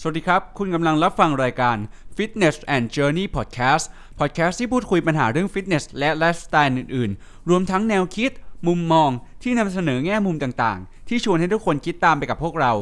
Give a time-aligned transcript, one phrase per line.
[0.00, 1.76] สวัสดีครับ คุณกำลังรับฟังรายการ
[2.16, 3.84] Fitness and Journey Podcast
[4.18, 8.30] Podcast ที่พูดคุยปัญหาเรื่องฟิตเนสและไลฟ์สไตล์อื่นๆ รวมทั้งแนวคิด
[8.66, 9.10] มุมมอง
[9.42, 12.72] ที่นำเสนอแง่มุมต่างๆ ที่ชวนให้ทุกคนคิดตามไปกับพวกเรา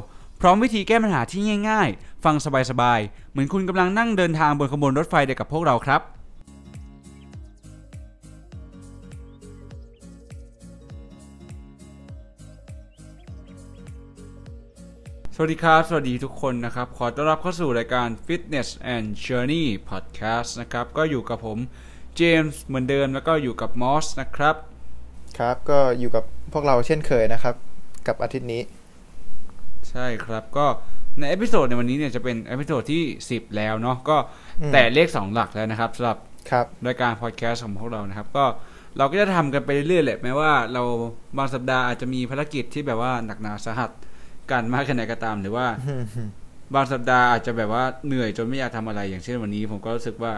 [0.40, 2.34] พร้อมวิธีแก้ปัญหาที่ง่าย ๆ ฟัง
[2.70, 6.00] สบายๆ เหมือนคุณกำลังนั่งเดินทางบนขบวนรถไฟเดียวกับพวกเราครับ
[15.36, 21.58] สวัสดีครับ สวัสดีทุกคนนะครับ ขอต้อนรับเข้าสู่รายการ Fitness and Journey Podcast นะครับ ก็อยู่กับผม
[22.16, 24.56] เจมส์เหมือนเดิมแล้วก็อยู่กับมอสนะครับ
[25.38, 27.54] ครับ ก็อยู่กับพวกเราเช่นเคยนะครับ
[28.06, 28.62] กับอาทิตย์นี้
[29.90, 30.66] ใช่ครับก็
[31.18, 34.16] ใน episode ในวันนี้เนี่ยจะเป็น episode ที่ 10 แล้วเนาะก็
[34.60, 36.18] อืมแตะเลข 2 หลักแล้วนะครับสำหรับ
[36.50, 38.44] ครับรายการพอดแคสต์ของพวกเรานะครับ ก็
[38.96, 40.82] เราก็จะทำกันไปเรื่อยๆแหละแม้ว่าเรา
[41.36, 43.90] บางสัปดาห์อาจจะมีภารกิจที่แบบว่าหนักหนาสาหัส
[44.50, 45.66] กันมากแค่ไหนก็ตาม หรือว่า
[46.74, 50.32] บางสัปดาห์อาจจะแบบว่าเหนื่อยจนไม่อยากทำอะไร อย่างเช่นวันนี้ ผมก็รู้สึกว่า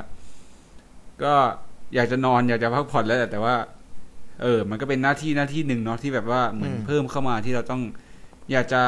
[1.23, 1.35] ก็
[1.95, 3.55] อยากจะนอนอยากจะพักผ่อนแล้วแหละแต่ว่า
[4.43, 7.83] เออ มันก็เป็นหน้าที่หน้าที่หนึ่งเนาะที่แบบว่าเหมือนอืมเพิ่มเข้ามาที่เราต้อง
[8.53, 8.83] อยากจะ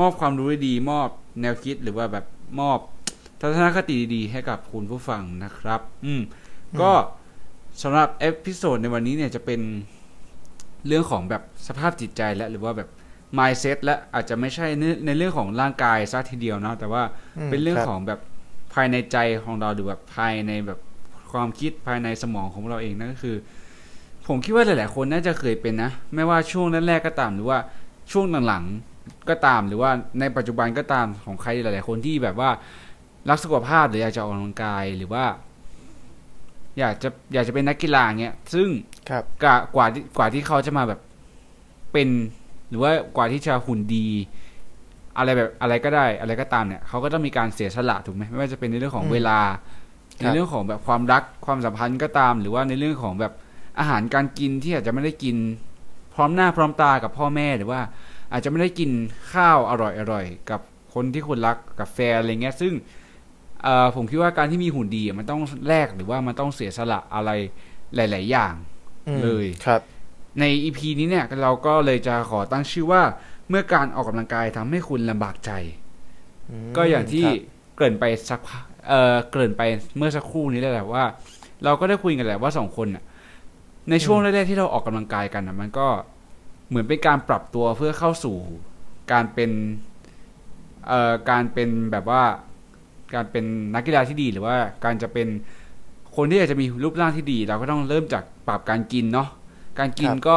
[0.00, 1.08] มอบความรู้ดีๆมอบ
[1.40, 2.24] แนวคิดหรือว่าแบบ
[2.60, 2.78] มอบ
[3.40, 6.22] ทัศนคติดีๆให้กับคุณผู้ฟังนะครับ อืม
[6.80, 6.90] ก็
[7.82, 9.60] สำหรับ episode ในวันนี้เนี่ยจะเป็น
[10.86, 12.88] เรื่องของแบบสภาพจิตใจและหรือว่าแบบ
[13.38, 17.02] mindset และอาจจะไม่ใช่ในในเรื่องของร่างกายซะทีเดียวเนาะแต่ว่า
[17.46, 18.20] มันเป็นเรื่องครับของแบบ
[18.74, 20.78] ภายในใจของเราหรือแบบภายในแบบ
[21.32, 23.36] ความคิดภายในสมองของเราเองนั่นก็คือ
[24.28, 27.58] ผมคิดว่าหลาย ๆ คนน่าจะเคยเป็นนะ ไม่ว่าช่วงแรกๆก็ตาม หรือว่า
[28.12, 29.90] ช่วงหลังๆก็ตาม หรือว่า
[30.20, 32.50] ในปัจจุบันก็ตามของใครหลาย ๆ คนที่แบบว่า
[33.28, 35.24] รักสุขภาพหรืออยากจะออกกำลังกายหรือว่า
[36.78, 38.68] อยากจะอยากจะเป็นนักกีฬาเงี้ยซึ่ง
[39.10, 41.00] ครับกว่ากว่าที่กว่าที่เขาจะมาแบบ
[41.92, 42.08] เป็น
[42.68, 44.06] หรือว่ากว่าที่จะหุ่นดี
[45.18, 49.40] อะไรแบบอะไรก็ได้อะไรก็ตามเนี่ยเขาก็ต้องมีการเสียสละถูกไหมไม่ว่าจะเป็นในเรื่องของอืมเวลา
[50.18, 53.32] คในรับเรื่องของแบบความรักความสัมพันธ์ก็ตาม หรือว่าในเรื่องของแบบ
[53.78, 55.36] อาหารการกินที่อาจจะไม่ได้กิน
[56.14, 57.80] พร้อมหน้าพร้อมตากับพ่อแม่หรือว่า
[58.32, 58.90] อาจจะไม่ได้กิน
[59.32, 60.60] ข้าวอร่อยอร่อยกับ
[60.94, 62.72] คนที่คุณรักกับแฟนอะไรเงี้ย ซึ่ง
[63.62, 67.30] เอ่อผมคิดว่าการที่มีหุ่นดีอะมันต้องแลกหรือว่ามันต้องเสียสละอะไร
[67.96, 68.54] หลาย ๆ อย่าง
[69.08, 69.80] อืมเลยครับ
[70.40, 73.02] ใน EP นี้เนี่ยเราก็เลยจะขอตั้งชื่อว่า
[73.48, 75.50] เมื่อการออกกำลังกายทำให้คุณลำบากใจ
[76.68, 77.36] มก็อย่างที่ครับ
[77.76, 79.62] เกริ่นไปสักพักเอ่อเกริ่นไป
[79.96, 81.04] เมื่อสักครู่นี้แหละว่า
[81.64, 83.04] เราก็ได้คุยกันแหละว่าสองคนน่ะ
[83.90, 85.86] ในช่วงแรกๆที่เราออกกำลังกายกันน่ะมันก็
[86.68, 88.36] เหมือนเป็นการปรับตัวเพื่อเข้าสู่
[89.12, 89.50] การเป็น
[90.86, 92.22] เอ่อการเป็นแบบว่า
[93.14, 93.44] การเป็น
[93.74, 95.28] นักกีฬาที่ดีหรือว่าการจะเป็น
[96.16, 99.28] คนที่อยากจะมีรูปร่างที่ดี เราก็ต้องเริ่มจากปรับการกินเนาะ
[99.78, 100.36] การกินครับก็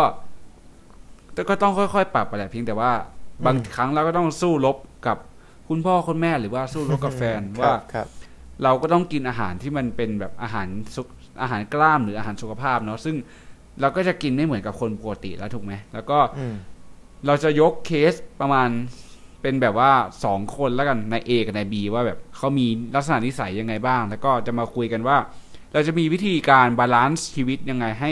[1.49, 2.91] ก็ต้องค่อยๆ ปรับไปแหละเพียงแต่ว่า
[3.45, 5.17] บางอืมครั้งเราก็ต้องสู้รบกับ
[5.69, 8.07] คุณพ่อคุณแม่หรือว่าสู้รบกับแฟนครับว่าครับ
[8.63, 11.07] เราก็ต้องกินอาหารที่มันเป็นแบบอาหารสุข
[11.41, 13.15] อาหารกล้ามหรืออาหารสุขภาพเนาะซึ่ง
[13.81, 16.55] เราก็จะกินไม่เหมือนกับคนปกติแล้วถูกไหมแล้วก็อืม
[17.27, 18.69] เราจะยกเคสประมาณ
[19.41, 19.91] เป็นแบบว่า
[20.23, 25.17] สองคนแล้วกันใน A กับใน B ว่าแบบเขามีลักษณะนิสัยยังไงบ้าง แล้วก็จะมาคุยกันว่า
[25.73, 28.11] เราจะมีวิธีการ balance ชีวิตยังไงให้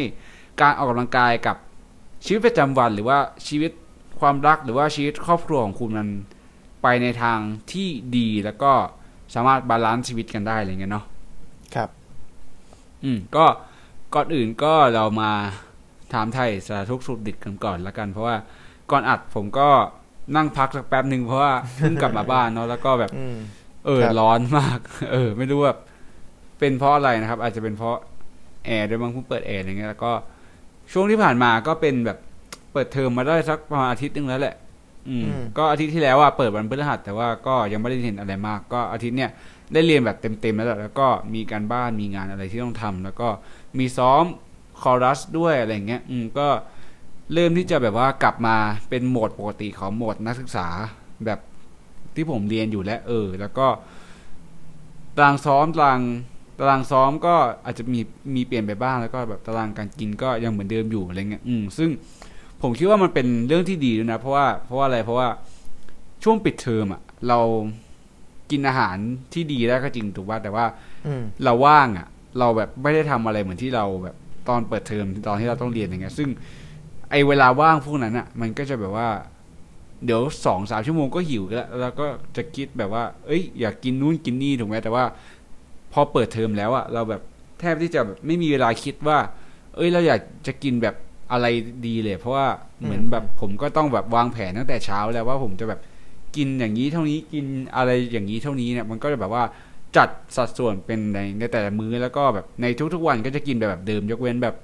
[0.61, 1.55] การออกกำลังกายกับ
[2.25, 3.71] ชีวิตประจำวัน หรือว่าชีวิต
[4.19, 6.07] ความรักหรือว่าชีวิตครอบครัวของคุณมัน
[6.83, 7.39] ไปในทาง
[7.71, 7.87] ที่
[8.17, 8.71] ดีแล้วก็
[9.33, 11.05] สามารถ balance ชีวิตกันได้อะไรเงี้ยเนาะ
[11.75, 11.89] ครับ
[13.03, 13.45] อืม ก็
[14.15, 15.31] ก่อนอื่นก็เรามา
[16.13, 18.35] ถามไถ่สารทุกข์สุขดิบกันก่อนละกัน เพราะว่า
[18.91, 19.69] ก่อนอัดผมก็
[20.35, 23.37] นั่งพักสักแป๊บหนึ่งเพราะว่าเพิ่งกลับมาบ้านเนาะแล้วก็แบบอืม
[23.85, 24.79] เออครับร้อนมาก
[25.11, 25.79] เออ ไม่รู้แบบ
[26.59, 27.97] เป็นเพราะอะไรนะครับ อาจจะเป็นเพราะ
[28.65, 30.11] แอร์ด้วยมั้งเพิ่งเปิดแอร์อะไรเงี้ยแล้วก็
[30.91, 32.17] ช่วงที่ผ่านมาก็เป็นแบบ
[32.73, 34.55] เปิดเทอมมาได้สักประมาณอาทิตย์หนึงแล้วแหละ
[35.09, 35.25] อืม
[35.57, 39.31] ก็อาทิตย์ที่แล้วอะเปิดวันพฤหัสแต่ว่าก็ยังไม่ได้เห็นอะไรมาก ก็อาทิตย์เนี้ย
[39.73, 43.29] ได้เรียนแบบเต็มๆแล้วแหละแล้วก็มีการบ้านมีงานอะไรที่ต้องทำแล้วก็
[43.79, 44.23] มีซ้อม
[44.81, 46.47] คอรัสด้วยอะไรเงี้ย อืมก็
[47.33, 48.56] เริ่มที่จะแบบว่ากลับมา
[48.89, 50.68] เป็นโหมดปกติของโหมดนักศึกษา
[51.25, 51.39] แบบ
[52.15, 53.68] ที่ผมเรียนอยู่แล้วเออ แล้วก็
[55.18, 56.00] ตารางซ้อมตาราง
[56.59, 57.35] ตารางซ้อมก็
[57.65, 58.00] อาจจะมี
[58.35, 61.89] มีเปลี่ยนไปบ้างแล้วก็แบบตารางการกินก็ยังเหมือนเดิมอยู่อะไรเงี้ยอืมซึ่ง
[62.61, 65.27] ผมคิดว่ามันเป็นเรื่องที่ดีด้วยนะเพราะว่าเพราะว่าอะไรเพราะว่า
[66.23, 67.39] ช่วงปิดเทอมอะ เรา
[68.51, 68.97] กินอาหาร
[69.33, 70.65] ที่ดีได้ก็จริงถูกป่ะแต่ว่า
[71.07, 72.07] อืมเราว่างอะ
[72.39, 74.15] เราแบบไม่ได้ทำอะไรเหมือนที่เราแบบ
[74.47, 76.29] ตอนเปิดเทอมตอนที่เราต้องเรียนอย่างเงี้ย ซึ่ง
[77.12, 79.09] ไอเวลาว่างพวกนั้นอะ มันก็จะแบบว่า
[80.05, 82.05] เดี๋ยวสองสามชั่วโมงก็หิวแล้วแล้วก็
[82.35, 85.03] จะคิดแบบว่า เอ้ย อยากกินนู่นกินนี่ถูกไหมแต่ว่า
[85.94, 87.21] พอเปิดเทอมแล้วอะเราแบบ
[87.59, 89.18] แทบที่จะแบบไม่มีเวลาคิดว่า
[89.75, 90.95] เอ้ยเราอยากจะกินแบบ
[91.31, 91.45] อะไร
[91.88, 92.47] ดีเลย เพราะว่า
[92.83, 95.80] เหมือนแบบผมก็ต้องแบบวางแผนตั้งแต่เช้าแล้วว่าผมจะแบบ
[96.36, 97.45] กินอย่างนี้เท่านี้กิน
[97.75, 99.44] อะไรอย่างนี้เท่านี้เนี่ย มันก็จะแบบว่า
[99.97, 104.56] จัดสัดส่วนเป็นในในแต่ละมื้อแล้วก็แบบในทุกๆวันก็จะกินแบบแบบเดิม ยกเว้นแบบ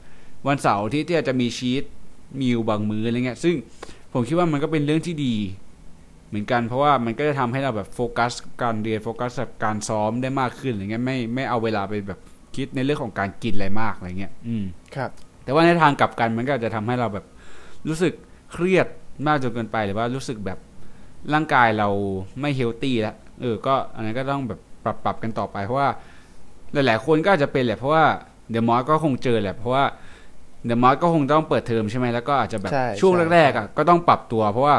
[0.47, 1.83] วันเสาร์ที่ที่อาจจะมีชีส
[2.39, 3.55] มิวบางมื้ออะไรเงี้ยซึ่ง
[4.13, 5.33] ผมคิดว่ามันก็เป็นเรื่องที่ดี
[5.64, 5.64] เห
[6.35, 12.19] มือนกันเพราะว่ามันก็จะทำให้เราแบบโฟกัสการเรียนโฟกัสกับการซ้อมได้มากขึ้นอะไรเงี้ยไม่ไม่เอาเวลาไปแบบ
[12.55, 14.65] คิดในเรื่องของการกินอะไรมากอะไรเงี้ยอืม
[14.95, 15.09] ครับ
[15.43, 17.25] แต่ว่าในทางกลับกันมันก็อาจจะทำให้เราแบบ
[17.87, 18.13] รู้สึก
[18.51, 18.87] เครียด
[19.27, 20.59] มากจนเกินไปหรือว่ารู้สึกแบบ
[21.33, 21.89] ร่างกายเรา
[22.41, 25.89] ไม่ healthy แล้วเออก็อันนั้นก็ต้องแบบปรับปรับกันต่อไปเพราะว่า
[26.73, 28.03] หลาย ๆ คนก็อาจจะเป็นแหละเพราะว่า
[28.51, 29.83] เดอะมอสก็คงเจอแหละเพราะว่า
[30.65, 34.77] เดอะมอสก็คงต้องเปิดเทอมใช่ไหมแล้วก็อาจจะแบบใช่ช่วงใช่แรกๆอะก็ต้องปรับตัว เพราะว่า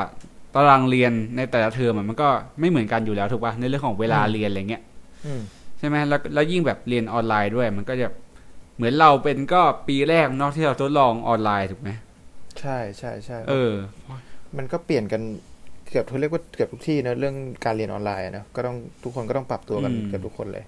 [0.57, 2.29] ตารางเรียนในแต่ละเทอมอะมันก็
[2.61, 4.83] ไม่เหมือนกันอยู่แล้วถูกป่ะในเรื่องของเวลาเรียนอะไรเงี้ย
[5.27, 5.41] อืม
[5.79, 8.07] ใช่ไหมแล้วแล้วยิ่งแบบเรียนออนไลน์ด้วย มันก็จะ
[8.77, 11.91] เหมือนเราเป็นก็ปีแรกเนอกที่เราทดลองออนไลน์ถูกไหม
[12.61, 13.73] ใช่ใช่ใช่เออ
[14.57, 15.23] มันก็เปลี่ยนกัน
[15.91, 20.65] เกือบทุกเรียกว่าเกือบทุกที่นะเรื่องการเรียนออนไลน์อะนะก็ต้องทุกคนก็ต้องปรับตัวกันอืมเกือบทุกคนเลย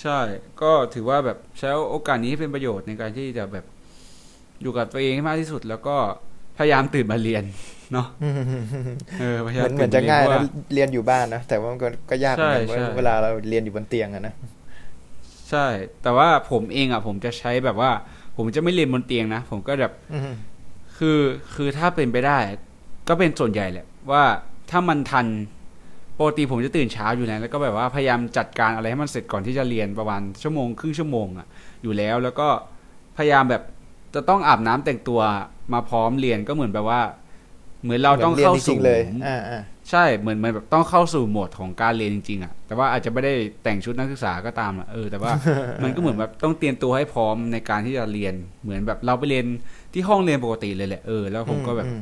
[0.00, 0.18] ใช่
[0.62, 3.64] ก็ถือว่าแบบใช้โอกาสนี้ให้เป็นประโยชน์ในการที่จะแบบ
[4.62, 5.96] อยู่กับตัวเองให้มากที่สุดแล้วก็
[6.58, 7.44] พยายามตื่นมาเรียน
[7.92, 8.06] เนาะ
[9.20, 10.42] เออพยาเหยามมือนเหมืตื่อนนจะมาเรียนง่ายเพราะนะว่า
[10.74, 14.34] เรียนอยู่บ้านนะแต่ว่ามันก็ก็ยากเหมือนกันใช่ใช่เวลาเราเรียนอยู่บนเตียงอะนะ
[15.50, 15.66] ใช่
[16.02, 17.90] แต่ว่าผมเองอะ ผมจะใช้แบบว่า
[18.36, 20.32] ผมจะไม่เรียนบนเตียงนะผมก็แบบอืม
[20.98, 21.20] คือ
[21.54, 22.38] คือถ้าเป็นไปได้
[23.08, 24.22] ก็เป็นส่วนใหญ่แหละว่า
[24.70, 25.26] ถ้ามันทัน
[26.18, 31.46] ปกติผมจะตื่นเช้าอยู่แล้วแล้วก็แบบว่าพยายามจัดการอะไรให้มันเสร็จก่อนที่จะเรียนประมาณชั่วโมงครึ่งชั่วโมงอะ
[31.82, 32.48] อยู่แล้ว แล้วก็
[33.16, 33.62] พยายามแบบ
[34.14, 35.20] จะต้องอาบน้ำแต่งตัว
[35.72, 37.00] มาพร้อมเรียนก็เหมือนแบบว่า
[37.82, 43.32] เหมือนเราต้องหมืนเข้ารียนจริสู่งๆเลยอ่าอ่าใช่เหมือนเหมือนแบบต้องเข้าสู่โหมดของการเรียนจริงๆอะแต่ว่าอาจจะไม่ได้
[43.62, 45.32] แต่งชุดนักศึกษาก็ตามอะเออแต่ว่า
[45.82, 49.46] มันก็เหมือนแบบต้องเตรียมตัวให้พร้อมในการที่จะเรียนเหมือนแบบเราไปเรียน
[49.92, 52.00] ที่ห้องเรียนปกติเลยแหละเออแล้วผมก็แบบอืม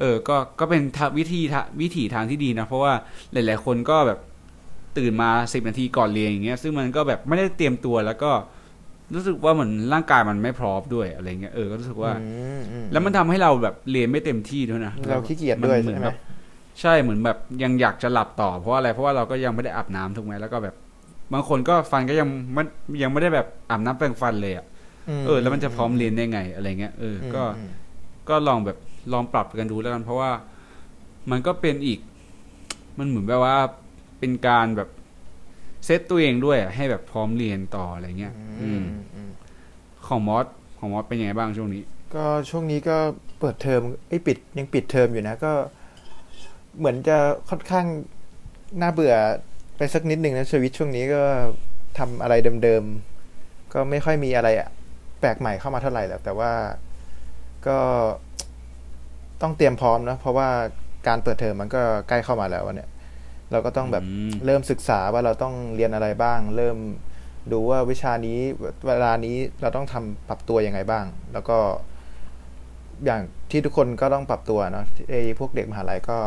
[0.00, 2.92] เออ ก็ก็เป็นทางวิธีทางวิถีทางที่ดีนะเพราะว่า
[3.32, 4.18] หลาย ๆ คนก็แบบ
[4.98, 8.30] ตื่นมาสิบนาทีก่อนเรียนอย่างเงี้ยซึ่งมันก็แบบไม่ได้เตรียมตัวแล้วก็
[9.14, 12.26] รู้สึกว่าเหมือนร่างกายมันไม่พร้อมด้วยอะไรเงี้ยเออก็รู้สึกว่าอื
[12.58, 16.18] มอืแล้วมันทำให้เราแบบเรียนไม่เต็มที่ด้วยนะเราขี้เกียจด้วยเหมืใช่อนไหมแบบ
[16.80, 20.74] ใช่เหมือนแบบยังอยากจะหลับต่อเพราะอะไรเพราะว่าเราก็ยังไม่ได้อาบน้ำถูกไหมแล้วก็แบบ
[21.32, 22.66] บางคนก็ฟันก็ยังมัน
[23.02, 24.66] ยังไม่ได้แบบอาบน้ำแปรงฟันเลยอะ
[25.26, 27.70] เออ แล้วมันจะพร้อมเรียนได้ไงอะไรเงี้ยเออก็อืม
[28.28, 28.76] ก็ลองแบบ
[29.12, 30.30] ลองปรับกันดูแล้วกันเพราะว่า
[31.30, 31.98] มันก็เป็นอีก
[32.98, 33.56] มันเหมือนแบบว่า
[34.18, 34.88] เป็นการแบบ
[35.84, 39.30] เซตตัวเองด้วยอะให้แบบพร้อมเรียนต่ออะไรเงี้ยอือืมมอืมอืม
[40.06, 40.46] ของมอส
[40.78, 41.82] ของมอสเป็นยังไงบ้างช่วงนี้
[42.14, 42.96] ก็ช่วงนี้ก็
[43.40, 45.52] เปิดเทอมไอ้ยปิดยังปิดเทอมอยู่นะก็
[46.78, 47.16] เหมือนจะ
[47.50, 47.86] ค่อนข้าง
[48.80, 49.14] น่าเบื่อ
[49.76, 51.22] ไปสักนิดหนึ่งนะชีวิตช่วงนี้ก็
[51.98, 54.48] ทำอะไรเดิมๆก็ไม่ค่อยมีอะไร
[55.20, 56.52] แปลกใหม่เข้ามาเท่าไหร่แล้วแต่ว่า
[57.66, 57.78] ก็
[59.42, 60.48] ต้องเตรียมพร้อมนะเพราะว่า
[61.08, 62.88] การเปิดเทอมมันก็ใกล้เข้ามาแล้วอะเนี่ย
[63.52, 66.76] เราก็ต้องแบบอืมเริ่มศึกษาว่าเราต้องเรียนอะไรบ้าง เริ่ม
[67.52, 68.38] ดูว่าวิชานี้
[68.86, 71.58] เวลานี้เราต้องทำปรับตัวยังไงบ้าง แล้วก็
[73.04, 73.20] อย่าง
[73.50, 76.18] ที่ทุกคนก็ต้องปรับตัวเนาะไอ้พวกเด็กมหาลัยก็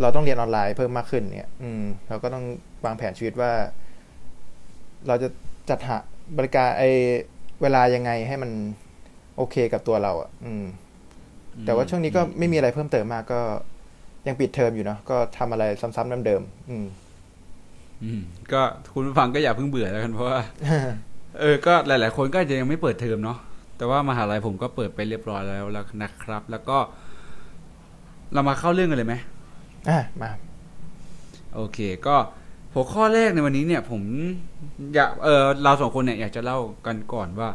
[0.00, 2.44] เราต้องเรียนออนไลน์เพิ่มมากขึ้นเนี่ย อืม เราก็ต้อง
[2.84, 3.52] วางแผนชีวิตว่า
[5.06, 5.28] เราจะ
[5.70, 5.96] จัดหา
[6.36, 6.90] บริการไอ้
[7.62, 8.50] เวลายังไงให้มัน
[9.36, 10.64] โอเคกับตัวเราอะ อืม
[11.66, 13.40] แต่ว่าช่วงนี้ก็ไม่มีอะไรเพิ่มเติมมากก็
[14.26, 16.86] ยังปิดเทอมอยู่เนาะก็ทำอะไรซ้ำๆเดิมๆอืม
[18.02, 18.20] อืม
[18.52, 18.62] ก็
[18.92, 20.38] คุณผู้ฟังก็อย่าเพิ่งเบื่อแล้วกันเพราะว่า
[21.40, 23.38] เออ ก็หลาย ๆ คนก็อาจจะยังไม่เปิดเทอมเนาะ
[23.76, 26.78] แต่ว่ามหาลัยผมก็เปิดไปเรียบร้อยแล้วแล้วนะครับ แล้วก็
[28.34, 29.14] เรามาเข้าเรื่องกันเลยไหม
[29.88, 30.30] อะมา
[31.54, 32.16] โอเค ก็
[32.74, 34.02] หัวข้อแรกในวันนี้เนี่ย ผม
[34.94, 37.48] อยากเออเราสองคนเนี่ยอยากจะเล่ากันก่อนว่า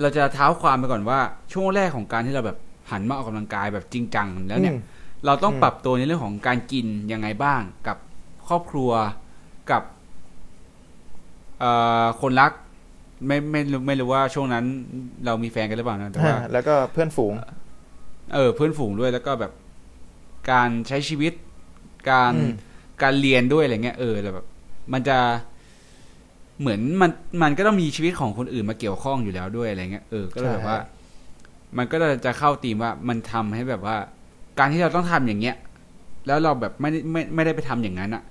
[0.00, 1.20] เราจะเท้าความไปก่อนว่า
[1.52, 2.58] ช่วงแรกของการที่เราแบบ
[2.90, 4.80] หันมาออกกำลังกายแบบจริงจังแล้วเนี่ยอืม
[5.26, 7.96] เราต้องอืมปรับตัวในเรื่องของการกินยังไงบ้างกับ
[8.48, 8.90] ครอบครัว
[9.70, 9.82] กับ
[11.58, 11.70] เอ่
[12.02, 12.52] อคนรัก
[13.26, 14.64] ไม่ไม่รู้ไม่รู้ว่าช่วงนั้น
[15.24, 17.34] เรามีแฟนกันหรือเปล่านะแต่ว่าอ่าแล้วก็เพื่อนฝูง
[18.34, 19.52] เออ เพื่อนฝูงด้วยแล้วก็แบบ
[20.52, 21.32] การใช้ชีวิต
[22.10, 22.50] การอืม
[23.02, 24.46] การเรียนด้วยอะไรเงี้ยเออแต่แบบ
[24.92, 25.18] มันจะ
[26.60, 27.10] เหมือนมัน
[27.42, 30.78] มันก็ต้องมีชีวิตของคนอื่นมาเกี่ยวข้องอยู่แล้วด้วยอะไรเงี้ยเออก็เลยแบบว่า
[31.76, 33.96] มันก็จะเข้าธีมว่ามันทำให้แบบว่า
[34.58, 35.56] การที่เราต้องทำอย่างเงี้ย
[36.26, 38.22] แล้วเราแบบไม่ได้ไม่ไม่ได้ไปทำอย่างนั้นอะ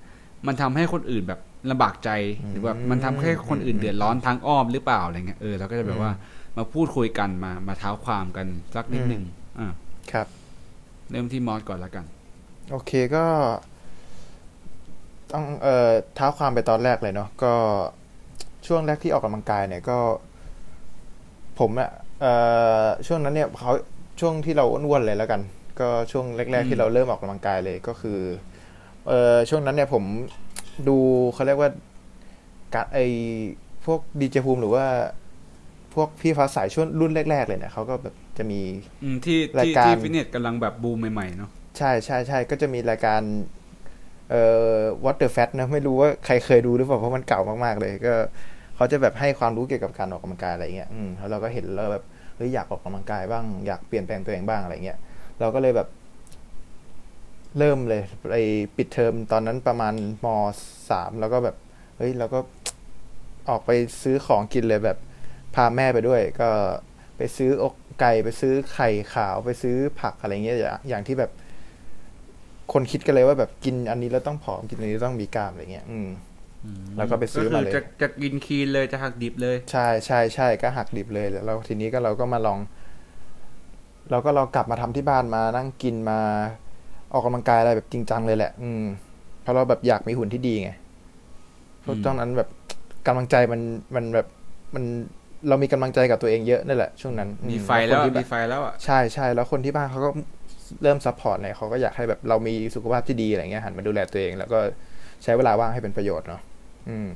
[0.46, 1.40] มันทำให้คนอื่นแบบ
[1.70, 2.10] ลำบากใจ
[2.50, 6.12] หรือว่ามันทำให้คนอื่นเดือดร้อนทางอ้อมหรือเปล่าอะไรเงี้ยเออเราก็จะแบบว่า
[6.56, 9.22] มาพูดคุยกันมามาเท้าความกันสักนิดหนึ่ง
[9.58, 9.72] อ่า
[10.12, 10.26] ครับ
[11.10, 12.04] เริ่มที่มอสก่อนละกัน
[12.70, 13.24] โอเคก็
[15.32, 17.52] ต้องเอ่อเท้าความไปตอนแรกเลยเนาะก็
[18.66, 19.98] ช่วงแรกที่ออกกำลังกายเนี่ยก็
[21.58, 21.90] ผมอะ
[22.20, 22.32] เอ่
[22.82, 23.72] อช่วงนั้นเนี่ยเขา
[24.20, 25.40] ช่วงที่เราอ้วนๆเลยแล้วกัน
[25.80, 28.20] ก็ช่วงแรก ๆ ที่เราเริ่มออกกำลังกายเลยก็คือ
[29.08, 30.04] เออช่วงนั้นเนี่ยผม
[30.88, 30.96] ดู
[31.34, 31.70] เขาเรียกว่า
[32.74, 32.98] การไอ
[33.86, 34.86] พวกดีเจภูมิหรือว่า
[35.94, 38.60] พวกพี่ฟ้าสายช่วงรุ่นแรก ๆ เลยเนี่ยเขาก็แบบจะมี
[39.02, 43.20] อืมที่รายที่การที่ฟิตเนสกำลังแบบบูมใหม่ๆเนาะใช่ใช่ใช่ก็จะมีรายการ
[44.30, 44.42] เอ่
[44.76, 48.14] อ What the Fat นะไม่รู้ว่าใครเคยดูหรือเปล่าเพราะมันเก่ามากๆเลย ก็
[48.76, 52.04] เขาจะแบบให้ความรู้เกี่ยวกับการออกกำลังกายอะไรเงี้ยอืมแล้วเราก็เห็นแล้วแบบ
[52.36, 54.98] เฮ้ยอยากออกกำลังกายบ้างอยากเปลี่ยนแปลงตัวเองบ้างอะไรเงี้ย
[55.40, 55.88] เราก็เลยแบบ
[57.58, 58.34] เริ่มเลยไป
[58.76, 60.26] ปิดเทอมตอนนั้นประมาณม
[60.90, 61.56] สามแล้วก็แบบ
[61.96, 62.38] เฮ้ยเราก็
[63.48, 63.70] ออกไป
[64.02, 64.98] ซื้อของกินเลยแบบ
[65.54, 66.48] พาแม่ไปด้วย ก็
[67.16, 71.30] ไปซื้ออกไก่ไปซื้อไข่ขาวไปซื้อผักอะไรเงี้ยอย่างอย่างที่แบบ
[72.72, 76.08] คนคิดกันเลยว่าแบบกินอันนี้แล้วต้องผอมกินอันนี้แล้วต้องมีกล้ามอะไรเงี้ย อืม
[76.96, 82.58] แล้วก็ไปซื้อมาเลยก็คืจะจะกินคีนเลยจะหักดิบเลย ใช่ใช่ใช่ก็หักดิบเลยแล้วทีนี้ก็เราก็มาลอง
[84.10, 86.18] เราก็เรากลับมาทำที่บ้านมานั่งกินมา
[87.12, 88.84] ออกกำลังกายอะไรแบบจริงจังเลยแหละ อืม
[89.42, 90.70] เพราะเราแบบอยากมีหุ่นที่ดีไง
[91.82, 92.48] เพราะอืมตอนนั้นแบบ
[93.06, 93.60] กำลังใจมัน
[93.94, 94.26] มันแบบ
[94.74, 94.84] มัน
[95.48, 100.10] เรามีกำลังใจกับตัวเองเยอะนั่นแหละช่วงนั้นอืมีไฟแล้วคนอะที่แบบมีไฟแล้วอะใช่ใช่แล้วคนที่บ้านเขาก็
[100.82, 104.58] เริ่ม support เนี่ยเขาก็อยากให้แบบเรามีสุขภาพที่ดีอะไรเงี้ยหันมาดูแลตัวเอง แล้วก็
[105.22, 106.40] ใช้เวลาว่างให้เป็นประโยชน์เนาะ
[106.88, 107.08] อืม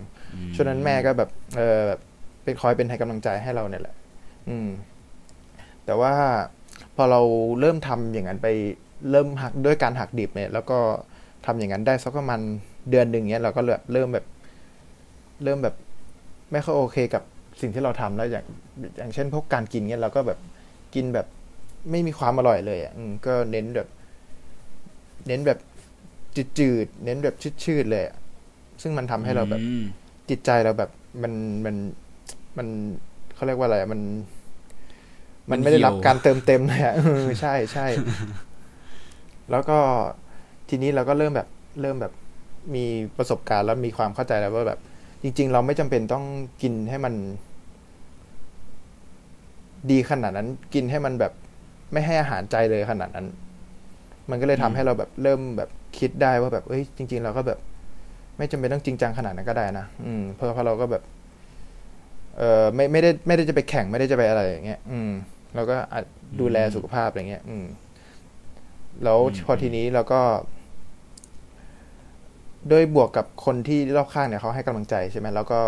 [0.54, 2.00] ช่วงนั้นแม่ก็แบบเออแบบ
[2.44, 3.94] เป็นคอยเป็นให้กำลังใจให้เราเนี่ยแหละ
[4.48, 4.68] อืม
[5.84, 6.12] แต่ว่า
[7.00, 7.20] พอเรา
[7.60, 8.48] เริ่มทำอย่างนั้นไป
[9.10, 10.78] เริ่มหักด้วยการหักดิบเนี่ย แล้วก็
[11.46, 12.40] ทำอย่างนั้นได้สักประมาณ
[12.90, 14.26] เดือนหนึ่งเนี้ยเราก็แบบเริ่มแบบ
[15.44, 15.74] เริ่มแบบ
[16.52, 17.22] ไม่ค่อยโอเคกับ
[17.60, 18.44] สิ่งที่เราทำแล้วอย่าง
[18.98, 20.38] อย่างเช่นพวกการกินเนี้ยเราก็แบบ
[20.94, 21.26] กินแบบ
[21.90, 23.88] ไม่มีความอร่อยเลยอะอืมก็เน้นแบบ
[25.26, 25.58] เน้นแบบ
[26.58, 28.16] จืดๆเน้นแบบชืดๆเลยอะ
[28.82, 29.84] ซึ่งมันทำให้เราแบบอืม
[30.28, 30.90] จิตใจเราแบบ
[31.22, 31.32] มัน
[31.64, 31.76] มัน
[32.58, 32.68] มัน
[33.34, 34.00] เขาเรียกว่าอะไรอะมัน
[35.50, 37.86] มันไม่ได้รับการเติมเต็มเลยอะเออใช่ใช่
[39.50, 39.78] แล้วก็
[40.68, 41.48] ทีนี้เราก็เริ่มแบบ
[41.80, 42.12] เริ่มแบบ
[42.74, 42.84] มี
[43.16, 44.78] ประสบการณ์แล้วมีความเข้าใจแล้วว่าแบบ
[45.22, 46.24] จริง ๆ เราไม่จำเป็นต้อง
[46.62, 47.14] กินให้มัน
[49.90, 51.32] ดีขนาดนั้น กินให้มันแบบ
[51.92, 53.26] ไม่ให้อาหารใจเลยขนาดนั้น
[54.30, 57.58] มันก็เลยทำให้เราแบบเริ่มแบบคิดได้ว่าแบบเอ้ยจริง ๆ เราก็แบบ
[58.38, 61.02] ไม่จำเป็นต้องจริงจังขนาดนั้นก็ได้นะอืมเพราะเพราะเราก็แบบ
[62.38, 65.12] เออไม่ไม่ได้ไม่ได้จะไปแข่งไม่ได้จะไปอะไรอย่างเงี้ย อืม
[65.54, 66.04] เราก็อาจ
[66.40, 67.66] ดูแลสุขภาพอะไรเงี้ย อืม
[69.04, 70.20] แล้วอืมพอทีนี้เราก็
[72.72, 75.60] ด้วยบวกกับคนที่รอบข้างเนี่ยเขาให้กำลังใจใช่ไหมแล้วก็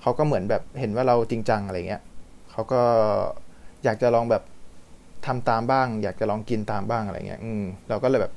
[0.00, 2.02] เขาก็เหมือนแบบเห็นว่าเราจริงจังอะไรเงี้ย
[2.50, 2.80] เขาก็
[3.84, 4.42] อยากจะลองแบบ
[5.26, 8.32] ทำตามบ้าง อยากจะลองกินตามบ้างอะไรเงี้ย อืม เราก็เลยแบบ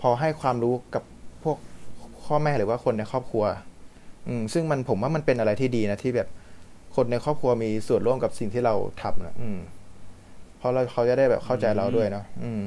[0.00, 1.02] พอให้ความรู้กับ
[1.42, 1.56] พวก
[2.24, 3.44] พ่อแม่หรือว่าคนในครอบครัว
[4.28, 6.28] อืม ซึ่งมันผมว่ามันเป็นอะไรที่ดีนะที่แบบ
[6.96, 9.58] คนในครอบครัวมีส่วนร่วมกับสิ่งที่เราทำนะอืม
[10.60, 12.62] เพราะเราเขาจะได้แบบเข้าใจเราด้วยเนาะอืม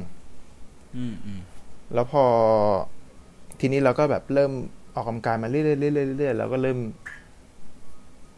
[0.96, 1.40] อืมอืม
[1.94, 2.24] แล้วพอ
[3.60, 4.52] ทีนี้เราก็แบบเริ่ม
[4.96, 6.80] ออกกำลังกายมาเรื่อยๆเรื่อยๆเรื่อยๆเราก็เริ่ม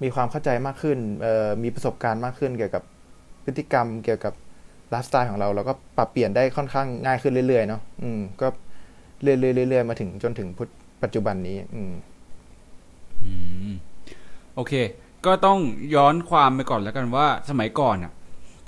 [0.04, 2.84] มีความเข้าใจมากขึ้นเอ่อมีประสบการณ์มากขึ้น เกี่ยวกับ
[3.46, 4.34] พฤติกรรม เกี่ยวกับ
[4.90, 8.48] ไลฟ์สไตล์ของเราเราก็ปรับเปลี่ยนได้ค่อนข้างง่ายขึ้นเรื่อยๆเนาะอืม ก็
[9.22, 9.36] เรื่อ
[9.66, 10.68] ยๆเรื่อยๆมาถึงจนถึงพุท
[11.04, 11.94] ปัจจุบันนี้ อืม
[13.24, 13.32] อื
[13.72, 13.74] ม
[14.56, 14.74] โอเค
[15.26, 15.60] ก็ต้อง
[15.96, 18.12] ย้อนความไปก่อนแล้วกันว่าสมัยก่อนอะ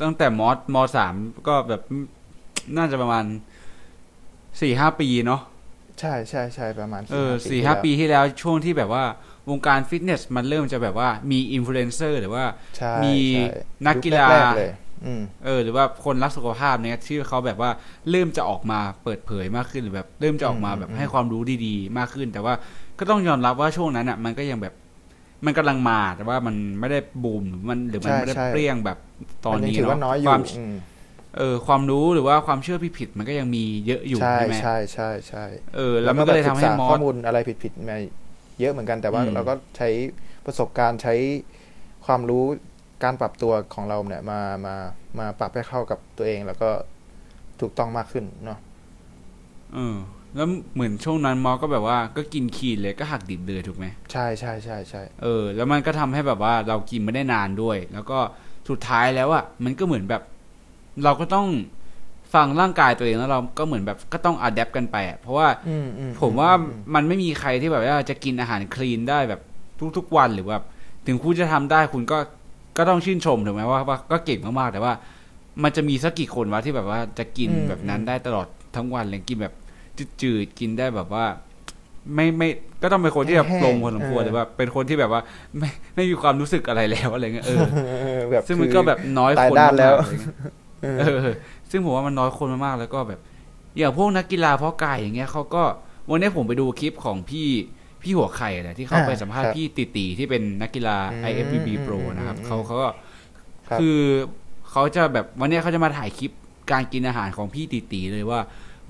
[0.01, 1.13] ตั้งแต่มอสมสาม
[1.47, 1.81] ก็แบบ
[2.77, 3.25] น่าจะประมาณ
[4.61, 5.41] สี่ห้าปีเนาะ
[5.99, 9.03] ใช่ใช่ใช่ประมาณเออ4-5สี่ห้าปีที่แล้วช่วงที่แบบว่า
[9.49, 12.45] วงการฟิตเนสมันเริ่มจะแบบว่ามีอินฟลูเอนเซอร์หรือว่า
[12.77, 13.45] ใช่มีใช่
[13.87, 14.71] นักกีฬายุคแรๆเลย
[15.05, 17.71] อืมเออ หรือว่าคนรักสุขภาพเนี่ยที่เขาแบบว่า
[18.09, 22.53] เริ่มจะออกมาเปิดเผยมากขึ้นหรือแบบ เริ่มจะออกมาแบบอืมให้ความรู้ดีๆ มากขึ้น แต่ว่า
[22.99, 24.73] ก็ต้องยอมรับว่าช่วงนั้นอะ มันก็ยังแบบ
[25.45, 28.97] มันกำลังมาแต่ว่ามันไม่ได้บูมหรือมันหรือมันใช่ไม่ได้ใช่เปรี้ยงแบบ
[29.45, 30.73] ตอนมัยังนี้ถือว่าเนาะน้อยอคยู่วามอืม
[31.37, 37.97] เออความรู้หรือว่าความเชื่อผิดๆมันก็ยังมีเยอะอยู่ใช่ใช่ไหมใช่ใช่ใช่เออ แล้วมันก็เลยทำให้ศึษามอข้อสมูลอะไรผิดๆมา
[38.59, 39.89] เยอะเหมือนกันแต่ว่าอืมเราก็ใช้
[40.45, 41.15] ประสบการณ์ใช้
[42.05, 42.43] ความรู้
[43.03, 44.75] การปรับตัวของเราเนี่ยมามา
[45.19, 46.69] มาปรับให้เข้ากับตัวเองแล้วก็
[47.61, 48.59] ถูกต้องมากขึ้นเนาะ
[49.73, 49.97] เออ
[50.37, 58.19] แล้วเหมือนช่วงนั้นมอสก็แบบว่าก็กินคีนเลยก็หักดิบเลยถูกไหมใช่ใช่ใช่ใช่เออ แล้วมันก็ทำให้แบบว่าเรากินไม่ได้นานด้วย แล้วก็
[58.69, 60.21] สุดท้ายแล้วอะมันก็เหมือนแบบ
[61.03, 61.47] เราก็ต้อง
[62.33, 69.41] ฟังร่างกายตัวเองแล้วเราก็เหมือนแบบก็ต้องอัดแอปกันไปอะเพราะว่าอืมอืมผมว่าอืมมันไม่มีใครที่แบบว่าจะกินอาหารคลีนได้แบบ
[69.97, 70.57] ทุกๆวันหรือว่า
[71.07, 72.17] ถึงคุณจะทำได้คุณก็
[72.77, 74.93] ก็ต้องชื่นชมถูกไหมว่าว่าก็เก่งมากๆแต่ว่า
[75.63, 79.53] มันจะมีสักกี่คนวะที่แบบว่าจะกินแบบนั้นได้ตลอดทั้งวันเลยกินแบบ
[80.21, 81.25] จืดๆกินได้แบบว่า
[82.15, 82.49] ไม่ไม่
[82.81, 85.21] ก็ต้องเป็นคนที่แบบปรงพอสมควรหรือว่า เป็นคนที่แบบว่า
[85.59, 87.65] ไม่ไม่มีความรู้สึกอะไรแล้วอะไรเงี้ยเออ
[88.01, 90.43] เออแบบซึ่งมันก็แบบน้อยตายคนด้านแล้วมากๆอะไรเงี้ย
[90.99, 91.29] เออ
[91.71, 93.19] ซึ่งผมว่ามันน้อยคนมากๆแล้วก็แบบ
[93.77, 95.63] อย่างพวกนักกีฬาเพาะกายอย่างเงี้ยเขาก็
[96.09, 97.47] วันนี้ผมไปดูคลิปของพี่
[98.01, 102.89] พี่หัวไข่แหละที่เขาอ่าไปสัมภาษคณ์รับพี่ติตีที่เป็นนักกีฬาอืม IFBB อืม Pro นะครับอืมเขาเขาก็
[103.69, 103.99] ครับคือ
[104.71, 106.31] เขาจะแบบวันนี้เขาจะมาถ่ายคลิป
[106.71, 108.39] การกินอาหารของพี่ติตีเลยว่า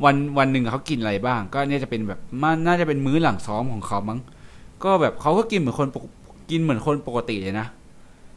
[0.06, 4.20] วันวันหนึ่งเขากินอะไรบ้าง ก็เนี่ยจะเป็นแบบมันน่าจะเป็นมื้อหลังซ้อมของเขามั้ง
[4.84, 6.04] ก็แบบเขาก็กินเหมือนคนปก
[6.52, 7.68] กินเหมือนคนปกติเลยนะ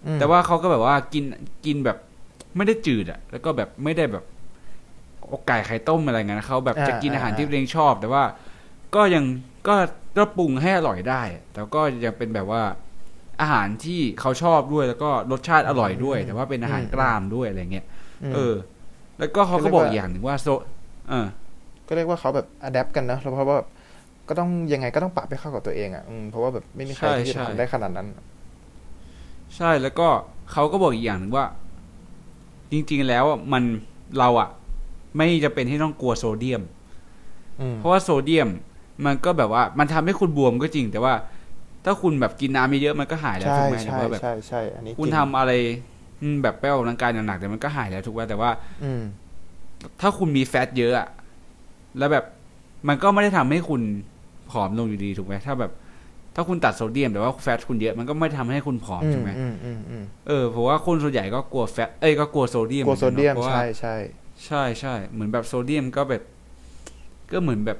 [0.07, 1.25] อืมแต่ว่าเขาก็แบบว่ากิน
[1.67, 1.97] กินแบบ
[2.57, 4.25] ไม่ได้จืดอะแล้วก็แบบไม่ได้แบบ
[5.33, 8.23] อกไก่ไข่ต้มอะไรเงี้ยนะเขาแบบอ่าจะกินอาหารอ่าที่ตัวเองชอบ แต่ว่า
[8.95, 9.25] ก็ยัง
[9.69, 9.75] ก็
[10.17, 12.62] ก็ปรุงให้อร่อยได้ แต่ก็ยังเป็นแบบว่า
[13.40, 17.87] อาหารที่เขาชอบด้วยแล้วก็รสชาติอร่อยด้วย แต่ว่าเป็นอาหารกล้ามด้วยอะไรเงี้ย
[18.31, 18.55] มเออ
[19.19, 20.49] แล้วก็เขาก็บอกอีกอย่างหนึ่งว่าโซ
[21.09, 21.26] เออ
[21.90, 23.68] ก็เรียกว่าเขาแบบอัดแอปกันนะเพราะว่าแบบ
[24.28, 28.09] ก็ต้องยังไงก็ต้องปรับให้เข้ากับตัวเองอะอืมเพราะว่าแบบไม่มีใครใช่ที่จะใช่ทำได้ขนาดนั้น
[29.56, 30.09] ใช่แล้วก็
[30.52, 31.47] เขาก็บอกอีกอย่างหนึ่งว่า
[32.73, 33.62] จริง ๆ แล้วอะมัน
[34.18, 34.49] เราอะ
[35.16, 36.62] ไม่จะเป็นที่ต้องกลัวโซเดียม
[37.61, 38.49] อืมเพราะว่าโซเดียม
[39.06, 41.14] มันก็แบบว่า มันทำให้คุณบวมก็จริง แต่ว่า
[41.85, 45.52] ถ้าคุณแบบกินน้ำเยอะๆมันก็หายแล้วใช่ถูกไหมหรือใช่ว่าแบบใช่ใช่อันนี้คุณจริงทำอะไร
[46.23, 48.50] อืมแบบไปออกกำลังกายหนักๆแต่มันก็หายแล้วถูกไหมแต่ว่า
[48.85, 49.02] อืม
[50.00, 51.09] ถ้าคุณมีแฟตเยอะอะ
[51.99, 52.25] แล้วแบบ
[52.88, 53.82] มันก็ไม่ได้ทำให้คุณ
[54.50, 55.73] ผอมลงอยู่ดีถูกไหมถ้าแบบ
[56.35, 63.97] ถ้าคุณตัดโซเดียมแต่ว่าแฟตคุณเยอะมันก็ไม่ทำให้คุณผอมอืถูมกไหมอืมอืมอืมเออเพราะว่าคนส่วนใหญ่ก็กลัวแฟตเอ้ยก็กลัวโซเดียมกลัวโซเดียมหอนกันนอะพราะว่าใช่ใช่
[64.47, 66.23] ใช่ใช่เหมือนแบบโซเดียมก็แบบ
[67.32, 67.78] ก็เหมือนแบบ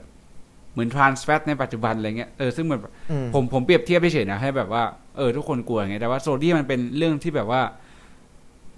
[0.73, 4.83] เหมือนทรานส์แฟตในปัจจุบันอะไรเงี้ยเออซึ่งมันแบบอืมผมผมเปรียบเทียบเฉยๆนะให้แบบว่า
[5.17, 7.63] เออทุกคนกลัวอย่างเงี้ยแต่ว่าโซเดียมมันเป็นเรื่องที่แบบว่า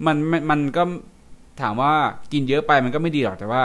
[0.05, 0.83] มันมันมันก็
[1.61, 1.91] ถามว่า
[2.33, 3.63] กินเยอะไปมันก็ไม่ดีหรอกแต่ว่า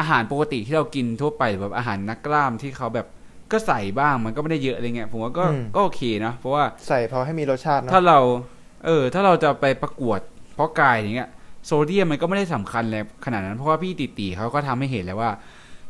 [0.00, 3.06] อาหารปกติที่เรากินทั่วไปหรือแบบอาหารนักกล้ามที่เขาแบบ
[3.52, 8.18] ก็ใส่บ้างมันก็ไม่ได้เยอะอะไรเงี้ยผมว่าก็ก็โอเคนะเพราะว่าใส่พอให้มีรสชาติเนอะถ้าเรา
[8.86, 10.20] เออ ถ้าเราจะไปประกวด
[10.54, 11.28] เพราะกายอย่างเงี้ย
[11.66, 15.30] โซเดียมมันก็ไม่ได้สำคัญเลยขนาดนั้นเพราะว่าพี่ติตีเขาก็ทำให้เห็นแล้วว่า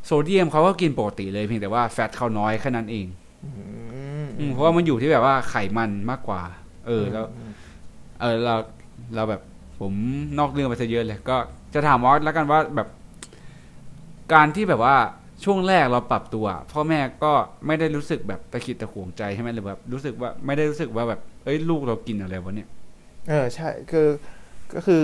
[0.07, 3.07] โซเดียมเขาก็กินปกติเลยเพียงแต่ว่าแฟตเขาน้อยแค่นั้นเอง
[3.45, 3.51] อื
[4.25, 6.43] มอืมเพราะว่ามันอยู่ที่แบบว่าไขมันมากกว่า
[6.87, 7.53] เออแล้วม
[8.21, 8.55] เออเรา
[9.15, 9.41] เราแบบ
[9.81, 9.93] ผม
[10.39, 11.37] นอกเรื่องไปซะเยอะเลยก็
[11.75, 12.89] จะถามว่าแล้วกันว่าแบบ
[14.33, 14.97] การที่แบบว่า
[15.45, 17.33] ช่วงแรกเราปรับตัว พ่อแม่ก็
[17.67, 22.69] ไม่ได้รู้สึกแบบตะขิดตะขวงใจใช่ไหมหรือแบบรู้สึกว่าไม่ได้รู้สึกว่าแบบเอ้ยลูกเรากินอะไรวะเนี่ย
[23.29, 24.09] เออใช่คือ
[24.75, 25.03] ก็คือ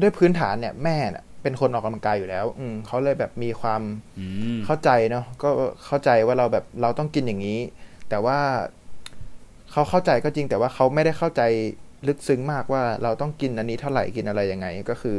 [0.00, 3.82] ด้วยพื้นฐานเนี่ยแม่น่ะเป็นคนออกกำลังกายอยู่แล้ว อืมเขาเลยแบบมีความ
[4.18, 5.48] อืมเข้าใจเนาะก็
[5.86, 7.60] เข้าใจว่าเราแบบเราต้องกินอย่างนี้
[8.10, 8.38] แต่ว่า
[9.72, 11.42] เขาเข้าใจก็จริง แต่ว่าเขาไม่ได้เข้าใจ
[12.08, 15.18] ลึกซึ้งมากว่าเราต้องกินอันนี้เท่าไหร่กินอะไรยังไง ก็คือ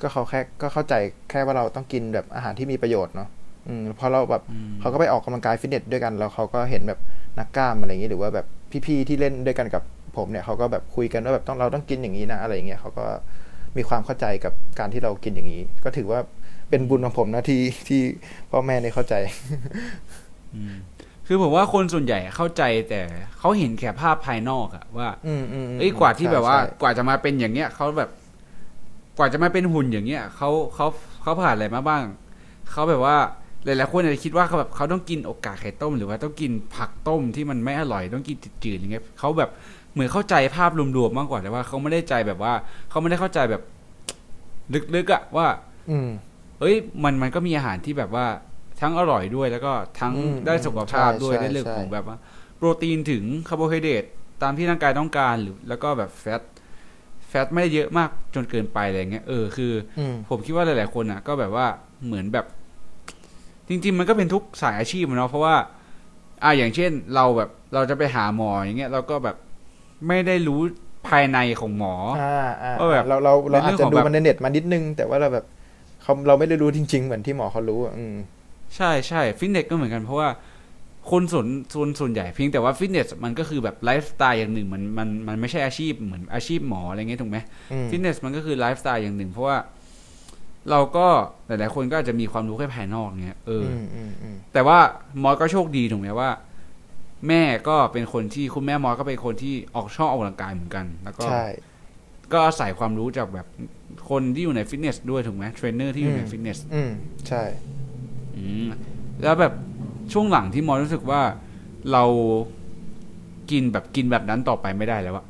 [0.00, 0.94] ก็เขาแค่ก็เข้าใจ
[1.30, 3.28] แค่ว่าเราต้องกินแบบอาหารที่มีประโยชน์เนาะ
[3.68, 7.00] อืมพอเราแบบอืมเขาก็ไปออกกำลังกายฟิตเนสด้วยกันแล้วเขาก็เห็นแบบ
[7.38, 8.46] นักกล้ามอะไรอย่างนี้หรือว่าแบบ
[8.86, 9.82] พี่ๆที่เล่นด้วยกันกับ
[10.16, 13.04] ผมเนี่ยเขาก็แบบคุยกันว่าแบบต้องเราต้องกินอย่างนี้นะอะไรอย่างเงี้ยเขาก็
[13.76, 16.20] มีความเข้าใจกับการที่เรากินอย่างนี้ ก็ถือว่า
[16.70, 18.00] เป็นบุญของผมนะที่ที่
[18.50, 19.14] พ่อแม่ได้เข้าใจ
[20.54, 20.74] อืม
[21.26, 23.00] คือผมว่าคนส่วนใหญ่เข้าใจแต่
[23.38, 28.10] เขาเห็นแค่ภาพภายนอกอะว่า อืมอืมมเอ้ยกว่าที่ใช่แบบว่าใช่กว่าจะมาเป็นอย่างเงี้ยเขาแบบ
[29.16, 30.86] กว่าจะมาเป็นหุ่นอย่างเงี้ยเขาเขา
[31.22, 32.04] เขาผ่านอะไรมาบ้าง
[32.70, 33.16] เขาแบบว่า
[33.64, 39.50] หลายๆคนอาจจะคิดว่าเขาแบบเขาต้องกินอกกาไข่ต้ม หรือว่าต้องกินผักต้มที่มันไม่อร่อยต้องกินจืดๆอย่างเงี้ยเขาแบบ
[39.92, 42.52] เหมือนเข้าใจภาพรวมๆมากกว่าแต่ว่าเขาไม่ได้ใจแบบว่า
[42.90, 43.62] เขาไม่ได้เข้าใจแบบ
[44.94, 45.46] ลึกๆอะว่า
[45.90, 46.08] อืม
[46.60, 46.74] เอ้ย
[47.04, 48.26] มันมันก็มีอาหารที่แบบว่า
[48.80, 52.16] ทั้งอร่อยด้วยแล้วก็ทั้งอืมได้สุขภาพใช่ด้วยใช่ได้เรื่องใช่ของแบบว่า
[52.56, 54.04] โปรตีนถึงคาร์โบไฮเดรต
[54.42, 61.66] ตามที่ร่างกายต้องการหรือแล้วก็แบบแฟตแฟตไม่ได้เยอะมากจนเกินไปอะไรเงี้ยเออคืออืมผมคิดว่าหลาย ๆ คนอะ ก็แบบว่า
[62.06, 62.46] เหมือนแบบ
[63.68, 65.54] จริง ๆ มันก็เป็นทุกสายอาชีพอะเนาะเพราะว่า
[66.42, 69.36] อ่าอย่างเช่นเราแบบเราจะไปหาหมออย่างเงี้ยเราก็แบบ
[70.08, 70.60] ไม่ได้รู้
[71.08, 75.44] ภายในของหมออ่าอ่าว่าแบบเราเราเราในเรื่อาอจงจะของดูแบบมันในเน็ตมานิดนึง แต่ว่าเราแบบ
[76.02, 78.14] เขาเราไม่ได้รู้จริง ๆ เหมือนที่หมอเขารู้อะอืม
[78.76, 80.28] ใช่ใช่ฟิตเนสก็เหมือนกันเพราะว่า
[81.10, 87.38] คนส่วนส่วนส่วนใหญ่เพียงแต่ว่าฟิตเนสมันก็คือแบบไลฟ์สไตล์อย่างหนึ่งมันมันมันไม่ใช่อาชีพเหมือนอาชีพหมออะไรเงี้ยถูกไหม
[87.72, 89.56] อืมฟิตเนสมันก็คือไลฟ์สไตล์อย่างหนึ่ง เพราะว่า
[90.70, 91.06] เราก็
[91.46, 94.78] หลายๆคนก็อาจจะมีความรู้แค่ภายนอกเงี้ยเอออือมอืมอืมแต่ว่า
[95.22, 96.30] มอสก็โชคดีถูกไหมว่า
[97.28, 101.44] แม่ก็เป็นคนที่คุณแม่มอสก็เป็นคนที่ออกชอบออกกำลังกายเหมือนกัน แล้วก็ใช่
[102.32, 103.46] ก็อาศัยความรู้จากแบบ
[104.10, 106.90] คนที่อยู่ในฟิตเนสด้วยถูกไหมเทรนเนอร์ที่อยู่ในฟิตเนสอืม
[107.28, 107.42] ใช่
[108.36, 108.68] อืม
[109.22, 109.52] แล้วแบบ
[110.12, 111.20] ช่วงหลังที่มอสรู้สึกว่า
[111.92, 112.04] เรา
[113.50, 115.24] กินแบบกินแบบนั้นต่อไปไม่ได้แล้วอะ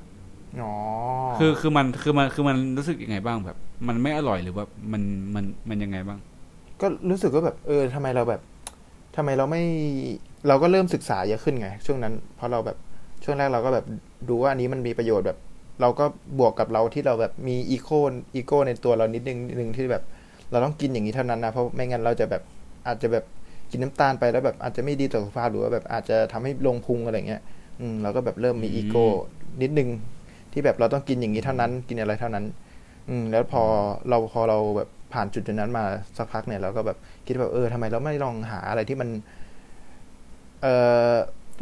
[0.63, 0.73] อ๋อ
[1.39, 3.57] คือคือมันคือมันคือมันรู้สึกยังไงบ้างแบบ
[3.89, 5.03] มันไม่อร่อยหรือว่ามัน
[5.35, 6.19] มันมันยังไงบ้าง
[6.81, 8.41] ก็รู้สึกว่าแบบ เออทำไมเราแบบ
[9.17, 9.63] ทำไมเราไม่
[10.49, 12.77] เราก็เริ่มศึกษาเยอะขึ้นไง ช่วงนั้นเพราะเราแบบ
[13.25, 13.87] ช่วงแรกเราก็แบบ
[14.29, 15.39] ดูว่าอันนี้มันมีประโยชน์แบบ
[15.81, 16.05] เราก็
[16.39, 17.89] บวกกับเราที่เราแบบมี ego
[18.35, 20.03] ego ในตัวเรานิดนึงนิดนึงที่แบบ
[20.51, 22.43] เราต้องกินอย่างนี้เท่านั้นนะเพราะไม่งั้นเราจะแบบ
[22.87, 23.25] อาจจะแบบ
[23.75, 27.43] กินน้ำตาลไปแล้วแบบอาจจะไม่ดีต่อสุขภาพหรือว่าแบบอาจจะทำให้ลงพุงอะไรเงี้ย
[27.81, 29.07] อืมเราก็แบบเริ่มมีอีโก้
[29.63, 29.89] นิดนึง
[30.53, 32.45] ที่แบบเราต้องกินอย่างนี้เท่านั้น กินอะไรเท่านั้น
[33.09, 33.63] อืมแล้วพอ
[34.09, 35.85] เราพอเราแบบผ่านจุดจุดนั้นมา
[36.17, 39.09] สักพักเนี่ยเราก็แบบคิดแบบเออทำไมเราไม่ลองหาอะไรที่มัน
[40.63, 40.75] เอ่
[41.13, 41.15] อ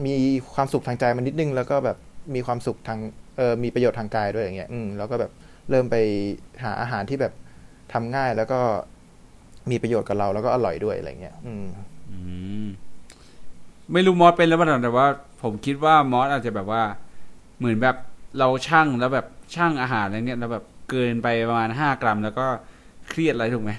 [0.05, 0.15] มี
[0.55, 1.97] ความสุขทางใจมันนิดนึง แล้วก็แบบ
[2.35, 2.99] มีความสุขทาง
[3.37, 5.33] เออมีประโยชน์ทางกายด้วยอย่างเงี้ย อืมแล้วก็แบบ
[5.71, 5.97] เริ่มไป
[6.63, 7.33] หาอาหารที่แบบ
[7.93, 8.61] ทำง่ายแล้วก็
[9.71, 11.92] มีประโยชน์กับเราแล้วก็อร่อยด้วยอะไรเงี้ย อืมอืม
[13.93, 15.07] ไม่รู้มอสเป็นแล้วมั้งแต่ว่า
[15.43, 16.83] ผมคิดว่ามอสอาจจะแบบว่า
[17.59, 17.97] เหมือนแบบ
[18.39, 22.47] เราช่างแล้วแบบช่างอาหารอะไรเนี่ยแล้วแบบเกินไปประมาณห้ากรัม แล้วก็
[23.09, 23.73] เครียดอะไรถูกไหม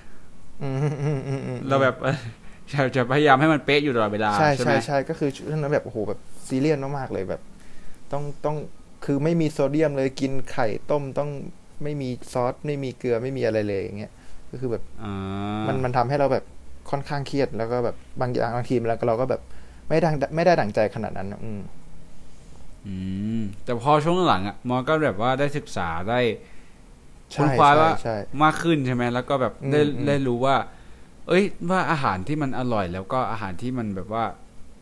[0.62, 2.18] อืมอืมอืมอืมอืมเราแบบเออ
[2.72, 7.42] จะจะพยายามให้มันเป๊ะอยู่ตลอดเวลาใช่ใช่ไหใช่มใช่ก็คือช่วงนั้นแบบโอ้โหแบบซีเรียสมากๆเลยแบบ
[8.12, 8.58] ต้องต้อง
[9.06, 11.30] คือไม่มีโซเดียมเลยกินไข่ต้มต้อง
[11.84, 14.14] ไม่มีซอสไม่มีเกลือไม่มีอะไรเลยอย่างเงี้ย
[14.52, 15.12] ก็คือแบบอ่า
[15.68, 16.46] มันมันทำให้เราแบบ
[16.94, 19.42] ค่อนข้างเครียด แล้วก็แบบบางอย่างบางทีแล้วก็เราก็แบบ
[19.88, 21.62] ไม่ดังไม่ได้ดั่งใจขนาดนั้นอะอืม
[22.88, 22.96] อื
[23.40, 26.20] ม แต่พอช่วงหลังอะมอสก็แบบว่าได้ศึกษาได้
[27.32, 30.56] ใช่ค้นคว้าใช่ว่าใช่มากขึ้นใช่ไหมแล้วก็แบบได้อืมอืมได้รู้ว่า
[31.28, 34.24] เอ้ย ว่าอาหารที่มันอร่อย แล้วก็อาหารที่มันแบบว่า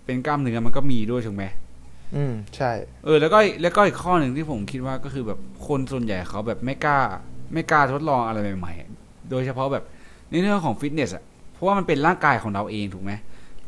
[0.06, 1.44] เป็นกล้ามเนื้อมันก็มีด้วยถูกไหม
[2.16, 2.72] อืมใช่
[3.06, 7.00] เออ แล้วก็แล้วก็อีกข้อหนึ่งที่ผมคิดว่าก็คือแบบคนส่วนใหญ่เขาแบบไม่กล้า
[7.54, 9.84] ไม่กล้าทดลองอะไรใหม่ ๆ โดยเฉพาะแบบ
[10.30, 11.31] ในเรื่องของฟิตเนสอะเพ
[11.62, 13.12] ราะว่ามันเป็นร่างกายของเราเองถูกไหม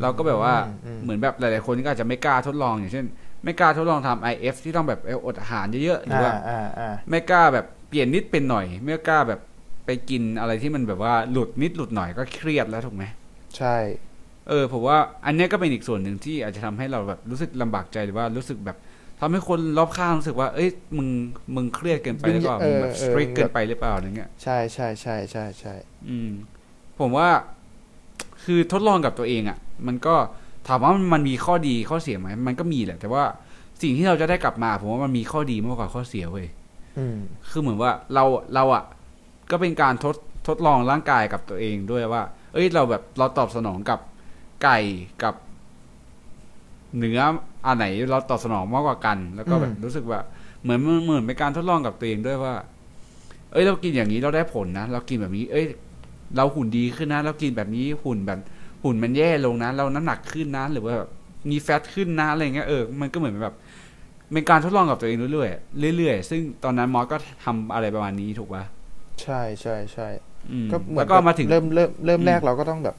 [0.01, 3.05] เราก็แบบว่าอืมเหมือนแบบหลาย ๆ คนก็อาจจะไม่กล้าทดลองอย่างเช่น
[3.43, 9.39] ไม่กล้าทดลองทำ IF ที่ต้องแบบเอออดอาหารเยอะๆหรืออ่าว่าอ่าอ่าไม่กล้าแบบเปลี่ยนนิดเป็นหน่อย ไม่กล้าแบบ
[9.85, 13.03] ไปกินอะไรที่มันแบบว่าหลุดนิดหลุดหน่อยก็เครียดแล้วถูกไหม
[13.57, 13.75] ใช่
[14.49, 18.77] เออผมว่าอันเนี้ยก็เป็นอีกส่วนหนึ่งที่อาจจะทำให้เราแบบรู้สึกลำบากใจหรือว่ารู้สึกแบบ
[19.19, 21.07] ทำให้คนรอบข้างรู้สึกว่า เอ้ย มึง
[21.55, 25.73] มึงเครียดเกินไปหรือเปล่า มึงแบบสตรีทเกินไปหรือเปล่าอะไรเงี้ย ใช่ใช่ใช่ใช่ใช่
[26.09, 26.31] อืม
[26.99, 27.29] ผมว่า
[28.43, 30.15] คือทดลองกับตัวเองอะ่ะ มันก็
[30.67, 33.23] ถามว่ามันมีข้อดีข้อเสียไหมมันก็มีแหละ แต่ว่า
[33.81, 36.47] สิ่งที่เราจะได้กลับมา ผมว่ามันมีข้อดีมากกว่าข้อเสียเว้ย
[36.97, 37.17] อืม
[37.49, 38.23] คือเหมือนว่าเรา
[38.55, 38.83] เราอะ่ะ
[39.51, 40.15] ก็เป็นการทด
[40.47, 43.99] ทดลองร่างกายกับตัวเองด้วยว่า เอ้ยเราแบบเราตอบสนองกับ
[44.63, 44.79] ไก่
[45.23, 45.35] กับ
[46.97, 47.19] เนื้อ
[47.65, 50.19] อันไหนเราตอบสนองมากกว่ากัน แล้วก็แบบอืมรู้สึกว่า
[50.61, 52.55] เหมือนเหมือนเป็นการทดลองกับตัวเองด้วยว่า
[53.51, 55.65] เอ้ยเรากินอย่างนี้เราได้ผลนะเรากินแบบนี้ เอ้ย
[56.35, 58.39] เราหุ่นดีขึ้นนะ เรากินแบบนี้หุ่นแบบ
[58.83, 61.09] หุ่นมันแย่ลงนะ เราน้ำหนักขึ้นนะ หรือว่าแบบ
[61.49, 63.55] มีแฟตขึ้นนะอะไรเงี้ยเออมันก็เหมือนแบบ
[64.31, 65.47] เป็นการทดลองกับตัวเองเรื่อ
[65.91, 68.63] ยๆเรื่อยๆซึ่งตอนนั้นมอสก็ทำอะไรประมาณนี้ถูกป่ะ
[69.21, 70.07] ใช่ใช่ใช่
[70.51, 72.95] อืมก็เหมือแล้นวก็มาถึงเริ่มเริ่มเริ่มอืมแรกเราก็ต้องแบบ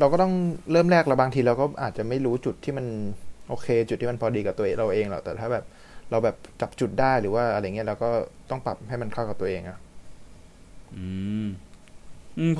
[0.00, 0.32] เราก็ต้อง
[0.72, 2.86] เริ่มแรกเราบางทีเราก็อาจจะไม่รู้จุดที่มัน
[3.48, 5.64] โอเค จุดที่มันพอดีกับตัวเราเองหรอกแต่ถ้าแบบ
[6.10, 8.08] เราแบบจับจุดได้หรือว่าอะไรเงี้ยเราก็
[8.50, 9.78] ต้องปรับให้มันเข้ากับตัวเองอะ
[10.96, 11.04] อื
[11.46, 11.48] มอืม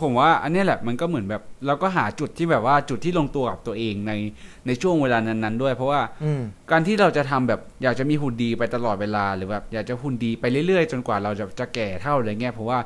[0.02, 4.12] ผมว่าอันเนี้ยแหละมันก็เหมือนแบบเราก็หาจุดที่แบบว่าจุดที่ลงตัวกับตัวเองใน
[4.66, 12.78] ในช่วงเวลานั้นๆ ด้วย เพราะว่าอืมการที่เราจะทำแบบอยากจะมีหุ่นดีไปตลอดเวลาหรือแบบอยากจะหุ่นดีไปเรื่อยๆ จนกว่าเราจะจะแก่เท่าอะไรเงี้ยเพราะว่า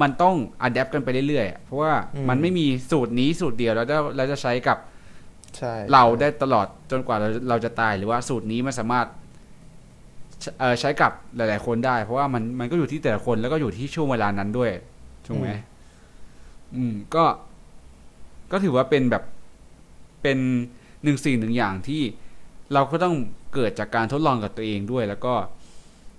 [0.00, 4.78] มันต้องอัดแอปกันไปเรื่อยๆอะเพราะว่าอืมมันไม่มีสูตรนี้สูตรเดียวแล้วจะเราจะใช้กับ
[5.56, 9.06] ใช่เราได้ตลอดจนกว่าเราเราจะตายหรือว่าสูตรนี้มันสามารถ
[10.40, 14.70] ใช้เอ่อใช้กับหลาย ๆ คนได้ เพราะว่ามันมันก็อยู่ที่แต่ละคนแล้วก็อยู่ที่ช่วงเวลานั้นด้วย
[15.26, 15.48] ถูกไหม
[16.76, 17.24] อืมก็
[18.52, 19.24] ก็ถือว่าเป็นแบบ
[20.22, 20.38] เป็น
[21.04, 22.02] หนึ่งสิ่งหนึ่งอย่างที่
[22.72, 23.14] เราก็ต้อง
[23.54, 25.34] เกิดจากการทดลองกับตัวเองด้วย แล้วก็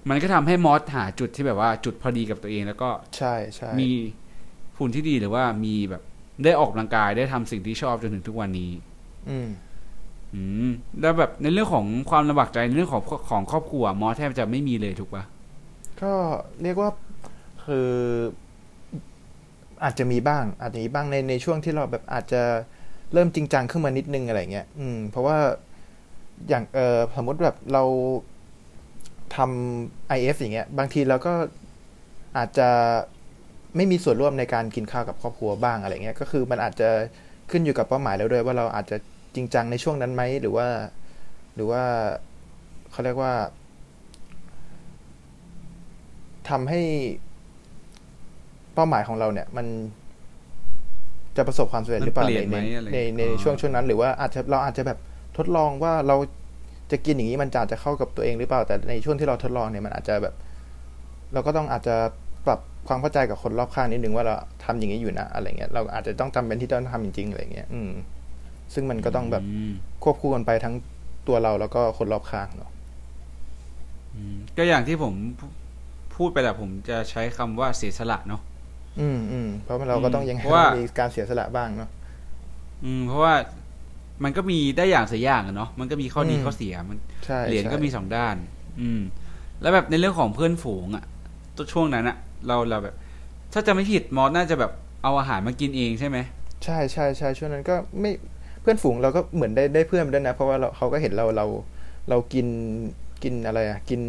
[0.10, 3.90] มันก็ทำให้มอสหาจุดที่แบบว่าจุดพอดีกับตัวเองแล้วก็ใช่ใช่มี
[4.78, 6.04] หุ่นที่ดีหรือว่ามีแบบ
[6.44, 8.72] ได้ออกกำลังกายได้ทำสิ่งที่ชอบจนถึงทุกวันนี้
[9.30, 9.50] อืม
[10.34, 15.24] อืมแล้วแบบในเรื่องของความลำบากใจในเรื่องของของครอบครัวมอสแทบจะไม่มีเลยถูกปะ
[16.02, 16.14] ก็
[16.64, 16.90] เรียกว่า
[17.66, 17.90] คือ
[19.84, 22.42] อาจจะมีบ้าง อาจจะมีบ้างในในช่วงที่เราแบบอาจจะ
[23.14, 25.38] เริ่มจริงจังขึ้นมานิดนึงอะไรเงี้ย อืม เพราะว่า
[26.50, 27.84] อย่างเออสมมติแบบเรา
[29.36, 31.34] ทำ IF อย่างเงี้ย บางทีเราก็
[32.38, 32.70] อาจจะ
[33.76, 36.90] ไม่มีส่วนร่วมในการกินข้าวกับครอบครัวบ้างอะไรเงี้ย ก็คือมันอาจจะ
[37.52, 38.98] ขึ้นอยู่กับเป้าหมายแล้วด้วยว่าเราอาจจะ
[39.36, 40.68] จริงจังในช่วงนั้นไหมหรือว่า
[41.56, 41.84] หรือว่า
[42.92, 43.34] เขาเรียกว่า
[46.50, 46.82] ทำให้
[48.76, 49.66] เป้าหมายของเราเนี่ย มัน
[51.38, 55.00] จะประสบความสำเร็จหรือเปล่ามันเปลี่ในยนไหมในอะไรในในอ๋อช่วงช่วงนั้น หรือว่าอาจจะเราอาจจะแบบ
[55.38, 56.16] ทดลองว่าเรา
[56.92, 60.36] จะกินอย่างนี้มันจะอาจจะเข้ากับตัวเองหรือเปล่าแต่ในช่วงที่เราทดลองเนี่ยมันอาจจะแบบ
[61.34, 61.96] เราก็ต้องอาจจะ
[62.46, 67.92] ปรับความเข้าใจกับคนรอบข้างนิดนึงว่าเราทำอย่างนี้อยู่นะอะไรเงี้ยเราอาจจะต้องจำเป็นที่ต้องทำจริงๆอะไรเงี้ยอืม
[68.74, 69.72] ซึ่งมันก็ต้องแบบม
[70.04, 70.76] ควบคู่กันไปทั้ง
[71.28, 72.72] ตัวเราแล้วก็คนรอบข้างเนาะ
[74.16, 75.46] อืมก็อย่างที่ผมพู
[76.16, 78.42] พูดไปแหละผมจะใช้คำว่าเสียสละเนาะ
[79.00, 81.90] อืมอืมเพราะเราก็ต้องยังเพราะว่ามีการเสียสละบ้างเนาะ
[82.86, 83.34] อืม เพราะว่า
[84.24, 88.36] มันก็มีได้อย่างเสียอย่างอะเนาะมันก็มีข้อดีอืมข้อเสียมันใช่เหรียญก็ใช่มีสองด้าน
[88.82, 89.02] อืม
[89.62, 91.04] แล้วแบบในเรื่องของเพื่อนฝูงอะ
[91.56, 92.96] ตัวช่วงนั้นอะเราเราแบบ
[93.54, 94.72] ถ้าจะไม่ผิดมอสน่าจะแบบ
[95.04, 96.18] เอาอาหารมากินเองใช่ไหม
[96.64, 98.12] ใช่ใช่ใช่ช่วงนั้นก็ไม่
[98.62, 101.46] เพื่อนฝูงเราก็เหมือนได้ได้เพื่อนมาด้วยนะ เพราะว่าเราเขาก็เห็นเราเรา
[102.10, 102.48] เรากิน
[103.24, 104.02] กินอะไรอะกิน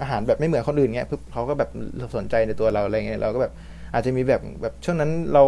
[0.00, 1.70] อาหารแบบไม่เหมือนคนอื่นเงี้ยปุ๊บเขาก็แบบ
[2.16, 3.52] สนใจในตัวเราอะไรเงี้ยเราก็แบบ
[3.92, 5.44] อาจจะมีแบบแบบช่วงนั้นเรา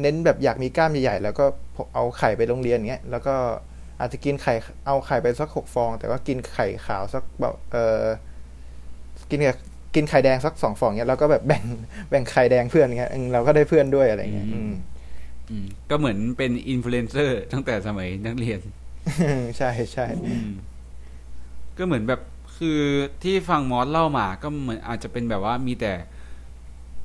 [0.00, 1.44] เน้นแบบอยากมีกล้ามใหญ่ๆแล้วก็
[1.94, 3.34] เอาไข่ไปโรงเรียนเงี้ยแล้วก็
[4.00, 4.54] อาจจะกินไข่
[4.86, 8.02] เอาไข่ไปสักหกฟอง แต่ว่ากินไข่ขาวสักแบบเออ
[9.30, 9.56] กินกับ
[9.94, 11.62] กินไข่แดงสักสองฟองเงี้ยแล้วก็แบบแบ่ง
[12.10, 14.72] แบ่งไข่แดงเพื่อนเงี้ยอืมเราก็ได้เพื่อนด้วยอะไรเงี้ยอืม
[15.50, 18.60] อืมก็เหมือนเป็นอินฟลูเอนเซอร์ตั้งแต่สมัยนักเรียน
[19.58, 20.48] ใช่ใช่อืม
[21.78, 22.20] ก็เหมือนแบบ
[22.58, 22.80] คือ
[23.22, 25.92] ที่ฟังมอสเล่ามาก็เหมือนอาจจะเป็นแบบว่ามีแต่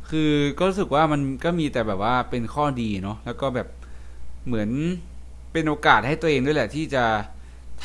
[0.10, 3.68] คือก็รู้สึกว่ามันก็มีแต่แบบว่าเป็นข้อดีเนาะแล้วก็แบบ
[4.48, 4.70] เหมือน
[5.52, 7.04] เป็นโอกาสให้ตัวเองด้วยแหละ ที่จะ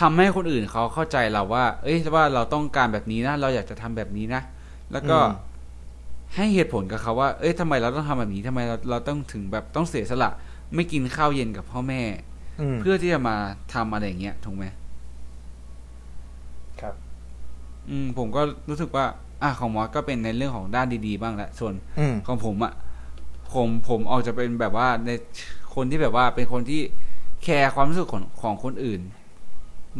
[0.00, 4.42] ทำให้คนอื่นเขาเข้าใจเราว่า เอ้ยว่าเราต้องการแบบนี้นะเราอยากจะทำแบบนี้นะ
[4.92, 5.18] แล้วก็
[6.36, 10.30] ให้เหตุผลกับเขาว่า เอ้ยทำไมเราต้องทำแบบนี้ทำไมเราเราต้องถึงแบบต้องเสียสละ
[10.74, 12.02] ไม่กินข้าวเย็นกับพ่อแม่
[12.60, 13.36] อืมเพื่อที่จะมา
[13.74, 14.64] ทำอะไรอย่างเงี้ยถูกไหม
[16.80, 16.94] ครับ
[17.90, 19.04] อืมผมก็รู้สึกว่า
[19.42, 22.72] อะของมอสก็เป็นในเรื่องของด้านดีๆบ้างแหละส่วนอืมของผมอะ่ะ
[23.54, 25.10] ผมผมออกจะเป็นแบบว่าใน
[25.74, 26.80] คนที่แบบว่าเป็นคนที่
[27.42, 29.00] แคร์ความรู้สึกของของคนอื่น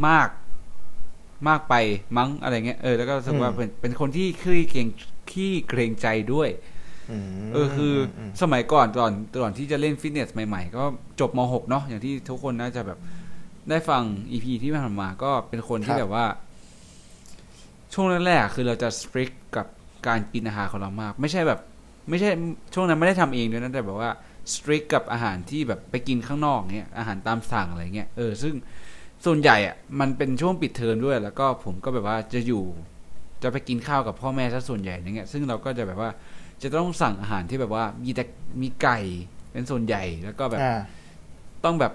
[0.07, 0.29] มาก
[1.49, 1.75] มากไป
[2.17, 4.89] มั้งอะไรเงี้ยเออแล้วก็รู้สึกว่าอืมเป็นเป็นคนที่ขี้เกรง
[5.31, 6.49] ขี้เกรงใจด้วย
[7.11, 10.85] มเออคืออมสมัยก่อนตอนตอนที่จะเล่นฟิตเนสใหม่ๆ ก็
[11.21, 12.99] จบม .6 เนาะอย่างที่ทุกคนน่าจะแบบ
[13.69, 16.25] ได้ฟังอีพีที่ผ่านมาก็เป็นคนที่แบบว่า
[17.93, 19.67] ช่วงแรกๆคือเราจะสตริกกับ
[20.07, 21.61] การกินอาหารของเรามาก ไม่ใช่แบบ
[22.09, 22.29] ไม่ใช่
[22.75, 24.11] ช่วงนั้นไม่ได้ทำเองด้วยนะแต่แบบว่า
[24.55, 28.55] สตริกกับอาหารที่แบบไปกินข้างนอกเนี่ยอาหารตามสั่งอะไรเงี้ยเออซึ่ง
[29.25, 32.65] ส่วนใหญ่อะมันเป็นช่วงปิดเทอมด้วย แล้วก็ผมก็แบบว่าจะอยู่
[33.43, 36.11] จะไปกินข้าวกับพ่อแม่ซะส่วนใหญ่อย่างเงี้ยซึ่งเราก็จะแบบว่า
[36.63, 38.25] จะต้องสั่งอาหารที่แบบว่ามีแต่
[38.63, 38.99] มีไก่
[39.53, 40.81] เป็นส่วนใหญ่แล้วก็แบบอ่า
[41.65, 41.93] ต้องแบบ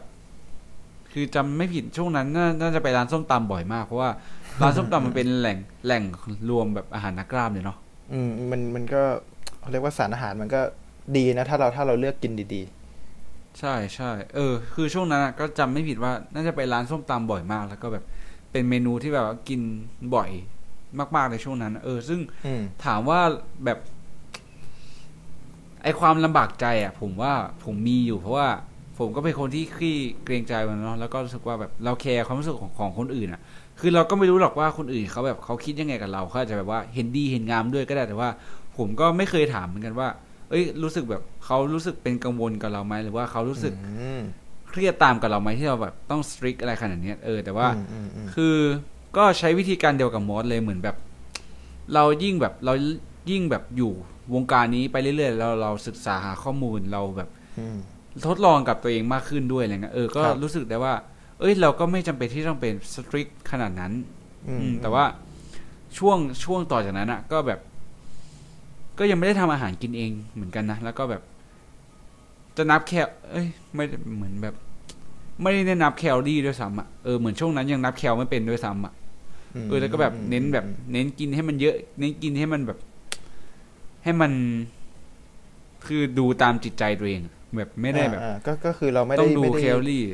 [1.20, 4.10] คือจำไม่ผิดช่วงนั้นน่าน่าจะไปร้านส้มตำบ่อยมากเพราะว่า
[4.62, 6.04] ร้านส้มตำมันเป็นแหล่งแหล่ง
[6.50, 7.78] รวมแบบอาหารนักกล้ามเลยเนาะ
[8.14, 9.02] อืมมันมันก็
[9.60, 10.62] เขาเรียกว่าสารอาหารมันก็
[11.18, 12.62] ดีนะ ถ้าเราถ้าเราเลือกกินดี
[13.60, 18.04] ใช่ใช่เออ คือช่วงนั้นอะก็จำไม่ผิดว่าน่าจะไปร้านส้มตำบ่อยมาก แล้วก็แบบ
[18.52, 19.62] เป็นเมนูที่แบบว่ากิน
[20.16, 20.30] บ่อย
[21.16, 23.20] มากๆในช่วงนั้น เออ ซึ่งๆอืมถามว่า
[23.66, 23.80] แบบ
[25.84, 28.48] ไอความลำบากใจอะ ผมว่าผมมีอยู่เพราะว่า
[28.98, 33.42] ผมก็เป็นคนที่ขี้เกรงใจมันเนาะแล้วก็รู้สึกว่าแบบเราแคร์ความรู้สึกของของคนอื่นอะ
[33.80, 38.30] คือเราก็ไม่รู้หรอกว่าคนอื่นเขาแบบเขาคิดยังไงกับเราเขาอาจจะแบบว่าเห็นดีเห็นงามด้วยก็ได้แต่ว่า
[38.78, 40.08] ผมก็ไม่เคยถามเหมือนกันว่า
[40.50, 44.22] เอ้ย รู้สึกแบบเขารู้สึกเป็นกังวลกับเราไหมหรือว่าเขารู้สึกอืม
[44.70, 48.58] เครียดตามกับเราไหมที่เราแบบต้องสตริกอะไรขนาดเนี้ยเออแต่ว่าอืมอืมอืมคือ
[49.18, 50.96] ก็ใช้วิธีการเดียวกับมอสเลยเหมือนแบบ
[51.94, 52.74] เรายิ่งแบบเรา
[53.32, 53.92] ยิ่งแบบอยู่
[54.34, 57.30] วงการนี้ไปเรื่อยๆแล้วเราศึกษาหาข้อมูลเราแบบ
[57.60, 57.78] อืม
[58.26, 60.94] ทดลองกับตัวเองมากขึ้นด้วยอะไรเงี้ยเออก็ครับรู้สึกได้ว่า
[61.40, 63.94] เอ้ยเราก็ไม่จำเป็นที่ต้องเป็นสตริกขนาดนั้น
[64.48, 65.06] อืมอืมแต่ว่า
[65.98, 67.60] ช่วงช่วงต่อจากนั้นอะก็แบบ
[69.00, 71.22] ก็ยังไม่ได้ทำอาหารกินเองเหมือนกันนะแล้วก็แบบ
[72.58, 72.98] จะนับแคล
[73.32, 74.56] เอ้ย ไม่ได้เหมือนแบบ
[75.42, 78.94] ไม่ได้นับแคลอรี่ด้วยซ้ำอะเออเหมือนช่วงนั้นยังนับแคลไม่เป็นด้วยซ้ำอะ
[79.66, 82.80] มเออแล้วก็แบบเน้นแบบ เน้นกินให้มันเยอะ เน้นกินให้มันแบบ
[84.04, 84.32] ให้มัน
[85.86, 90.06] คือดูตามจิตใจตัวเองอะ แบบไม่ได้แบบอ่าอ่าก็ก็คือเราไม่ต้ได้องดูไม่ได้แคลอรี่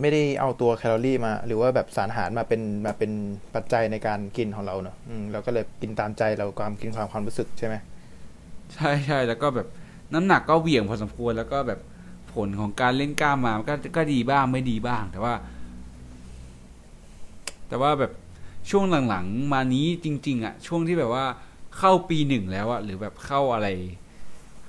[0.00, 3.10] ไม่ได้เอาตัวแคลอรี่มา หรือว่าแบบสารอาหารมาเป็นมาเป็น
[3.54, 7.74] ปัจจัยในการกินของเราเนอะอืมเราก็เลยกินตามใจเราความกินความความรู้สึกใช่ไหม
[8.74, 9.66] ใช่ใช่แล้วก็แบบ
[10.14, 11.80] น้ำหนักก็เหวี่ยงพอสมควรแล้วก็แบบ
[12.32, 15.34] ผลของการเล่นกล้ามมามันก็ก็ดีบ้างไม่ดีบ้าง แต่ว่า
[17.68, 18.12] แต่ว่าแบบ
[18.70, 21.24] ช่วงหลังๆ มานี้จริง ๆอะช่วงที่แบบว่า
[21.78, 23.68] เข้าปีหนึ่งแล้วอะหรือแบบเข้าอะไร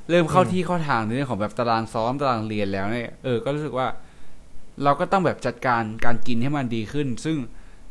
[0.09, 3.87] เริ่มเข้าที่เข้าทางในเรื่องของแบบตารางซ้อมตารางเรียนแล้วเนี่ยเออก็รู้สึกว่า
[4.83, 7.37] เราก็ต้องแบบจัดการการกินให้มันดีขึ้น ซึ่ง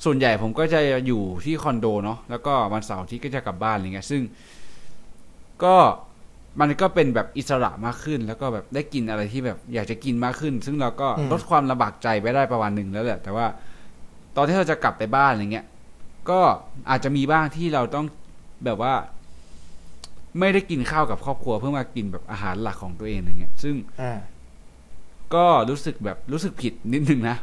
[0.04, 4.22] ส่วนใหญ่ผมก็จะอยู่ที่คอนโดเนาะแล้วก็วันเสาร์อาที่ก็จะกลับบ้านอะไรเงี้ยซึ่ง
[5.64, 5.76] ก็
[6.60, 13.46] มันก็เป็นแบบอิสระมากขึ้น แล้วก็แบบได้กินอะไรที่แบบอยากจะกินมากขึ้น ซึ่งเราก็ลดความลำบากใจไปได้ประมาณหนึ่งแล้วแหละ แต่ว่า
[14.36, 15.66] ตอนที่เราจะกลับไปบ้านอะไรเงี้ย
[16.30, 16.40] ก็
[16.90, 18.06] อาจจะมีบ้างที่เราต้อง
[18.64, 18.94] แบบว่า
[20.38, 24.12] ไม่ได้กินข้าวกับครอบครัวเพื่อมากินแบบอาหารหลักของตัวเองอะไรเงี้ย ซึ่งอ่า
[25.34, 27.36] ก็รู้สึกแบบรู้สึกผิดนิดนึงนะ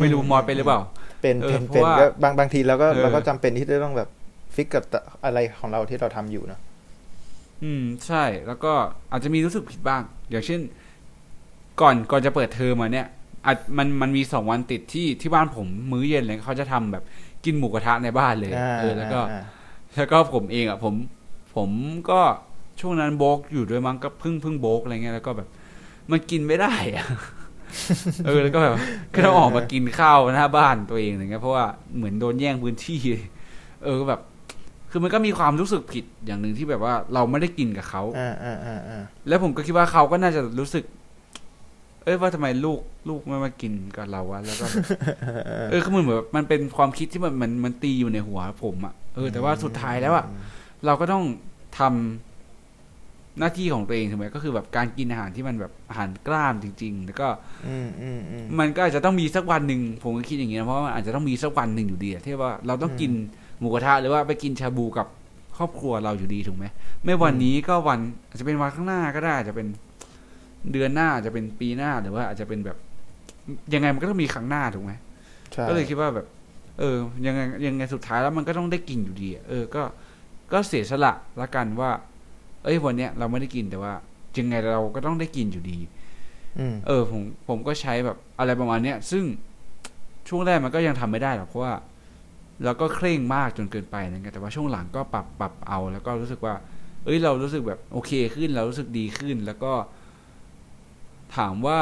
[0.00, 0.80] ไม่รู้อืมมอดไปหรือเปล่า
[1.22, 4.08] เป็นเออเป็นเพเป็นราะว่าก็บางบางทีเราก็เออเราก็จำเป็นที่จะต้องแบบ
[4.54, 4.84] ฟิกกับ
[5.24, 6.60] อะไรของเราที่เราทำอยู่เนอะ
[7.62, 8.72] ออืมใช่ แล้วก็
[9.12, 10.60] อาจจะมีรู้สึกผิดบ้าง อย่างเช่น
[11.80, 13.06] ก่อนก่อนจะเปิดเทอมมาเนี่ย
[13.46, 17.04] อาจมันมันมีสองวันติดที่ที่บ้านผมมื้อเย็นเลยเขาจะทำแบบ
[17.44, 19.42] กินหมูกระทะในบ้านเลยอ่าเออแล้วก็อ่า
[19.96, 20.94] แล้วก็ผมเองอะผม
[21.56, 21.70] ผม
[22.10, 22.20] ก็
[22.80, 25.48] ช่วงนั้นโบกอยู่ด้วยมั้งก็เพิ่งเพิ่งโบกอะไรเงี้ยแล้วก็แบบ
[26.10, 27.06] มันกินไม่ได้อะ
[28.26, 28.74] เออแล้วก็แบบ
[29.14, 31.64] ก็ต้องออกมากินข้าวหน้าบ้านตัวเองอะไรเงี้ยเพราะว่า
[31.96, 32.98] เหมือนโดนแย่งพื้นที่
[33.84, 34.20] เออก็แบบ
[34.90, 40.84] คือมันก็มีความรู้สึกผิดอย่างหนึ่งที่แบบว่าเราไม่ได้กินกับเขาอ่าอ่าอ่าอ่าแล้วผมก็คิดว่าเขาก็น่าจะรู้สึก
[42.04, 44.84] เอ้ยว่าทำไมลูกลูกไม่มากินกับเราวะแล้วก็แบบ
[45.70, 50.24] เออคือมันเหมือนแบบมันเป็นความคิดที่มันมันมันตีอยู่ในหัวผมอะเออแต่ว่าสุดท้ายแล้วอะ
[50.86, 51.24] เราก็ต้อง
[51.78, 57.28] ทำหน้าที่ของตัวเองถูกไหมก็คือแบบการกินอาหารที่มันแบบอาหารกล้ามจริง ๆ แล้วก็
[57.66, 63.12] อืมอืมอืมมันก็อาจจะต้องมีสักวันหนึ่งผมก็คิดอย่างนี้นะเพราะว่ามันอาจจะต้องมีสักวันหนึ่งอยู่ดีอะที่ว่าเราต้องกิน
[63.58, 65.06] หมูกระทะหรือว่าไปกินชาบูกับ
[65.56, 66.64] ครอบครัวเราอยู่ดีถูกไหม
[67.04, 69.66] ไม่วันนี้ก็วันอาจจะเป็นวันข้างหน้าก็ได้อาจจะเป็น
[70.72, 72.76] เดือนหน้าอาจจะเป็นปีหน้าหรือว่าอาจจะเป็นแบบ
[73.74, 74.92] ยังไงมันก็ต้องมีครั้งหน้าถูกไหม
[75.52, 76.26] ใช่ก็เลยคิดว่าแบบ
[76.78, 79.82] เออยังไงยังไงสุดท้ายแล้วมันก็ต้องได้กินอยู่ดีอะเออก็
[80.52, 81.90] ก็เสียสละละกันว่า
[82.64, 83.92] เอ้ยวันเนี้ยเราไม่ได้กินแต่ว่า
[84.38, 85.78] ยังไงเราก็ต้องได้กินอยู่ดี
[86.58, 89.24] อืมเออผมผมก็ใช้แบบอะไรประมาณเนี้ยซึ่ง
[90.28, 91.74] ช่วงแรกมันก็ยังทำไม่ได้หรอกเพราะว่า
[92.64, 96.54] เราก็เคร่งมากจนเกินไปนะแต่ว่าช่วงหลังก็ปรับปรับเอา แล้วก็รู้สึกว่า
[97.04, 99.72] เอ้ยเรารู้สึกแบบโอเคขึ้น เรารู้สึกดีขึ้น แล้วก็
[101.36, 101.80] ถามว่า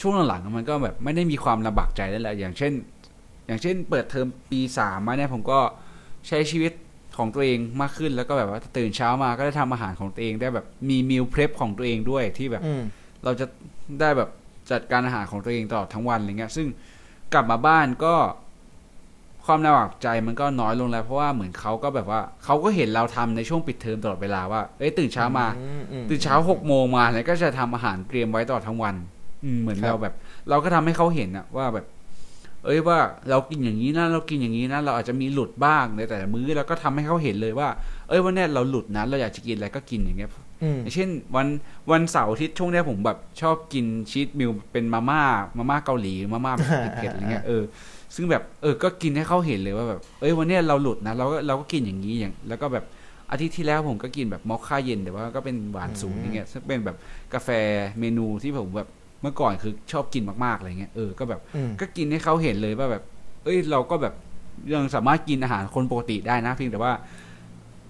[0.00, 2.72] ช่วงหลังๆมันก็แบบไม่ได้มีความลำบากใจแล้วแหละอย่างเช่น
[3.46, 5.60] อย่างเช่น เปิดเทอมปีสามมาเนี่ยผมก็
[6.28, 6.72] ใช้ชีวิต
[7.16, 12.82] ของตัวเองมากขึ้นแล้วก็แบบว่าตื่นเช้ามาก็ได้ทำอาหารของตัวเองได้แบบมี meal prep ของตัวเองด้วยที่แบบอืม
[13.24, 13.46] เราจะ
[14.00, 14.30] ได้แบบ
[14.70, 16.66] จัดการอาหารของตัวเองตลอดทั้งวันอะไรเงี้ย ซึ่ง
[17.32, 18.14] กลับมาบ้านก็
[19.46, 28.94] ความลำบากใจมันก็น้อยลงแล้วเพราะว่าเหมือนเขาก็แบบว่าเขาก็เห็นเราทำในช่วงปิดเทอมตลอดเวลาว่าเอ้ยตื่นเช้ามาอือืมตื่นเช้าหกโมงมาแล้วก็จะทำอาหารเตรียมไว้ตลอดทั้งวัน
[29.44, 30.14] อืมเหมือนครับเราแบบ
[30.50, 31.86] เราก็ทำให้เขาเห็นอะว่าแบบ
[32.64, 32.98] เอ้ยว่า
[33.30, 37.68] เรากินอย่างนี้นะเรากินอย่างนี้นะเราอาจจะมีหลุดบ้างในแต่ละมื้อแล้วก็ทำให้เขาเห็นเลยว่า
[38.08, 40.30] เอ้ยวันเนี้ยเราหลุดนะเราอยากจะกินอะไรก็กินอย่างเงี้ย
[40.62, 41.46] อืมอย่างเช่นวัน
[41.90, 45.22] วันเสาร์อาทิตย์ช่วงเนี้ยผมแบบชอบกินชีสมิลเป็นมาม่า
[45.56, 47.62] มาม่าเกาหลีมาม่าแบบเผ็ดๆอะไรเงี้ยเออ
[48.14, 52.84] ซึ่งแบบเออก็กินให้เขาเห็นเลยว่าแบบเอ้ยวันเนี้ยเราหลุดนะเราก็เราก็กินอย่างนี้อย่าง แล้วก็แบบ
[53.30, 56.96] อาทิตย์ที่แล้วผมก็กินแบบมอคค่าเย็นแต่ว่าก็เป็นหวานศูนย์อย่างเงี้ยซึ่งเป็นแบบ
[57.34, 57.48] กาแฟ
[58.00, 58.88] เมนูที่ผมแบบ
[59.24, 63.02] เมื่อก่อนคือชอบกินมากๆอะไรเงี้ยเออก็แบบอืมก็กินให้เขาเห็นเลยว่าแบบ
[63.44, 64.14] เอ้ยเราก็แบบ
[64.74, 66.92] ยังสามารถกินอาหารคนปกติได้นะเพียงแต่ว่า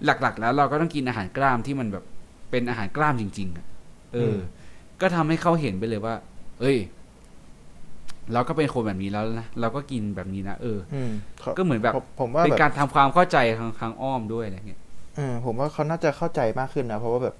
[0.05, 2.03] หลักๆ แล้วเราก็ต้องกินอาหารกล้ามที่มันแบบ
[2.51, 3.65] เป็นอาหารกล้ามจริงๆอะ
[4.13, 4.37] เอออม
[5.01, 6.15] ก็ทำให้เขาเห็นไปเลยว่า
[6.61, 6.77] เอ้ย
[8.33, 14.81] เราก็เป็นคนแบบนี้แล้วนะเราก็กินแบบนี้นะเอออืมขาก็เหมือนแบบผมผมว่าเป็นแบบการทำความเข้าใจทางทางอ้อมด้วยอะไรเงี้ย
[15.15, 17.35] เออผมว่าเขาน่าจะเข้าใจมากขึ้นนะเพราะว่าแบบ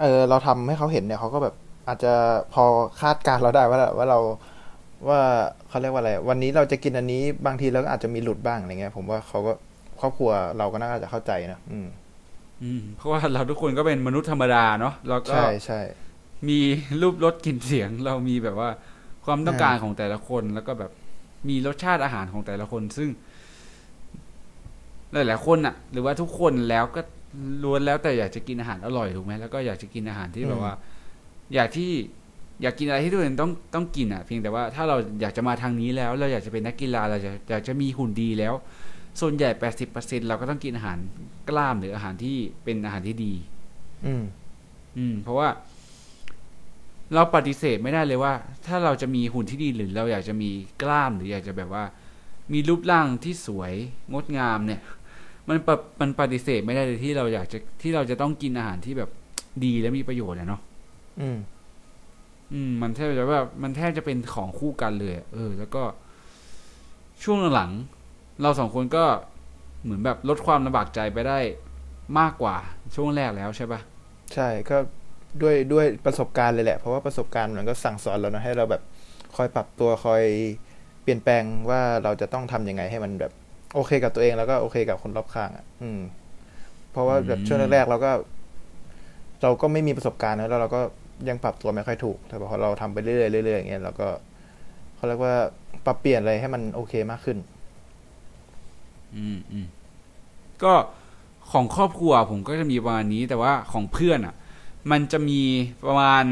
[0.00, 1.54] เออ เราทำให้เขาเห็นเนี่ยเขาก็แบบ
[1.88, 2.12] อาจจะ
[2.54, 2.64] พอ
[3.00, 4.18] คาดการณ์เราได้ว่าว่าเรา
[5.08, 5.20] ว่า
[5.68, 9.52] เขาเรียกว่าอะไร วันนี้เราจะกินอันนี้บางทีเราก็อาจจะมีหลุดบ้างอะไรเงี้ย ผมว่าเขาก็
[10.00, 11.88] ครอบครัวเราก็น่าจะเข้าใจนะอืม
[12.62, 15.80] อืม เพราะว่าเราทุกคนก็เป็นมนุษย์ธรรมดาเนาะเราก็ใช่ใช่
[16.48, 16.58] มี
[17.00, 18.70] รูปรสกลิ่นเสียง เรามีแบบว่า
[19.24, 20.90] ความต้องการของแต่ละคนแล้วก็แบบ
[21.48, 23.08] มีรสชาติอาหารของแต่ละคน ซึ่ง
[25.12, 27.00] หลายๆคนอะหรือว่าทุกคนแล้วก็
[27.62, 30.72] ล้วนแล้วแต่อยากจะกินอาหารอร่อยถูกไหมแล้วก็อยากจะกินอาหารที่แบบว่า
[31.54, 31.92] อยากที่
[32.62, 38.54] อยากกินอะไรที่ตัวเองต้องต้องกินอะเพียงแต่ว่าถ้าเราอยากจะมาทางนี้แล้ว เราอยากจะเป็นนักกีฬาเราจะอยากจะมีหุ่นดีแล้ว
[39.20, 40.98] ส่วนใหญ่แปดสิบเปอร์เซ็นเราก็ต้องกินอาหาร
[41.48, 43.32] กล้ามหรืออาหารที่เป็นอาหารที่ดี
[44.06, 44.24] อืม
[44.98, 45.48] อืม เพราะว่า
[47.14, 48.32] เราปฏิเสธไม่ได้เลยว่า
[48.66, 50.50] ถ้าเราจะมีหุ่นที่ดีหรือเราอยากจะมี
[50.82, 51.84] กล้ามหรืออยากจะแบบว่า
[52.52, 53.72] มีรูปร่างที่สวย
[54.12, 54.80] งดงามเนี่ย
[55.48, 59.10] มันปะมันปฏิเสธไม่ได้เลยที่เราอยากจะที่เราจะต้องกินอาหารที่แบบ
[59.64, 60.60] ดีและมีประโยชน์อะเนาะ
[61.20, 61.38] อืม
[62.52, 65.82] อืม มันแทบจะแบบมันแทบจะเป็นของคู่กันเลยอะเออ แล้วก็
[67.22, 69.04] ช่วงหลังๆเราสองคนก็
[69.82, 71.38] เหมือนแบบลดความลำบากใจไปได้
[72.18, 72.56] มากกว่า
[72.94, 73.80] ช่วงแรกแล้วใช่ปะ
[74.34, 74.76] ใช่ก็
[75.42, 78.82] ด้วยด้วยประสบการณ์เลยแหละ เพราะว่าประสบการณ์มันก็สั่งสอนเรานะให้เราแบบ
[79.36, 80.24] คอยปรับตัวคอย
[81.02, 83.32] เปลี่ยนแปลงว่าเราจะต้องทำยังไงให้มันแบบ
[83.74, 86.00] โอเคกับตัวเองแล้วก็โอเคกับคนรอบข้างอะ อืม
[86.90, 88.12] เพราะว่าแบบช่วงแรกๆเราก็
[89.42, 90.80] เราก็ไม่มีประสบการณ์นะแล้วเราก็
[91.28, 94.08] ยังปรับตัวไม่ค่อยถูก แต่พอเราทำไปเรื่อยๆเรื่อยๆอย่างเงี้ยเราก็
[94.94, 95.34] เขาเรียกว่า
[95.86, 97.38] ปรับเปลี่ยนอะไรให้มันโอเคมากขึ้น
[99.16, 99.66] อืมอืม
[100.62, 100.72] ก็
[101.52, 104.34] ของครอบครัวผมก็จะมีประมาณนี้แต่ว่าของเพื่อนอะ
[104.90, 105.40] มันจะมี
[105.86, 106.24] ประมาณ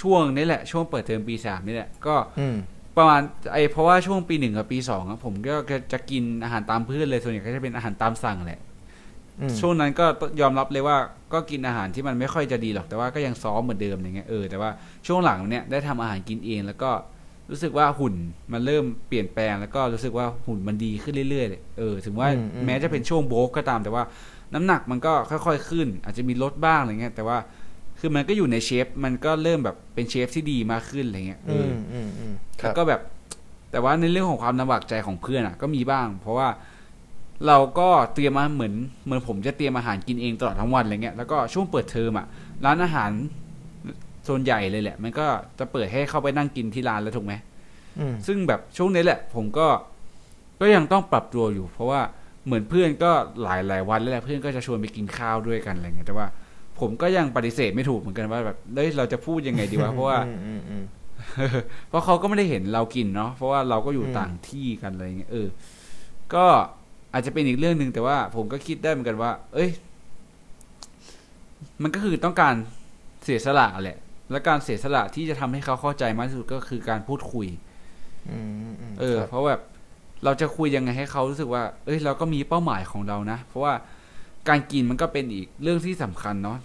[0.00, 2.56] ช่วงนี้แหละ ช่วงเปิดเทอมปีสามนี่แหละ ก็อืม
[2.96, 3.20] ประมาณ
[3.52, 5.54] ไอเพราะว่าช่วงปีหนึ่งกับปีสองอะผมก็
[5.92, 8.73] จะกินอาหารตามเพื่อนเลยส่วนใหญ่ก็จะเป็นอาหารตามสั่งแหละอืม
[9.60, 10.06] ช่วงนั้นก็
[10.40, 10.96] ยอมรับเลยว่า
[11.32, 14.70] ก็กินอาหารที่มันไม่ค่อยจะดีหรอกแต่ว่าก็ยังซ้อมเหมือนเดิมอะไรเงี้ยเออแต่ว่า
[15.06, 16.90] ช่วงหลังเนี่ยได้ทำอาหารกินเอง แล้วก็
[17.50, 18.14] รู้สึกว่าหุ่น
[18.52, 24.02] มันเริ่มเปลี่ยนแปลง แล้วก็รู้สึกว่าหุ่นมันดีขึ้นเรื่อยๆเลยเออถึงว่าอืมอืมแม้จะเป็นช่วงโบรกก็ตาม แต่ว่า
[24.54, 27.38] น้ำหนักมันก็ค่อย ๆ ขึ้น อาจจะมีลดบ้างอะไรเงี้ยแต่ว่า
[28.00, 33.00] คือมันก็อยู่ในเชฟมันก็เริ่มแบบเป็นเชฟที่ดีมากขึ้นอะไรเงี้ยเออือมอืมอืมคแล้รับวก็แบบ
[33.70, 36.48] แต่ว่าในเรื่องของความลำบากใจของเพื่อนอะ ก็มีบ้าง เพราะว่า
[37.46, 38.74] เราก็เตรียมมาเหมือน
[39.04, 42.26] เหมือนผมจะเตรียมอาหารกินเองตลอดทั้งวันอะไรเงี้ยแล้วก็ช่วงเปิดเทอมอะ
[42.64, 43.10] ร้านอาหาร
[44.24, 45.26] โซนใหญ่เลยแหละ มันก็
[45.58, 47.34] จะเปิดให้เข้าไปนั่งกินที่ร้านแล้วถูกไหม
[47.98, 49.66] อืมซึ่งแบบช่วงนี้แหละ ผมก็
[50.60, 52.00] ก็ยังต้องปรับตัวอยู่ เพราะว่า
[52.46, 53.10] เหมือนเพื่อนก็
[53.42, 56.26] หลายหลายวันแล้วแหละเพื่อนก็จะชวนไปกินข้าวด้วยกันอะไรเงี้ยแต่ว่า
[56.80, 60.84] ผมก็ยังปฏิเสธไม่ถูกเหมือนกันว่าแบบเฮ้ยเราจะพูดยังไงดีวะเพราะว่าอืมอืมอืม
[61.88, 65.48] เพราะเขาก็ไม่ได้เห็นเรากินเนาะเพราะว่าเราก็อยู่อืมต่างที่กันอะไรเงี้ยเออ
[66.34, 66.46] ก็
[67.14, 69.70] อาจจะเป็นอีกเรื่องหนึ่งแต่ว่าผมก็คิดได้เหมือนกันว่า เอ้ย
[71.82, 72.54] มันก็คือต้องการ
[73.24, 73.98] เสียสละแหละ
[74.30, 77.46] และการเสียสละที่จะทำให้เขาเข้าใจมากที่สุดก็คือการพูดคุย
[78.30, 79.60] อืมอืมอืมเออครับเพราะแบบ
[80.24, 83.72] เราจะคุยยังไงให้เขารู้สึกว่า เอ้ย เราก็มีเป้าหมายของเรานะ เพราะว่า
[84.48, 86.58] การกินมันก็เป็นอีกเรื่องที่สำคัญเนาะ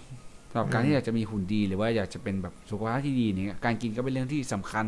[0.50, 4.86] สำหรับการที่อยากจะมีหุ่นดีหรือว่าอยากจะเป็นแบบสุขภาพที่ดีเนี่ยการกินก็เป็นเรื่องที่สำคัญ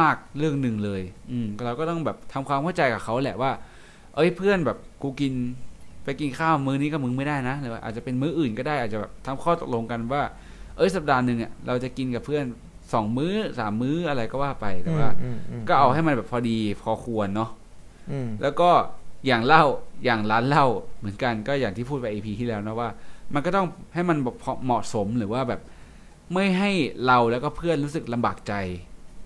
[0.00, 3.50] มาก ๆ เรื่องหนึ่งเลย อืมเราก็ต้องแบบทำความเข้าใจกับเขาแหละว่า
[4.18, 5.34] เอ้ยเพื่อนแบบกูกิน
[6.04, 10.22] ไปกินข้าวมื้อนี้กับมึงไม่ได้นะหรือว่าอาจจะเป็นมื้ออื่นก็ได้อาจจะแบบทำข้อตกลงกันว่า
[10.76, 12.44] เอ้ยสัปดาห์หนึ่งเนี่ยเราจะกินกับเพื่อน
[12.92, 17.50] สองมื้อสามมื้ออะไรก็ว่าไปแต่ว่าอืมอืมก็เอาให้มันแบบพอดีพอควรเนาะ
[18.10, 18.70] อืมแล้วก็
[19.26, 19.64] อย่างเหล้า
[20.04, 20.66] อย่างร้านเหล้า
[20.98, 22.88] เหมือนกันก็อย่างที่พูดไป EP ที่แล้วนะว่า
[23.34, 25.60] มันก็ต้องให้มันแบบเหมาะสมหรือว่าแบบ
[26.34, 26.70] ไม่ให้
[27.06, 28.54] เราแล้วก็เพื่อนรู้สึกลำบากใจ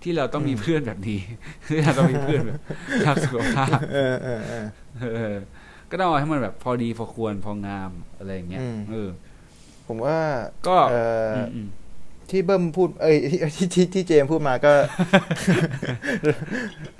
[0.03, 1.19] ที่เราต้องมีเพื่อนแบบนี้
[1.67, 2.59] ที่เราต้องมีเพื่อนแบบ
[3.07, 4.65] รักสุขภาพเออเออเออ
[5.15, 5.35] เออ
[5.91, 9.09] ก็ต้องเอาให้มันแบบพอดีพอควรพองามอะไรอย่างเงี้ยอืมเออ
[9.87, 10.17] ผมว่า
[10.67, 10.95] ก็เอ
[11.27, 11.67] ออมอืม
[12.29, 14.71] ที่เบิ้มพูด เอ้ยที่ที่ที่ที่เจมส์พูดมาก็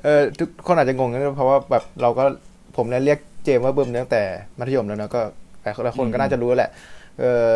[0.04, 2.24] เออทุกคนอาจจะงงนะเพราะว่าแบบเราก็
[2.78, 4.24] ผมเนี่ยเรียกเจมส์ว่าเบิ้มตั้งแต่
[4.60, 5.22] มัธยมแล้วนะก็
[5.64, 6.70] หลายคนหลายคนก็น่าจะรู้แหละ
[7.20, 7.54] เออ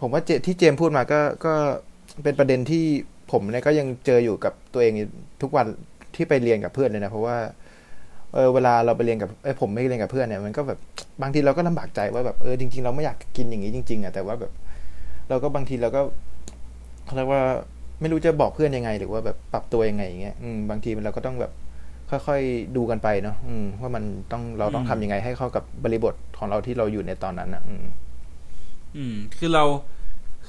[0.00, 1.52] ผมว่าเจที่เจมส์พูดมาก็ก็
[2.22, 2.84] เป็นประเด็นที่
[3.32, 4.92] ผมเนี่ยก็ยังเจออยู่กับตัวเอง
[5.42, 5.66] ทุกวัน
[6.14, 7.36] ที่ไปเรียนกับเพื่อนเลยนะ เพราะว่า
[8.34, 10.78] เออเวลาเราไปเรียนกับเอ้ยผมไม่เรียนกับเพื่อนเนี่ยมันก็แบบ
[11.22, 14.52] บางทีเราก็ลำบากใจว่าแบบเออจริง ๆ เราไม่อยากกินอย่างนี้จริงๆอะแต่ว่าแบบ
[15.28, 16.00] เราก็บางทีเราก็
[17.04, 17.42] เขาเรียกว่า
[18.00, 21.52] ไม่รู้จะบอกเพื่อนยังไง หรือว่าแบบปรับตัวยังไงอย่างเงี้ยอืมบางทีเราก็ต้องแบบ
[22.10, 27.84] ค่อยๆดูกันไปเนาะอืมว่ามันต้องเราต้องทำยังไงให้เข้ากับบริบทของเราที่เราอยู่ในตอนนั้นอะ อืม
[28.96, 29.64] อืม คือเรา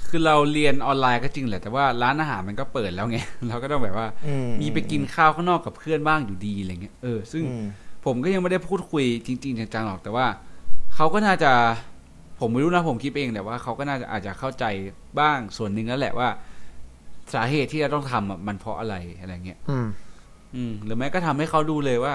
[0.10, 7.66] คือเราเรียนออนไลน์ก็จริงแหละ แต่ว่าร้านอาหารมันก็เปิดแล้วไง เราก็ต้องแบบว่าอืมมีไปกินข้าวข้างนอกกับเพื่อนบ้างอยู่ดีอะไรเงี้ยเออซึ่งอืม
[8.06, 10.26] ผมก็ยังไม่ได้พูดคุยจริง ๆจังๆหรอกแต่ว่า
[10.96, 11.52] เขาก็น่าจะ
[12.40, 14.66] ผมไม่รู้นะผมคิดเองแต่ว่าเขาก็น่าจะอาจจะเข้าใจ
[15.20, 16.30] บ้างส่วนหนึ่งแล้วแหละว่า
[17.34, 19.88] สาเหตุที่เราต้องทำอะมันเพราะอะไรอะไรเงี้ยอืม
[20.56, 22.14] อืม หรือแม้ก็ทำให้เขาดูเลยว่า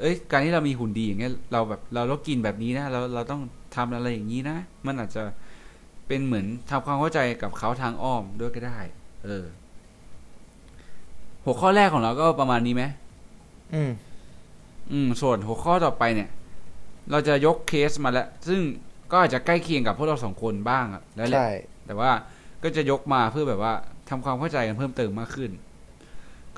[0.00, 3.40] เอ้ย การที่เรามีหุ่นดีอย่างเงี้ยเราแบบเราต้องกินแบบนี้นะเราเราต้อง
[3.76, 5.22] ทำอะไรอย่างนี้นะมันอาจจะ
[6.06, 8.78] เป็นเหมือนทำความเข้าใจกับเขาทางอ้อมด้วยก็ได้
[9.24, 9.44] เออ
[11.44, 12.84] หัวข้อแรกของเราก็ประมาณนี้ไหม
[13.74, 13.92] อืม
[14.92, 16.28] อืม ส่วนหัวข้อต่อไปเนี่ย
[17.10, 18.60] เราจะยกเคสมาแล้ว ซึ่ง
[19.10, 21.50] ก็อาจจะใกล้เคียงกับพวกเราสองคนบ้างอะแล้วแหละใช่
[21.86, 22.10] แต่ว่า
[22.62, 23.72] ก็จะยกมาเพื่อแบบว่า
[24.08, 25.50] ทำความเข้าใจกันเพิ่มเติมมากขึ้น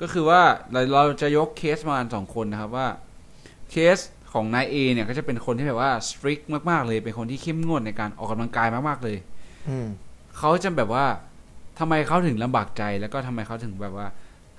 [0.01, 0.41] ก็คือว่า
[0.71, 2.87] เราเราจะยกเคสมาสองคนนะครับว่า
[3.71, 3.97] เคส
[4.33, 6.39] ของนายเอเนี่ยก็จะเป็นคนที่แบบว่าสตริก
[6.69, 9.34] มากๆเลย เป็นคนที่เข้มงวดในการออกกำลังกายมากๆเลยอืม
[10.37, 11.05] เขาจะแบบว่า
[11.79, 14.07] ทำไมเขาถึงลำบากใจแล้วก็ทำไมเขาถึงแบบว่า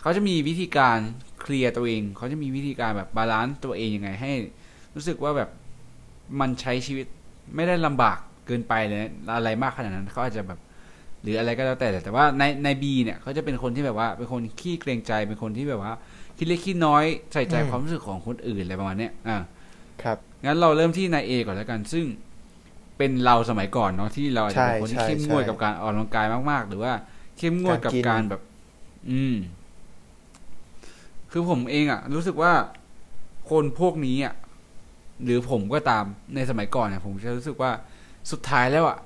[0.01, 0.99] เขาจะมีวิธีการ
[1.41, 4.33] เคลียร์ตัวเอง เขาจะมีวิธีการแบบ balance ตัวเองยังไง ให้
[4.95, 5.51] รู้สึกว่าแบบ
[6.41, 7.07] มันใช้ชีวิต
[7.55, 9.01] ไม่ได้ลำบากเกินไปเลย
[9.35, 10.59] อะไรมากขนาดนั้นเขาอาจจะแบบ
[11.23, 15.93] หรืออะไรก็แล้วแต่แต่ว่าในในบีเนี่ยเขาจะเป็นคนที่แบบว่า เป็นคนขี้เกรงใจเป็นคนที่แบบว่า
[16.39, 19.39] คิดเล็กคิดน้อยใส่ใจอืมความรู้สึกของคนอื่นอะไรประมาณเนี้ยอ่า
[20.03, 22.05] ครับงั้นเราเริ่มที่นายเอก่อนแล้วกัน ซึ่ง
[22.97, 26.93] เป็นเราสมัยก่อนเนาะที่เราอาจจะเป็นคนที่ใช่เข้มงวดใช่กับการออกกำลังกายมาก ๆ หรือว่า
[27.39, 28.43] เข้มงวดกับการกินการแบบ
[29.11, 29.37] อืม
[31.33, 32.53] คือผมเองอะรู้สึกว่า
[33.51, 34.35] คนพวกนี้อะ
[35.25, 37.71] หรือผมก็ตามในสมัยก่อนเนี่ยผมจะรู้สึกว่า
[38.33, 38.99] สุดท้ายแล้วอะ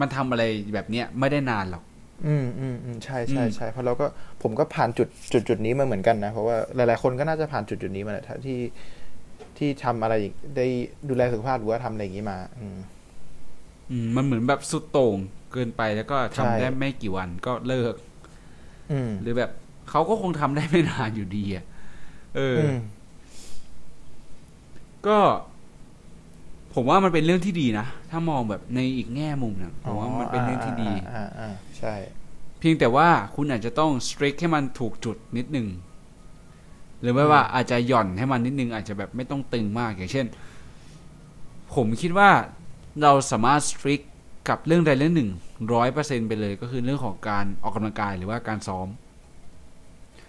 [0.00, 0.44] มันทำอะไร
[0.74, 1.84] แบบเนี้ยไม่ได้นานหรอก
[2.26, 4.06] อืมอืมอืมใช่ใช่อืมใช่เพราะเราก็
[4.42, 8.60] ผมก็ผ่านจุดจุดจุดนี้มาเหมือนกันนะ เพราะว่าหลาย ๆ คนก็น่าจะผ่านจุดจุดนี้มาแหละถ้าที่
[9.58, 10.66] ที่ทำอะไรอย่างได้
[11.08, 12.93] ดูแลสุขภาพหรือว่าทำอะไรอย่างนี้มา อืมอื
[14.04, 15.16] มมันเหมือนแบบสุดโต่ง
[15.52, 17.94] เกินไปแล้วก็ทำใช่ได้ไม่กี่วันก็เลิก
[18.92, 19.50] อืมหรือแบบ
[19.90, 21.64] เขาก็คงทำได้ไม่นานอยู่ดีอะ
[22.36, 22.78] เออออืม
[25.06, 25.18] ก็
[26.74, 31.94] ผมว่ามันเป็นเรื่องที่ดีนะ ถ้ามองแบบในอีกแง่มุมนะผมว่ามันเป็นเรื่องที่ดีอ่าอ่าใช่
[32.58, 35.68] เพียงแต่ว่าคุณอาจจะต้องสตริกให้มันถูกจุดนิดนึง
[37.00, 40.26] หรือไม่ว่าอาจจะหย่อนให้มันนิดนึง อาจจะแบบไม่ต้องตึงมากอย่างเช่น
[41.74, 42.30] ผมคิดว่า
[43.02, 44.00] เราสามารถสตริก
[44.48, 45.30] กับเรื่องใดเรื่องหนึ่ง
[45.72, 48.88] ร้อยเปอร์เซ็นไปเลยก็คือเรื่องของการออกกำลังกายหรือว่าการซ้อม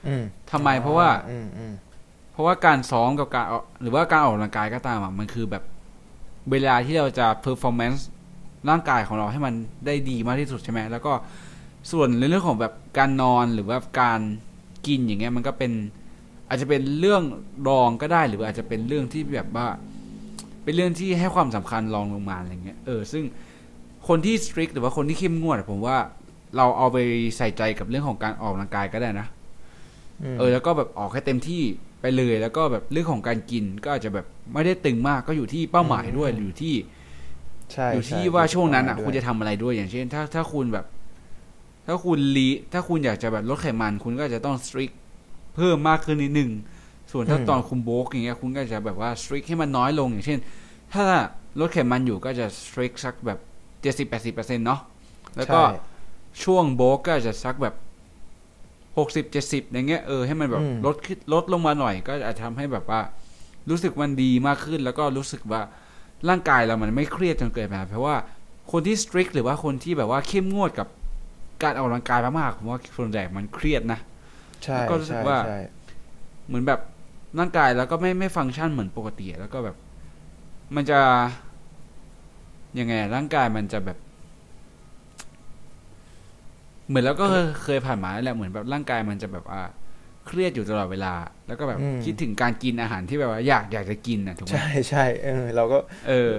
[0.08, 1.74] อืมทำไมเพราะว่าอืมอืม
[2.32, 5.64] เพราะว่าการซ้อมกับการออกหรือว่าการออกกำลังกายก็ตามอะมันคือแบบ
[6.52, 8.02] เวลาที่เราจะ performance
[8.70, 9.54] ร่างกายของเราให้มัน
[9.86, 11.14] ได้ดีมากที่สุดใช่ไหมแล้วก็
[11.92, 14.20] ส่วนในเรื่องของแบบการนอนหรือว่าการ
[14.88, 15.72] กินอย่างเงี้ยมันก็เป็น
[16.48, 17.24] อาจจะเป็นเรื่อง
[17.68, 19.68] รองก็ได้ หรืออาจจะเป็นเรื่องที่แบบว่า
[20.66, 23.24] เป็นเรื่องที่ให้ความสำคัญรองลงมาอะไรเงี้ยเออซึ่ง
[24.08, 25.98] คนที่ strict หรือว่าคนที่เข้มงวดอะผมว่า
[26.58, 26.98] เราเอาไป
[27.38, 29.28] ใส่ใจกับเรื่องของการออกกำลังกายก็ได้นะ
[30.34, 31.64] มเออ แล้วก็แบบออกให้เต็มที่
[32.02, 36.76] ไปเลย แล้วก็แบบเรื่องของการกินก็อาจจะแบบไม่ได้ตึงมากก็อยู่ที่เป้าหมายด้วยอยู่ที่
[37.72, 40.86] ใช่อยู่ที่ใว่าช่วงนั้นอะด้วยคุณจะทำอะไรด้วยอย่างเช่น ถ้าถ้าคุณแบบ
[41.88, 44.92] ถ้าคุณลีถ้าคุณอยากจะแบบลดไขมัน คุณก็อาจจะต้องสตริก
[45.56, 46.52] เพิ่มมากขึ้นนิดนึง
[47.18, 50.40] ส่วนถ้าตอนคุณโบกอย่างเงี้ยคุณก็จะแบบว่าสตริกให้มันน้อยลงอย่างเช่น
[50.94, 51.04] ถ้า
[51.60, 53.40] ลดไขมันอยู่ก็จะสตริกสักแบบ
[53.82, 54.80] เจ็ดสิบแปดสิบเปอร์เซ็นต์เนาะ
[55.38, 55.80] แล้วก็ใช่
[56.44, 57.76] ช่วงโบกก็อาจจะสักแบบ
[58.98, 63.00] หกสิบเจ็ดสิบอย่างเงี้ยเออให้มันแบบอืมลดขึ้นลดลงมาหน่อยก็อาจจะทำให้แบบว่า
[63.70, 65.62] รู้สึกมันดีมากขึ้น แล้วก็รู้สึกว่า
[66.30, 68.16] ร่างกายเรามันไม่เครียดจนเกินไปเพราะว่า
[68.72, 70.88] คนที่สตริกหรือว่าคนที่แบบว่าเข้มงวดกับ
[71.64, 74.00] การออกกำลังกายมากๆผมว่าส่วนใหญ่มันเครียดนะ
[74.64, 75.60] ใช่แล้วก็รู้สึกใช่ว่าใช่
[76.48, 76.80] เหมือนแบบ
[77.40, 79.76] ร่างกายแล้วก็ไม่ไม่ฟังก์ชันเหมือนปกติ แล้วก็แบบ
[80.76, 81.00] มันจะ
[82.80, 83.98] ยังไงอะร่างกายมันจะแบบ
[86.88, 89.62] เหมือนแล้วก็เคยเคยผ่านมาแล้วแหละเหมือนแบบร่างกายมันจะแบบว่า
[90.26, 91.14] เครียดอยู่ตลอดเวลา
[91.48, 95.78] แล้วก็แบบคิดถึงการกินอาหารที่แบบว่าอยากอยากจะกินนะถูกไหมใช่ใช่เออเราก็
[96.08, 96.32] เออ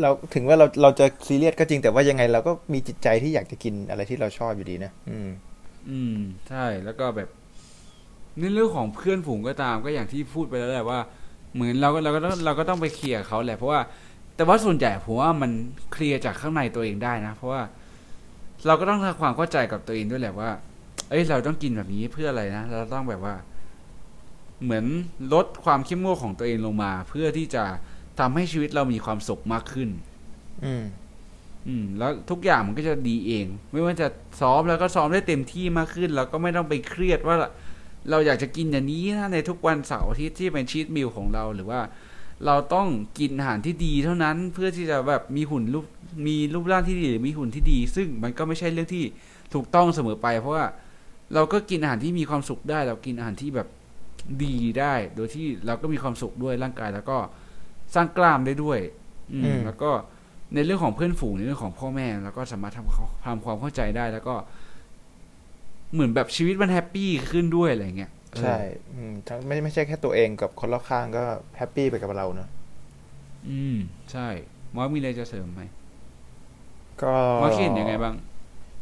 [0.00, 5.28] เราถึงว่าเราเราจะซีเรียสก็จริงแต่ว่ายังไง เราก็มีจิตใจที่อยากจะกินอะไรที่เราชอบอยู่ดีนะอืม
[5.90, 6.16] อืม
[6.48, 7.28] ใช่แล้วก็แบบ
[8.38, 11.00] ในเรื่องของเพื่อนฝูงก็ตามก็อย่างที่พูดไปแล้วแหละว่า
[11.54, 13.80] เหมือนเราก็เราก็ต้องเราก็ต้องไปเคลียร์กับเขาแหละเพราะว่า
[14.36, 15.50] แต่ว่าส่วนใหญ่ผมว่ามัน
[15.92, 17.62] เคลียร์จากข้างในตัวเองได้นะ เพราะว่า
[18.66, 20.50] เราก็ต้องทำความเข้าใจกับตัวเองด้วยแหละว่า
[21.10, 23.34] เอ้ยเราต้องกินแบบนี้เพื่ออะไรนะเราต้องแบบว่า
[24.62, 24.84] เหมือน
[25.34, 27.64] ลดความเข้มงวดของตัวเองลงมา เพื่อที่จะ
[28.18, 29.88] ทำให้ชีวิตเรามีความสุขมากขึ้น
[30.64, 30.84] อืม
[31.68, 34.08] อืม แล้วทุกอย่างมันก็จะดีเอง ไม่ว่าจะ
[34.40, 37.36] ซ้อมแล้วก็ซ้อมได้เต็มที่มากขึ้น แล้วก็ไม่ต้องไปเครียดว่า
[38.10, 41.80] เราอยากจะกินอย่างนี้นะในทุกวันเสาร์อาทิตย์ที่เป็นชีตมิลของเราหรือว่า
[42.46, 42.88] เราต้อง
[43.18, 45.86] กินอาหารที่ดีเท่านั้นเพื่อที่จะแบบมีหุ่นรูป
[46.26, 49.04] มีรูปร่างที่ดีหรือมีหุ่นที่ดี ซึ่งมันก็ไม่ใช่เรื่องที่
[49.54, 50.64] ถูกต้องเสมอไป เพราะว่า
[51.34, 53.68] เราก็กินอาหารที่มีความสุขได้ เรากินอาหารที่แบบ
[54.44, 57.18] ดีได้ โดยที่เราก็มีความสุขด้วยร่างกายแล้วก็
[57.94, 58.78] สร้างกล้ามได้ด้วย
[59.32, 59.90] อืมอืมแล้วก็
[60.54, 64.34] ในเรื่องของเพื่อนฝูงในเรื่องของพ่อแม่ แล้วก็สามารถทำความทำความเข้าใจได้แล้วก็
[65.92, 68.56] เหมือนแบบชีวิตมัน happy ขึ้นด้วยอะไรเงี้ยเออใช่
[68.94, 71.24] อืมทั้งไม่ไม่ใช่แค่ตัวเองกับคนรอบข้างก็
[71.56, 72.48] happy ไปกับเราเนอะ
[73.48, 73.76] อืม
[74.12, 74.28] ใช่
[74.74, 75.62] มอสมีอะไรจะเสริมไหม
[77.02, 78.14] ก็มอสคิดเห็นยังไงบ้าง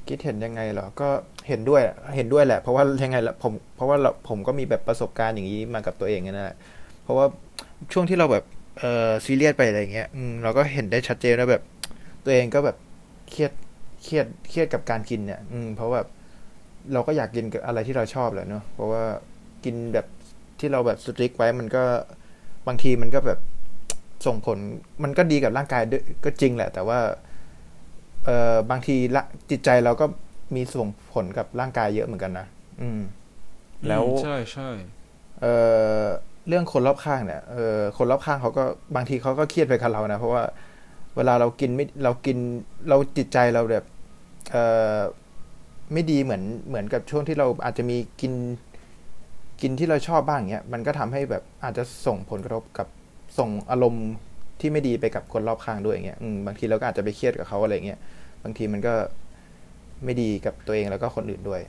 [0.08, 1.08] คิดเห็นยังไงเหรอ ก็
[1.48, 1.82] เห็นด้วย
[2.16, 6.56] เห็นด้วยแหละ เพราะว่ายังไงละผม เพราะว่าเราผมก็มีแบบประสบการณ์อย่างนี้มากับตัวเองนั่นแหละ
[7.02, 7.26] เพราะว่า
[7.92, 8.44] ช่วงที่เราแบบ
[8.78, 11.62] เออซีเรียสไปอะไรอย่างเงี้ยอืมเราก็เห็นได้ชัดเจนว่าแบบ
[12.24, 12.76] ตัวเองก็แบบ
[13.30, 13.52] เครียด
[14.02, 16.00] เครียดเครียดกับการกินเนี่ย อืมเพราะว่า
[16.92, 19.04] เราก็อยากกินกับอะไรที่เราชอบแหละเนาะเพราะว่า
[19.64, 20.06] กินแบบ
[20.60, 21.84] ที่เราแบบสตริกไว้มันก็
[22.66, 23.38] บางทีมันก็แบบ
[24.26, 24.58] ส่งผล
[25.02, 26.98] มันก็ดีกับร่างกายด้วยก็จริงแหละ แต่ว่า
[28.24, 30.06] เอ่อบางทีละจิตใจเราก็
[30.54, 32.46] มีส่งผลกับร่างกายเยอะเหมือนกันนะ
[32.80, 33.00] อืม
[33.88, 34.68] แล้วอืมใช่ใช่
[35.40, 35.54] เอ่
[36.02, 36.04] อ
[36.48, 38.64] เรื่องคนรอบข้างเนี่ยเอ่อคนรอบข้างเขาก็
[38.96, 40.42] บางทีเขาก็เครียดไปกับเรานะเพราะว่า
[41.16, 42.36] เวลาเรากินไม่เรากิน
[42.88, 43.84] เราจิตใจเราแบบ
[44.52, 44.64] เอ่
[44.96, 44.98] อ
[45.92, 48.32] ไม่ดีเหมือนเหมือนกับช่วงที่เราอาจจะมีกิน
[49.60, 52.86] กินที่เราชอบบ้างเงี้ยมันก็ทำให้แบบอาจจะส่งผลกระทบกับ
[53.38, 54.08] ส่งอารมณ์
[54.60, 57.98] ที่ไม่ดีไปกับคนรอบข้างด้วยอย่างเงี้ยอืมบางทีเราก็อาจจะไปเครียดกับเขาอะไรเงี้ย
[58.44, 58.94] บางทีมันก็
[60.04, 61.60] ไม่ดีกับตัวเองแล้วก็คนอื่นด้วย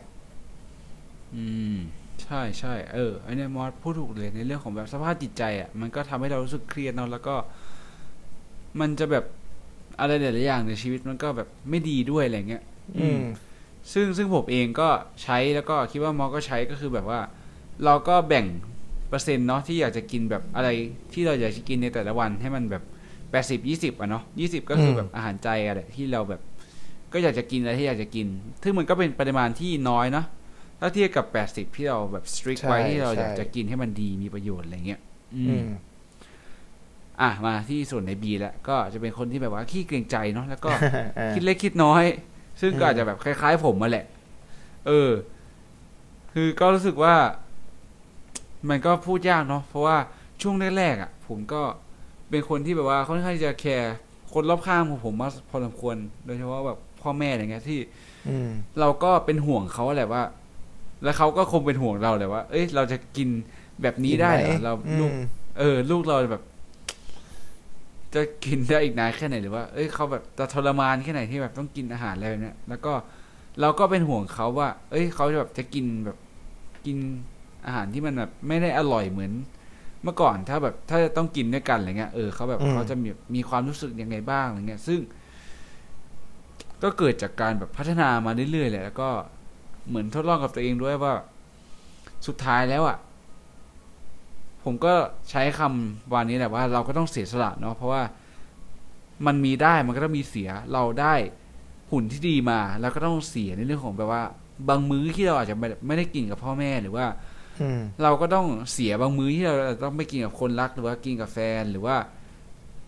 [1.35, 1.75] อืม
[2.23, 7.35] ใช่ใช่เออไอเนี้ยมอสพูดถูกเลยในเรื่องของแบบสภาพจิตใจอะ มันก็ทำให้เรารู้สึกเครียดเนาะแล้วก็
[8.79, 9.25] มันจะแบบ
[9.99, 12.63] อะไรหลายๆอย่างในชีวิตมันก็แบบไม่ดีด้วยอะไรเงี้ย
[12.99, 13.21] อืม
[13.93, 14.89] ซึ่งซึ่งผมเองก็
[15.23, 17.19] ใช้แล้วก็คิดว่ามอสก็ใช้ก็คือแบบว่า
[17.85, 18.45] เราก็แบ่ง
[19.09, 20.69] เปอร์เซ็นต์เนาะที่อยากจะกินแบบอะไร
[21.13, 22.83] ที่เราอยากจะกินในแต่ละวันให้มันแบบ
[23.31, 26.41] แปดสิบยี่สิบอะเนาะยี่สิบก็คือแบบอาหารใจอะไรที่เราแบบ
[27.13, 28.27] ก็อยากจะกินอะไรที่อยากจะกิน
[28.63, 30.25] ซึ่งมันก็เป็นปริมาณที่น้อยเนาะ
[30.79, 34.99] ถ้าเทียบกับแปดสิบที่เราแบบสตริกใช่ไว้ที่เราใช่อยากจะกินให้มันดีมีประโยชน์อะไรเงี้ย
[35.35, 35.69] อือืมม
[37.21, 40.71] อะมาที่ส่วนในบีแล้วก็จะเป็นคนที่แบบว่าขี้เกรงใจเนาะแล้วก็
[41.17, 42.03] เออคิดเล็กคิดน้อย
[42.61, 44.05] ซึ่งก็อืมอาจจะแบบคล้ายๆ ผมมาแหละ
[44.87, 45.11] เออ
[46.33, 47.15] คือก็รู้สึกว่า
[48.69, 49.97] มันก็พูดยากเนาะเพราะว่า
[50.41, 51.61] ช่วงแรกๆอะ ผมก็
[52.29, 53.93] เป็นคนที่แบบว่าค่อนข้างจะแคร์
[54.33, 55.95] คนรอบข้างของผมมากพอสมควร
[56.25, 57.79] โดยเฉพาะแบบพ่อแม่อะไรเงี้ยที่
[58.29, 58.49] อืม
[58.79, 60.23] เราก็เป็นห่วงเขาแหละว่า
[61.03, 63.29] แล้วเขาก็คงเป็นห่วงเราแหละว่า เอ้ยเราจะกิน
[63.81, 65.15] แบบนี้ได้เหรอเราอืลูกม
[65.59, 66.43] เออ ลูกเราแบบ
[68.15, 72.93] จะกินได้อีกนานแค่ไหนหรือว่า เอ้ยเขาแบบจะทรมานแค่ไหนที่แบบต้องกินอาหารอะไรแบบเนี้ย แล้วก็
[73.61, 76.17] เราก็เป็นห่วงเขาว่า เอ้ยเขาจะแบบจะกินแบบ
[76.85, 76.97] กิน
[77.65, 79.31] อาหารที่มันแบบไม่ได้อร่อยเหมือน
[80.03, 84.99] เมื่อก่อนถ้าแบบถ้าจะต้องกินด้วยกันอะไรเงี้ย เออเขาแบบอืมเขาจะมีมีความรู้สึกยังไงบ้างอะไรเงี้ย ซึ่ง
[86.83, 89.09] ก็เกิดจากการแบบพัฒนามาเรื่อยๆแหละแล้วก็
[89.87, 91.13] เหมือนทดลองกับตัวเองด้วยว่า
[92.27, 92.97] สุดท้ายแล้วอะ
[94.63, 94.93] ผมก็
[95.29, 98.01] ใช้คำวันนี้แหละว่าเราก็ต้องเสียสละเนาะเพราะว่า
[99.25, 101.13] มันมีได้มันก็ต้องมีเสียเราได้
[101.91, 104.23] หุ่นที่ดีมา แล้วก็ต้องเสียในเรื่องของแบบว่า
[104.69, 107.05] บางมื้อที่เราอาจจะไม่ไม่ได้กินกับพ่อแม่หรือว่า
[107.61, 111.95] อืมเราก็ต้องเสียบางมื้อที่เราต้องไปกินกับคนรักหรือว่ากินกับแฟนหรือว่า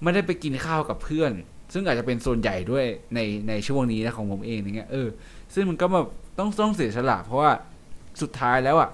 [0.04, 1.32] ไม่ได้ไปกินข้าวกับเพื่อน
[1.74, 3.20] ซึ่งอาจจะเป็นส่วนใหญ่ด้วยใน
[3.50, 5.08] ในช่วงนี้นะของผมเองอย่างเงี้ยเออ
[5.54, 6.08] ซึ่งมันก็แบบ
[6.38, 7.52] ต้องต้องเสียสละเพราะว่า
[8.22, 8.90] สุดท้ายแล้วอะ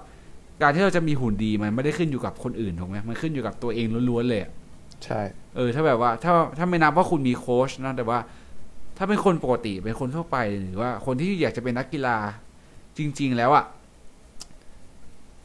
[0.62, 4.50] การที่เราจะมีหุ่นดีมันไม่ได้ขึ้นอยู่กับคนอื่นถูกไหมมันขึ้นอยู่กับตัวเองล้วนๆเลยอะ
[5.04, 5.20] ใช่
[5.56, 8.18] เออ ถ้าแบบว่า ถ้าถ้าไม่นับว่าคุณมีโค้ชนะแต่ว่า
[8.98, 12.16] ถ้าเป็นคนปกติเป็นคนทั่วไปหรือว่าคนที่อยากจะเป็นนักกีฬา
[12.98, 13.64] จริง ๆ แล้วอะ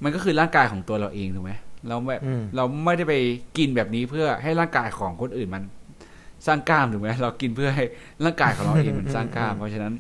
[0.04, 1.52] มันก็คือร่างกายของตัวเราเองถูกไหม
[1.88, 3.14] เราแบบอืมเราไม่ได้ไป
[3.58, 5.64] กินแบบนี้เพื่อให้ร่างกายของคนอื่นมัน
[6.48, 7.86] สร้างกล้ามถูกไหมเรากินเพื่อให้
[8.26, 9.94] ร่างกายของเราเองมันสร้างกล้าม เพราะฉะนั้น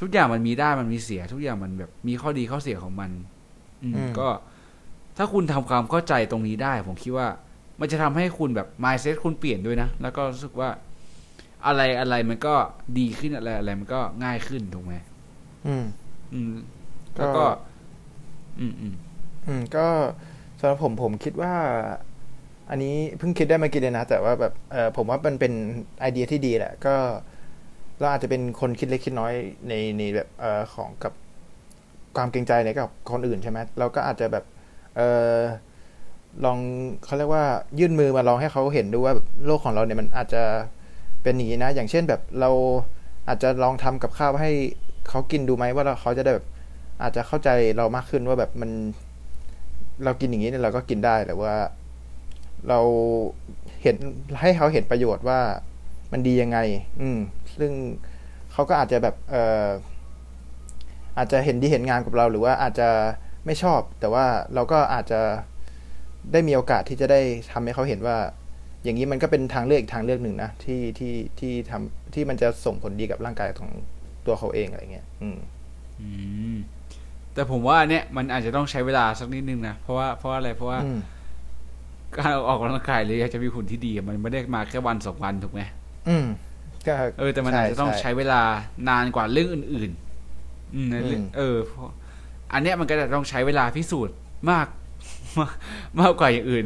[0.00, 3.39] ทุกอย่างมันมีได้มันมีเสีย ทุกอย่างมันแบบมีข้อดีข้อเสียของมันอืมอืม
[4.18, 4.28] ก็
[5.16, 7.28] ถ้าคุณทำความเข้าใจตรงนี้ได้ ผมคิดว่า
[7.80, 10.70] มันจะทำให้คุณแบบ mindset คุณเปลี่ยนด้วยนะ แล้วก็รู้สึกว่า
[11.66, 12.54] อะไรอะไรมันก็
[12.98, 14.94] ดีขึ้นอะไรอะไรมันก็ง่ายขึ้นถูกไหม
[15.66, 15.84] อืม
[16.32, 16.52] อืม
[17.18, 17.44] ก็แล้วก็
[18.58, 18.94] อืมอืม
[19.46, 19.86] อืมก็
[20.60, 21.54] สำหรับผมผมคิดว่า
[22.70, 25.52] อันนี้เพิ่งคิดได้เมื่อกี้เลยนะ แต่ว่าแบบเออผมว่ามันเป็น
[26.00, 26.94] ไอเดียที่ดีแหละ ก็
[27.98, 29.34] เราอาจจะเป็นคนคิดเล็กคิดน้อย
[29.68, 31.12] ในในแบบเออของกับ
[32.16, 34.44] ความเกรงใจในกับคนอื่นใช่ไหมเราก็อาจจะแบบ
[34.96, 35.00] เอ
[35.34, 35.36] อ
[36.44, 36.58] ลอง
[37.04, 37.44] เขาเรียกว่า
[37.78, 40.42] ยื่นมือมาลองให้เขาเห็นดูว่าแบบโลกของเราเนี่ยมันอาจจะ
[41.22, 42.50] เป็นอย่างนี้นะ อย่างเช่นแบบเรา
[43.28, 44.50] อาจจะลองทำกับข้าวให้
[45.08, 46.46] เขากินดูไหมว่าเราเขาจะได้แบบ
[47.02, 48.70] อาจจะเข้าใจเรามากขึ้นว่าแบบมัน
[50.04, 51.54] เรากินอย่างนี้เนี่ยเราก็กินได้แต่ว่า
[52.68, 52.80] เรา
[53.82, 53.96] เห็น
[54.40, 55.40] ให้เขาเห็นประโยชน์ว่า
[56.12, 56.58] มันดียังไง
[57.00, 57.18] อืม
[57.58, 57.72] ซึ่ง
[58.52, 59.34] เขาก็อาจจะแบบ เอ
[59.64, 59.66] อ
[61.18, 62.88] อาจจะเห็นดีเห็นงานกับเรา หรือว่าอาจจะ
[63.46, 65.20] ไม่ชอบ แต่ว่าเราก็อาจจะ
[66.32, 67.20] ได้มีโอกาสที่จะได้
[67.52, 68.16] ทำให้เขาเห็นว่า
[68.84, 73.70] อย่างนี้มันก็เป็นทางเลือกอีกทางเลือกหนึ่งนะที่ที่ที่ทำที่มันจะส่งผลดีกับร่างกายของ
[74.26, 75.38] ตัวเขาเองอะไรเงี้ย อืม
[76.00, 76.08] อื
[76.54, 76.56] ม
[77.34, 80.98] แต่ผมว่าอันเนี้ยมันอาจจะต้องใช้เวลาสักนิดนึงนะเพราะว่าเพราะอะไรเพราะว่าอืม
[82.18, 85.60] การออกกำลังกายหรืออยากจะมีหุ่นที่ดีอะมันไม่ได้มาแค่วันสองวันถูกไหม
[86.08, 86.26] อืม
[86.86, 88.42] ก็เออแต่มันอาจจะต้องช่ใช้เวลา
[88.88, 90.09] นานกว่าเรื่องอื่นๆ
[90.74, 91.90] อืมในเรื่องอืมเออเพราะ
[92.52, 94.16] อันเนี้ยมันก็จะต้องใช้เวลาพิสูจน์
[94.50, 94.66] มาก
[95.38, 95.52] มาก
[96.00, 96.64] มากกว่าอย่างอื่น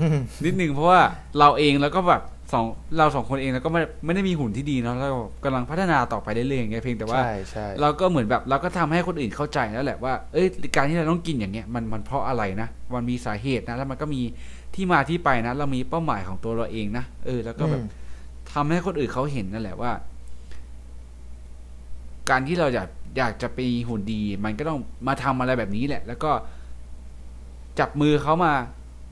[0.00, 1.00] อืมนิดนึงเพราะว่า
[1.38, 2.22] เราเองแล้วก็แบบ
[2.52, 2.64] สอง
[2.98, 10.46] เราสองคนเองแล้วก็ไม่ไม่ได้มีหุ่นที่ดีเนาะเรากำลังพัฒนาต่อไปเรื่อยๆอย่างเงี้ยเพียงแต่ว่าใช่ใช่เราก็เหมือนแบบเราก็ทำให้คนอื่นเข้าใจแล้วแหละว่าเอ้ย
[10.76, 14.20] การที่เราต้องกินอย่างเงี้ยมันมันเพราะอะไรนะมันมีสาเหตุนะแล้วมันก็มี
[14.74, 17.88] ที่มาที่ไปนะ เรามีเป้าหมายของตัวเราเองนะเออ แล้วก็แบบอืม
[18.52, 19.92] ทำให้คนอื่นเขาเห็นนั่นแหละว่า
[22.30, 23.58] การที่เราอยาก อยากจะไป
[23.88, 26.30] หุ่นดี มันก็ต้องมาทำอะไรแบบนี้แหละ แล้วก็
[27.78, 28.52] จับมือเขามา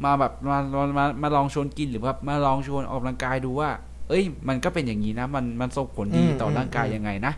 [0.04, 3.70] มาแบบมามามามาลองชวนกินหรือว่ามาลองชวนออกกำลังกายดูว่า
[4.08, 7.32] เอ้ย มันก็เป็นอย่างนี้นะ มันมันส่งผลดีอืมต่อร่างกายอืมยังไงนะ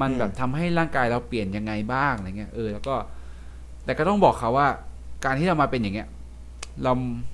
[0.00, 2.94] มันอืมแบบทำให้ร่างกายเราเปลี่ยนยังไงบ้างอะไรเงี้ย เออ แล้วก็
[3.84, 4.68] แต่ก็ต้องบอกเขาว่า
[5.24, 6.08] การที่เรามาเป็นอย่างเงี้ย
[6.82, 6.92] เรา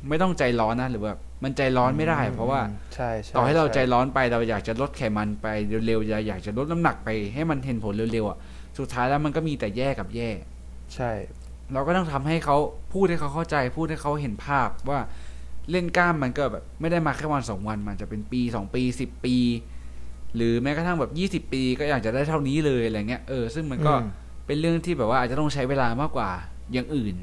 [0.09, 1.13] ไม่ต้องใจร้อนนะ หรือว่า
[1.45, 2.61] มันใจร้อนไม่ได้ เพราะว่า
[2.95, 5.47] ใช่ใช่ต่อให้เราใจช่ร้อนไปเราอยากจะลดไขมันไป
[5.87, 8.39] เร็วๆอยากอยากจะลดน้ำหนักไปให้มันเห็นผลเร็วๆอะ
[8.79, 10.31] สุดท้ายแล้วมันก็มีแต่แย่กับแย่
[10.95, 11.11] ใช่
[11.73, 12.57] เราก็ต้องทำให้เขา
[12.93, 15.01] พูดให้เขาเข้าใจ พูดให้เขาเห็นภาพว่า
[15.71, 19.37] เล่นกล้ามมันก็แบบไม่ได้มาแค่วันสองวัน มันจะเป็นปีสองปีสิบปี
[20.37, 24.05] หรือแม้กระทั่งแบบยี่สิบปีก็อยากจะได้เท่านี้เลยอะไรเงี้ยเออซึ่งมันก็อืม
[24.47, 26.31] เป็นเรื่องที่แบบว่าอาจจะต้องใช้เวลามากกว่า
[26.73, 27.15] อย่างอื่น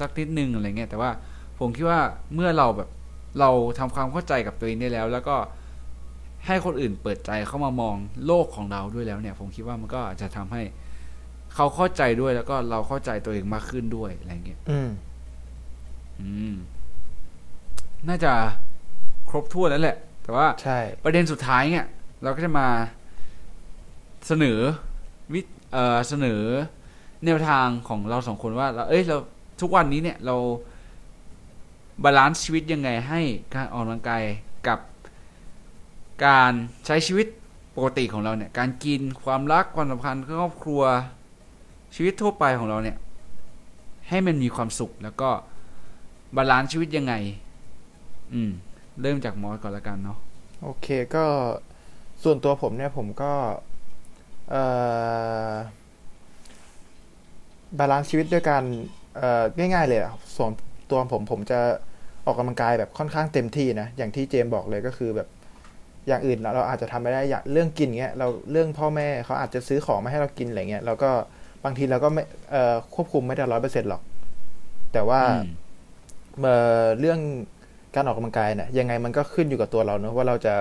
[0.00, 1.10] สักนิดนึงอะไรเงี้ยแต่ว่า
[1.58, 2.00] ผมคิดว่า
[2.34, 2.88] เมื่อเราแบบ
[3.40, 5.36] เราทำความเข้าใจกับตัวเองได้แล้ว แล้วก็
[6.46, 10.62] ให้คนอื่นเปิดใจเข้ามามองโลกของเราด้วยแล้วเนี่ย ผมคิดว่ามันก็อาจจะทำให้
[11.54, 14.90] เขาเข้าใจด้วยแล้วก็เราเข้าใจตัวเองมากขึ้นด้วยอะไรเงี้ยอืม
[16.20, 16.54] อืม
[18.08, 18.32] น่าจะ
[19.30, 21.86] ครบถ้วนแล้วแหละ แต่ว่าใช่ประเด็นสุดท้ายเนี่ย
[22.22, 22.68] เราก็จะมา
[24.26, 24.58] เสนอ
[25.32, 25.40] วิ
[25.72, 26.42] เอ่อเสนอ
[27.24, 29.16] แนวทางของเราสองคนว่าเราเอ้ยเรา
[29.60, 30.36] ทุกวันนี้เนี่ยเรา
[32.04, 33.20] balance ชีวิตยังไงให้
[33.54, 34.22] การออกกำลังกาย
[34.68, 34.78] กับ
[36.26, 36.52] การ
[36.86, 37.26] ใช้ชีวิต
[37.76, 40.82] ปกติของเราเนี่ย การกินความรักความสัมพันธ์ครอบครัว
[41.94, 42.96] ชีวิตทั่วไปของเราเนี่ย
[44.08, 45.30] ให้มันมีความสุขแล้วก็
[46.36, 47.14] balance ชีวิตยังไง
[48.32, 48.50] อืม
[49.00, 50.18] เริ่มจากมอสก่อนละกันเนาะ
[50.62, 51.24] โอเคก็
[52.22, 53.32] ส่วนตัวผมเนี่ยผมก็
[54.50, 54.64] เอ่
[55.50, 55.52] อ
[57.78, 58.64] balance ชีวิตด้วยการ
[59.16, 60.50] เอ่อง่ายๆเลยอะส่วน
[60.90, 61.60] ตัวผมผมจะ
[62.26, 65.28] ออกกำลังกายแบบค่อนข้างเต็มที่นะ อย่างที่เจมบอกเลยก็คือแบบ
[66.08, 71.10] อย่างอื่นเราอาจจะทำไม่ได้อย่างเรื่องกินเงี้ยเราเรื่องพ่อแม่เขาอาจจะซื้อของมาให้เรากินอะไรเงี้ยเราก็
[71.64, 74.02] บางทีเราก็ไม่เอ่อควบคุมไม่ได้ร้อยเปอร์เซ็นต์หรอก
[74.92, 75.50] แต่ว่าอืม
[76.42, 77.18] เอ่อเรื่อง
[77.94, 80.54] การออกกำลังกายเนี่ยยังไงมันก็ขึ้นอยู่กับตัวเราเนอะว่าเราจะ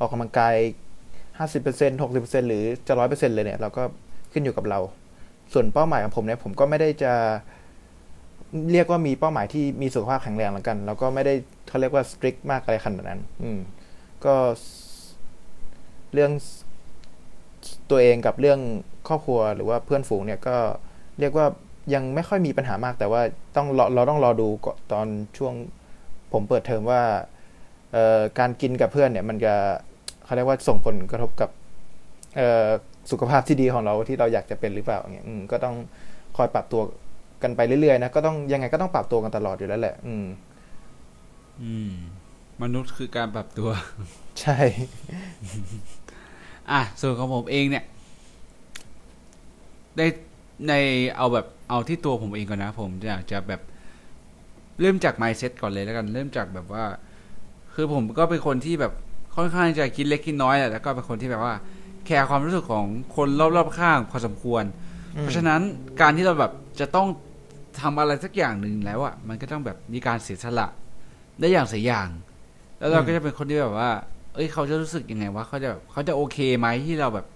[0.00, 0.54] ออกกำลังกาย
[1.38, 3.82] ห้าสิบเปอร์เซ็นหกสิบเปอร์เซ็นหรือจะร้อยเปอร์เซ็นเลยเนี่ยเราก็
[4.32, 4.78] ขึ้นอยู่กับเรา
[5.52, 7.12] ส่วนเป้าหมายของผมเนี่ยผมก็ไม่ได้จะ
[8.72, 11.34] เรียกว่ามีเป้าหมายที่มีสุขภาพแข็งแรงแล้วกัน แล้วก็ไม่ได้
[11.68, 13.58] เขาเรียกว่าสตริกมากอะไรขนาดนั้น อืม
[14.26, 14.36] ก็
[16.14, 16.32] เรื่อง
[17.90, 18.60] ตัวเองกับเรื่อง
[19.08, 20.56] ครอบครัวหรือว่าเพื่อนฝูงเนี่ยก็
[21.20, 21.46] เรียกว่า
[21.94, 23.22] ยังไม่ค่อยมีปัญหามาก แต่ว่า
[23.56, 24.48] ต้องเราต้องรอดู
[24.92, 25.06] ตอน
[25.38, 25.54] ช่วง
[26.32, 27.02] ผมเปิดเทอมว่า
[28.38, 29.54] การกินกับเพื่อนเนี่ยมันจะ
[30.24, 31.50] เขาเรียกว่าส่งผลกระทบกับ
[33.10, 35.76] สุขภาพที่ดีของเราที่เราอยากจะเป็นหรือเปล่าอย่างเงี้ยก็ต้อง
[36.36, 36.80] คอยปรับตัว
[37.42, 40.26] กันไปเรื่อยๆนะก็ต้องยังไงก็ต้องปรับตัวกันตลอดอยู่แล้วแหละ อืม
[41.62, 41.94] อืม
[42.62, 43.70] มนุษย์คือการปรับตัว
[44.40, 44.58] ใช่
[46.70, 47.84] อะ ส่วนของผมเองเนี่ย
[49.96, 50.02] ใน
[50.68, 50.72] ใน
[51.16, 53.60] เอาแบบเอาที่ตัวผมเองก่อนนะ ผมอยากจะแบบ
[54.80, 56.84] เริ่มจาก mindset ก่อนเลยแล้วกัน เริ่มจากแบบว่า
[57.74, 58.92] คือผมก็เป็นคนที่แบบ
[59.36, 61.54] ค่อนข้างจะคิดเล็กคิดน้อยแหละแล้วก็เป็นคนที่แบบว่า
[62.06, 62.86] แคร์ความรู้สึกของ
[63.16, 64.64] คนรอบๆข้างพอสมควร
[65.20, 65.60] เพราะฉะนั้น
[66.00, 67.08] การที่เราแบบจะต้อง
[67.80, 70.66] ทำอะไรสักอย่างหนึ่งแล้วอะมันก็ต้องแบบมีการเสียสละ
[71.40, 72.08] ได้อย่างเสียอย่าง
[72.78, 73.90] แล้วเราก็จะเป็นคนที่แบบว่า
[74.34, 77.26] เอ้ยเขาจะรู้สึกยังไงวะเขาจะแบบเขาจะโอเคไหมที่เราแบบ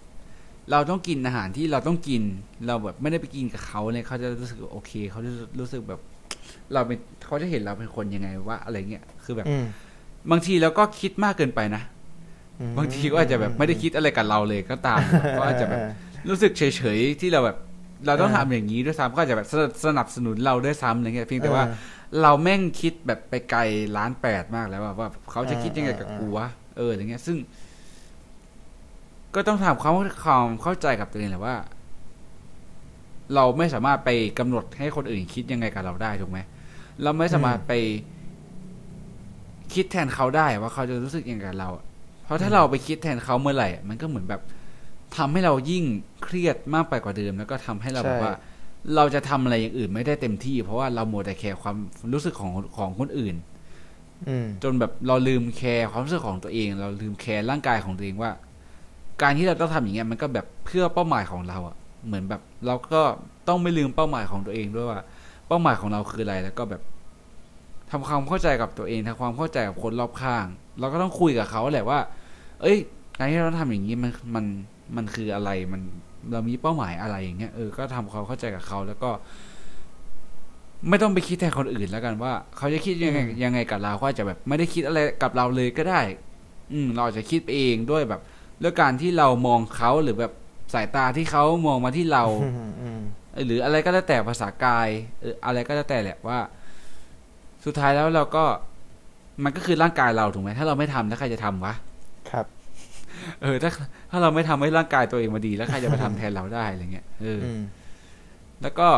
[0.70, 2.22] เราต้องกินอาหารที่เราต้องกิน
[2.66, 6.00] เราแบบไม่ได้ไปกินกับเขาเนี่ยเขาจะรู้สึกโอเคเขาจะรู้สึกแบบ
[6.72, 9.64] เราเป็นเขาจะเห็นเราเป็นคนยังไงว่าอะไรเงี้ยคือแบบอืม
[10.30, 11.82] บางทีเราก็คิดมากเกินไปนะ
[12.60, 14.98] อืมบางทีก็อาจจะแบบไม่ได้คิดอะไรกับเราเลยก็ตาม
[15.36, 15.80] ก็อาจจะแบบ
[16.28, 16.62] รู้สึกเฉ
[16.96, 17.56] ยๆที่เราแบบ
[18.06, 21.64] เราต้องเออทำอย่างนี้ด้วยซ้ำก็อาจจะแบบสนับสนับสนุนเราด้วยซ้ำอะไรเงี้ยเพียงแต่เออว่า
[22.22, 23.60] เราแม่งคิดแบบไปไกล
[23.96, 26.46] ล้านแปดมากแล้วว่าว่าเขาจะคิดยังไงกับเออกูวะ
[26.76, 27.36] เอออย่างเงี้ย ซึ่ง
[29.34, 29.92] ก็ต้องทำความ
[30.24, 31.56] ความเข้าใจกับตัวเองแหละว่า
[33.34, 36.38] เราไม่สามารถไปกำหนดให้คนอื่นคิดยังไงกับเราได้ถูกไหม
[37.02, 37.72] เราไม่สามารถไป
[39.74, 41.84] คิดแทนเขาได้ว่าเขาจะรู้สึกยังไงกับเราอะ
[42.24, 44.42] เพราะถ้าเราไปคิดแทนเขาเมื่อไหร่อะมันก็เหมือนแบบ
[45.16, 45.84] ทำให้เรายิ่ง
[46.22, 48.34] เครียดมากไปกว่าเดิม แล้วก็ทำให้เราใช่แบบว่า
[48.96, 51.76] เราจะทำอะไรอย่างอื่นไม่ได้เต็มที่ เพราะว่าเราโมวแต่แคร์ความ
[52.12, 53.36] รู้สึกของของคนอื่น
[54.28, 58.30] อืมจนแบบเราลืมแคร์ความรู้สึกของตัวเอง เราลืมแคร์ร่างกายของตัวเองว่า
[59.22, 61.76] การที่เราต้องทำอย่างเงี้ยมันก็แบบเพื่อเป้าหมายของเราอะ
[62.06, 63.02] เหมือนแบบ เราก็
[63.48, 65.00] ต้องไม่ลืมเป้าหมายของตัวเองด้วยว่า
[65.48, 66.82] เป้าหมายของเราคืออะไรแล้วก็แบบ
[67.90, 70.46] ทำความเข้าใจกับตัวเองทำความเข้าใจกับคนรอบข้าง
[70.80, 71.98] เราก็ต้องคุยกับเขาแหละว่า
[72.62, 72.78] เอ้ย
[73.18, 74.44] การที่เราทำอย่างนี้มันมัน
[74.96, 75.82] มันคืออะไรมัน
[76.32, 79.10] เรามีเป้าหมายอะไรอย่างเงี้ยเออก็ทำความเข้าใจกับเขาแล้วก็
[80.88, 86.00] ไม่ต้องไปคิดแทนคนอื่นแล้วกันว่า เขาจะคิดยังไงอืมยังไงกับเราเขาอาจจะแบบ ไม่ได้คิดอะไรกับเราเลยก็ได้
[86.72, 88.20] อืม เราอาจจะคิดไปเองด้วยแบบ
[88.62, 90.32] ด้วยการที่เรามองเขาหรือแบบ
[90.74, 93.00] สายตาที่เขามองมาที่เราอืมอืม
[93.46, 94.88] หรืออะไรก็แล้วแต่ภาษากาย
[95.20, 96.38] เอออะไรก็แล้วแต่แหละว่า
[97.64, 98.44] สุดท้ายแล้วเราก็
[99.44, 101.89] มันก็คือร่างกายเราถูกไหมถ้าเราไม่ทำแล้วใครจะทำวะครับ
[103.42, 103.70] เออถ้า
[104.10, 107.62] ถ้าเราไม่ทำให้ร่างกายตัวเองมาดี แล้วใครจะมาทำแทนเราได้อะไรเงี้ยเออออืม
[108.62, 108.88] แล้วก็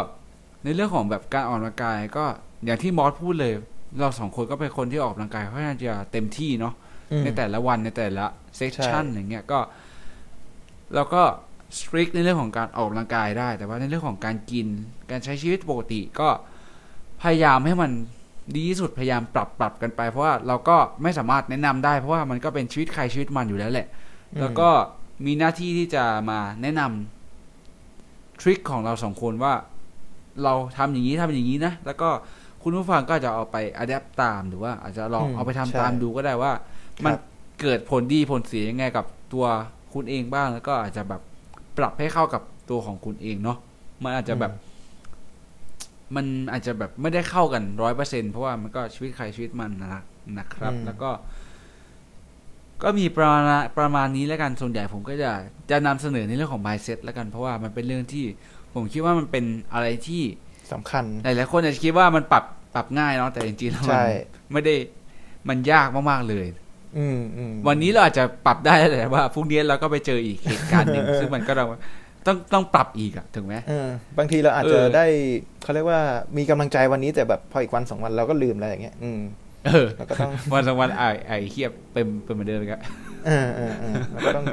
[0.64, 2.24] ในเรื่องของแบบการออกกำลังกายก็
[2.64, 3.52] อย่างที่มอสพูดเลย
[4.00, 6.74] เราสองคนก็เป็นคนที่ออกกำลังกายค่อนข้างจะเต็มที่เนาะ
[7.12, 8.26] อืมในแต่ละวันในแต่ละ
[8.56, 9.58] เซสชันใช่อย่างเงี้ยก็
[10.94, 11.22] เราก็
[11.78, 14.66] สตริกในเรื่องของการออกกำลังกายได้ แต่ว่าในเรื่องของการกิน
[15.10, 16.28] การใช้ชีวิตปกติก็
[17.22, 17.90] พยายามให้มัน
[18.56, 23.86] ดีที่สุดพยายามปรับปรับกันไป เพราะว่าเราก็ไม่สามารถแนะนำได้เพราะว่ามันก็เป็นชีวิตใครชีวิตมันอยู่แล้วแหละ
[24.40, 24.68] แล้วก็
[25.26, 29.54] มีหน้าที่ที่จะมาแนะนำทริคของเราสองคนว่า
[30.44, 32.08] เราทำอย่างนี้ทำอย่างนี้นะ แล้วก็
[32.62, 37.12] คุณผู้ฟังก็จะเอาไปอัดแอปตามหรือว่าอาจจะลองอืมเอาไปทำใช่ตามดูก็ได้ว่าครับมัน
[37.60, 39.46] เกิดผลดีผลเสียยังไงกับตัว
[39.94, 41.22] คุณเองบ้างแล้วก็อาจจะแบบ
[41.78, 43.58] ปรับให้เข้ากับตัวของคุณเองเนาะ
[44.02, 44.52] มันอาจจะแบบ
[46.14, 50.02] มันอาจจะแบบไม่ได้เข้ากันร้อยเปอร์เซ็นเพราะว่ามันก็ชีวิตใครชีวิตมันนะนะ
[50.38, 51.10] นะครับ แล้วก็
[52.82, 53.42] ก็มีประมาณ
[53.78, 55.30] ประมาณนี้แล้วกันส่วนใหญ่ผมก็จะ
[55.70, 58.24] จะนำเสนอในเรื่องของ mindset แล้วกันเพราะว่ามันเป็นเรื่องที่
[58.74, 60.22] ผมคิดว่ามันเป็นอะไรที่
[60.72, 64.04] สำคัญหลายๆคนอาจจะคิดว่ามันปรับปรับง่ายเนาะแต่จริงๆแล้วมันใช่
[64.52, 64.74] ไม่ได้
[65.48, 66.46] มันยากมากๆเลย
[66.98, 71.66] อืมอืมวันนี้เราอาจจะปรับได้แต่ว่าพรุ่งนี้เราก็ไปเจออีกเหตุการณ์หนึ่งซึ่งมันก็เรา
[72.26, 75.06] ต้องต้องปรับอีกอะถึงไหมเออบางทีเราอาจจะเออได้
[75.62, 76.00] เขาเรียกว่า
[76.36, 79.20] มีกำลังใจวันนี้แต่แบบพออีกวันสองวันเราก็ลืมอะไรอย่างเงี้ย อืม
[79.66, 82.80] เออเราก็ต้องวันสองวันไอ้ไอ้เฮียเป็นเป็นเหมือนเดิมเลยครับ
[83.26, 84.44] เออเออเออเราก็ต้อง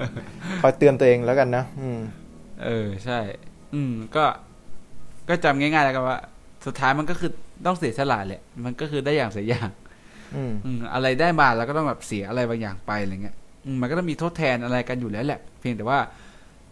[0.61, 1.99] คอยเตือนตัวเองแล้วกันนะอืม
[2.63, 3.19] เออใช่
[3.73, 4.25] อืมก็
[5.29, 6.19] ก็จำง่ายๆแล้วกันว่า
[6.65, 7.31] สุดท้ายมันก็คือ
[7.65, 9.69] ต้องเสียสละแหละมันก็คือได้อย่างเสียอย่าง
[10.35, 13.35] อืมอืมอะไรได้มาแล้วก็ต้องแบบเสียอะไรบางอย่างไปอะไรเงี้ย
[13.65, 15.99] อืมมันก็ต้องมีทดแทนอะไรกันอยู่แล้วแหละ เพียงแต่ว่า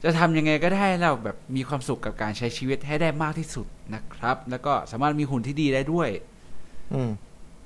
[0.03, 6.09] จะทำยังไงก็ได้ให้เราแบบมีความสุขกับการใช้ชีวิตให้ได้มากที่สุดนะครับ แล้วก็สามารถมีหุ่นที่ดีได้ด้วย
[6.93, 7.11] อืม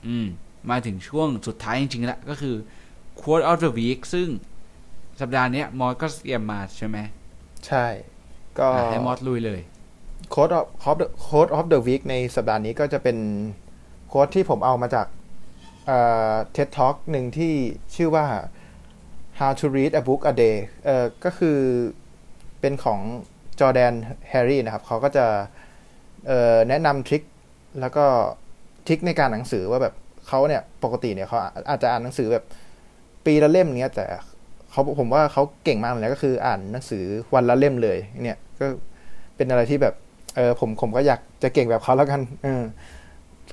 [0.08, 0.28] อืม
[0.70, 2.56] มาถึงช่วงสุดท้ายจริงๆแล้วก็คือ
[3.20, 4.28] quote of the week ซึ่ง
[5.22, 6.98] สัปดาห์เนี้ยมอสก็เตรียมมาใช่ไหม
[7.68, 7.86] ใช่
[8.60, 9.62] ก็อะให้มอสลุยเลย
[10.30, 13.18] quote of quote of the week ในสัปดาห์นี้ก็จะเป็น
[14.08, 15.08] quote ที่ผมเอามาจาก
[15.88, 16.00] เอ่
[16.32, 17.54] อ TED Talk หนึ่งที่
[17.96, 18.26] ชื่อว่า
[19.40, 20.56] How to Read a Book a Day
[20.86, 21.58] เอ่อก็คือ
[22.60, 23.00] เป็นของ
[23.60, 23.94] จอแดน
[24.30, 25.26] แฮร์รี่นะครับ เขาก็จะ
[26.28, 27.24] เอ่อแนะนำทริค
[27.80, 28.06] แล้วก็
[28.88, 29.94] ทริคในการอ่านหนังสือว่าแบบ
[30.32, 31.38] เขาเนี่ยปกติเนี่ยเขา
[31.70, 32.46] อาจจะอ่านหนังสือแบบ
[33.26, 34.06] ปีละเล่มเนี้ย แต่
[34.72, 37.04] เขาผมว่าเขาเก่งมากเลยก็คืออ่านหนังสือ
[37.36, 38.66] วันละเล่มเลย เนี่ยก็
[39.36, 39.94] เป็นอะไรที่แบบ
[40.36, 42.64] เออผมผมก็อยากจะเก่งแบบเขาแล้วกัน เออ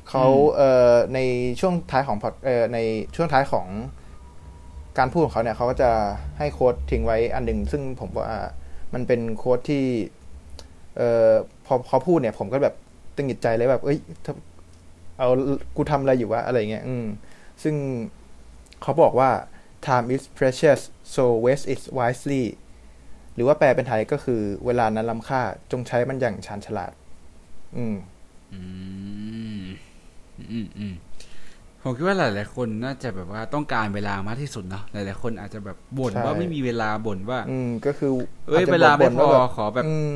[0.08, 0.24] เขา
[0.56, 1.18] เออใน
[1.60, 2.78] ช่วงท้ายของพอดเออใน
[3.16, 3.66] ช่วงท้ายของ
[4.98, 5.90] การพูดของเขาเนี่ยเขาก็จะ
[6.38, 8.30] ให้โค้ดทิ้งไว้อันหนึ่งซึ่งผมว่า
[8.94, 9.84] มันเป็นโค้ดที่
[10.96, 11.30] เออ
[11.66, 12.74] พอเขาพูดเนี่ย ผมก็แบบ
[13.16, 14.34] ตึงหิดใจเลยแบบ เอ้ยถ้า
[15.18, 15.28] เอา
[15.76, 17.06] กูทำอะไรอยู่วะอะไรเงี้ยอืม
[17.62, 17.74] ซึ่ง
[18.82, 19.30] เขาบอกว่า
[19.86, 20.80] time is precious
[21.14, 22.44] so waste it wisely
[23.34, 25.40] หรือว่าแปลเป็นไทยก็คือเวลานั้นล้ำค่า
[25.72, 26.92] จงใช้มันอย่างชาญฉลาด
[27.76, 27.96] อืม
[28.52, 28.60] อื
[29.60, 29.62] ม
[30.52, 30.94] อืมอืม
[31.82, 38.10] ผมคิดว่าหลาย ๆ คนน่าจะแบบว่าต้องการเวลามากที่สุดเนาะหลาย ๆ คนอาจจะแบบบ่นใช่ว่าไม่มีเวลาบ่นว่า อืม ก็คือ
[38.48, 40.10] เอ้ยจจะเวลาไม่บ่นพอว่าแบบขอแบบอืม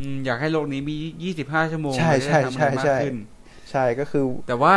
[0.00, 3.16] อืมอยากให้โลกนี้มียี่สิบห้าชั่วโมงใช่จะได้ทำใช่อะไรมากใช่ขึ้น
[3.72, 4.74] ใช่ก็คือ แต่ว่า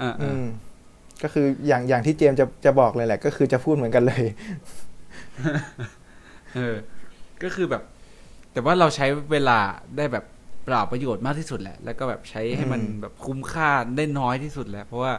[0.00, 0.44] อ่าอืม
[1.22, 4.24] ก็คืออย่างอย่างที่เจมส์จะจะบอกเลยแหละ ก็คือจะพูดเหมือนกันเลย
[6.54, 6.74] เออ
[7.42, 7.82] ก็คือแบบ
[8.52, 9.58] แต่ว่าเราใช้เวลา
[9.96, 10.24] ได้แบบ
[10.64, 15.12] เปล่าประโยชน์มากที่สุดแหละ แล้วก็แบบใช้ให้มันอืมแบบคุ้มค่าได้น้อยที่สุดแหละเพราะว่า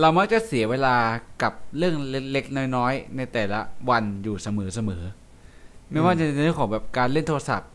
[0.00, 0.96] เรามักจะเสียเวลา
[1.42, 4.48] กับเรื่องเล็กๆน้อยๆในแต่ละวันอยู่เส
[4.88, 7.70] มอๆไม่ว่าจะในเรื่องของแบบการเล่นโทรศัพท์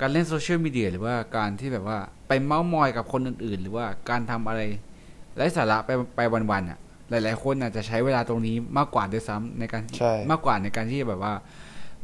[0.00, 4.60] การเล่นโซเชียลมีเดียหรือว่าการที่แบบว่าไปเมาส์มอยกับคนอื่น ๆ หรือว่าการทำอะไร
[5.36, 6.78] ไร้สาระไปไปวันๆอะ
[7.10, 11.34] หลาย ๆ คนอาจจะใช้เวลาตรงนี้มากกว่าด้วยซ้ำในการใช่มากกว่าในการที่จะแบบว่า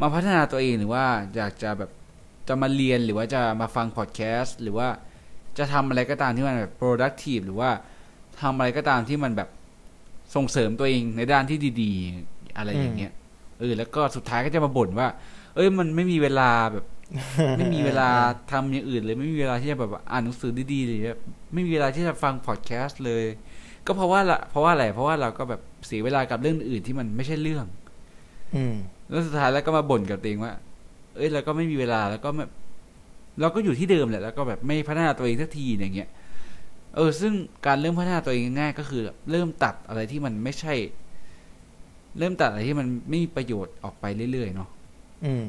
[0.01, 1.05] มาพัฒนาตัวเองหรือว่า
[1.37, 1.91] อยากจะแบบ
[2.49, 4.89] จะมาเรียนหรือว่าจะมาฟังพอดแคสต์หรือว่า
[5.59, 7.71] จะทำอะไรก็ตามที่มันแบบ productive หรือว่า
[8.41, 9.49] ทำอะไรก็ตามที่มันแบบ
[10.35, 13.13] ส่งเสริมตัวเองในด้านที่ดีๆ อะไรอย่างเงี้ย
[13.59, 15.09] เออแล้วก็สุดท้ายก็จะมาบ่นว่า
[15.55, 16.85] เอ้ยมันไม่มีเวลาแบบ
[17.57, 18.09] ไม่มีเวลา
[18.53, 21.21] ทำอย่างอื่นเลย ไม่มีเวลาที่จะแบบว่าอ่านหนังสือดีๆหรือแบบ
[21.53, 23.25] ไม่มีเวลาที่จะฟังพอดแคสต์เลย
[23.87, 27.67] ก็เพราะว่าละเพราะว่าอะไรเพราะว่าเราก็แบบเสียเวลากับเรื่องอื่นที่มันไม่ใช่เรื่อง
[28.55, 28.75] อืม
[29.11, 30.53] แล้วสุดท้ายแล้วก็มาบ่นกับตัวเองว่า
[31.17, 32.51] เอ้ยเราก็ไม่มีเวลาแล้วก็แบบ
[33.41, 36.09] เราก็อยู่ที่เดิมแหละแล้วก็แบบไม่พัฒนาตัวเองสักทีอย่างเงี้ย
[36.97, 37.33] เออ ซึ่ง
[37.67, 40.75] การเริ่มพัฒนาตัวเองง่ายๆก็คือ เริ่มตัดอะไรที่มันไม่ใช่
[42.19, 44.69] เริ่มตัดอะไรที่มันไม่มีประโยชน์ออกไปเรื่อยๆเนาะ
[45.25, 45.45] อืม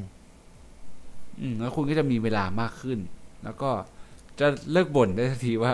[1.42, 3.00] อืมแล้วคุณก็จะมีเวลามากขึ้น
[3.44, 3.70] แล้วก็
[4.40, 5.74] จะเลิกบ่นได้สักทีว่า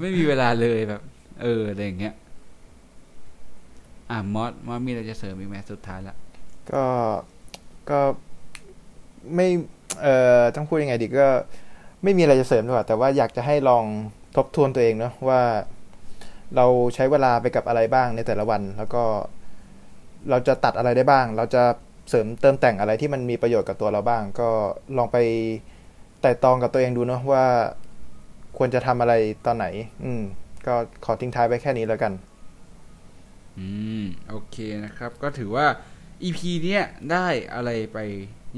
[0.00, 1.02] ไม่มีเวลาเลยแบบ
[1.42, 2.14] เอออะไรอย่างเงี้ย
[4.10, 6.16] อ่ามอสมอสมีอะไรจะเสริมอีกไหมสุดท้ายละ
[6.72, 6.84] ก็
[7.90, 8.00] ก็
[9.34, 9.48] ไม่
[10.02, 11.28] เอ่อต้องพูดยังไงดีก็
[12.02, 13.84] ไม่มีอะไรจะเสริมดีกว่าแต่ว่าอยากจะให้ลอง
[14.36, 15.40] ทบทวนตัวเองเนาะว่า
[16.56, 19.02] เราใช้เวลาไปกับอะไรบ้างในแต่ละวัน แล้วก็
[20.30, 21.62] เราจะตัดอะไรได้บ้าง เราจะ
[22.12, 24.48] เสริมเติมแต่งอะไรที่มันมีประโยชน์กับตัวเราบ้าง ก็
[24.96, 25.18] ลองไป
[26.20, 27.44] ไต่ตองกับตัวเองดูเนาะว่า
[28.56, 29.14] ควรจะทำอะไร
[29.46, 29.66] ตอนไหน
[30.04, 30.22] อืม
[30.66, 32.12] ก็ขอทิ้งท้ายไปแค่นี้แล้วกัน
[33.58, 33.66] อื
[34.02, 35.66] ม โอเคนะครับ ก็ถือว่า
[36.22, 37.98] EP เนี้ยได้อะไรไป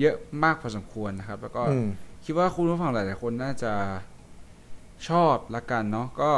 [0.01, 1.89] เยอะมากพอสมควรนะครับ แล้วก็อืม
[2.25, 3.73] คิดว่าคุณผู้ฟังหลายๆคนน่าจะ
[5.09, 6.33] ชอบละกันเนาะก็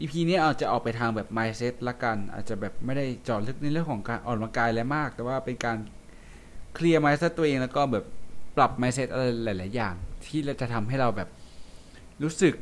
[0.00, 5.76] EP เนี้ยอาจจะออกไปทางแบบ mindset ละกัน อาจจะแบบไม่ได้เจาะลึกในเรื่องของการออกกำลังกายอะไรมาก แต่ว่าเป็นการ
[6.74, 8.04] เคลียร์ mindset ตัวเองแล้วก็แบบ
[8.56, 9.94] ปรับ mindset อะไรหลาย ๆ อย่าง
[10.26, 11.28] ที่จะทำให้เราแบบ
[12.22, 12.54] รู้สึก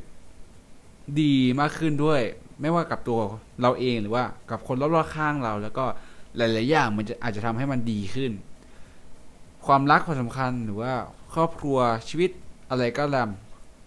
[1.20, 2.20] ดีมากขึ้นด้วย
[2.61, 3.18] ไม่ว่ากับตัว
[3.62, 5.84] เราเองหรือว่ากับคนรอบๆข้างเรา แล้วก็
[6.36, 8.32] หลาย ๆ อย่างมันจะอาจจะทำให้มันดีขึ้น
[9.66, 10.92] ความรักความสำคัญหรือว่า
[11.34, 11.78] ครอบครัว
[12.09, 12.30] ชีวิต
[12.70, 13.30] อะไรก็ตาม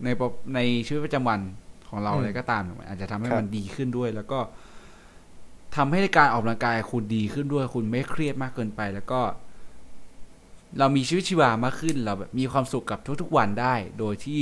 [0.03, 1.39] ในปกในชีวิตประจำวัน
[1.89, 4.39] ของเราอืมอะไรก็ตามมันอาจจะทำให้ครับมันดีขึ้นด้วย แล้วก็
[5.76, 9.22] ทำให้การออกกำลังกายคุณดีขึ้นด้วย คุณไม่เครียดมากเกินไป แล้วก็
[10.78, 14.41] เรามีชีวิตชีวามากขึ้น เราแบบมีความสุขกับทุกๆวันได้ โดยที่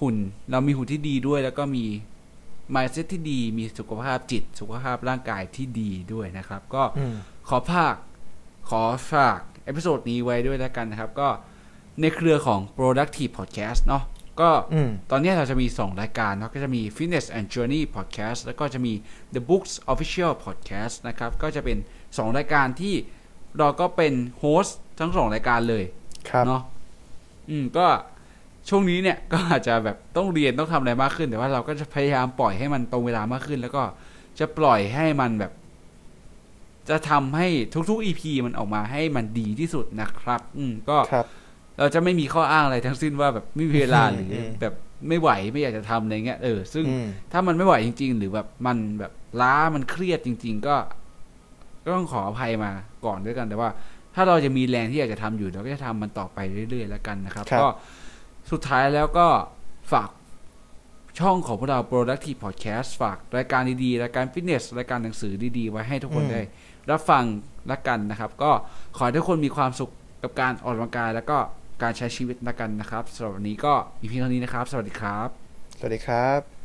[0.00, 0.16] หุ่น
[0.50, 1.84] เรามีหุ่นที่ดีด้วย แล้วก็มี
[2.74, 7.14] mindset ที่ดี มีสุขภาพจิต สุขภาพร่างกายที่ดีด้วยนะครับ ก็อืม
[7.48, 7.94] ขอภาค
[8.70, 11.28] ขอฝาก episode นี้ไว้ด้วยแล้วกันนะครับ ก็
[12.00, 14.04] ในเครือของ productive podcast เนาะ
[14.40, 18.92] ก็อืมตอนนี้เราจะมี 2 รายการเนาะก็จะมี Fitness and Journey Podcast แล้วก็จะมี
[19.34, 22.94] The Books Official Podcast นะครับ ก็จะเป็น 2 รายการที่
[23.58, 25.84] เราก็เป็นโฮสต์ ทั้ง2รายการเลย
[26.30, 26.62] ครับเนาะ
[27.50, 27.86] อืมก็
[28.68, 33.82] ช่วงนี้เนี่ยก็อาจจะแบบต้องเรียนต้องทำอะไรมากขึ้น แต่ว่าเราก็จะพยายามปล่อยให้มันตรงเวลามากขึ้น แล้วก็
[34.38, 35.52] จะปล่อยให้มันแบบ
[36.88, 37.46] จะทำให้
[37.90, 41.26] ทุกๆ EP มันออกมาให้มันดีที่สุดนะครับ อืมก็ครับ
[41.78, 44.74] เราจะไม่มีข้ออ้างอะไรทั้งสิ้นว่าแบบไม่มีเวลาอืมหรืออมแบบ
[45.08, 50.76] ไม่ไหวไม่อยากจะทำอะไรเงี้ยเออซึ่งอืมถ้ามันไม่ไหวจริง ๆ หรือแบบมันแบบล้ามันเครียดจริง ๆ ก็
[51.84, 52.70] ก็ต้องขออภัยมา
[53.06, 53.70] ก่อนด้วยกันแต่ว่า
[54.14, 56.38] ถ้าเราจะมีแรงที่อยากจะทำอยู่เราก็จะทำมันต่อไป
[56.70, 57.68] เรื่อยๆแล้วกันนะครับครับก็
[58.50, 59.26] สุดท้ายแล้วก็
[59.92, 60.10] ฝาก
[61.20, 66.40] ช่องของพวกเรา productive podcast ฝากรายการดีๆ รายการฟิตเนส รายการหนังสือดีๆ ไว้ให้ทุกคนอืมได้
[66.90, 67.24] รับฟัง
[67.70, 68.50] ละกันนะครับ ก็
[68.96, 69.90] ขอให้ทุกคนมีความสุข
[70.22, 71.38] กับการออกกำลังกาย แล้วก็
[71.82, 75.28] การใช้ชีวิตละกันนะครับสำหรับวันนี้ก็มีเพียงเท่านี้นะครับ สวัสดีครับ
[75.78, 76.59] สวัสดีครับ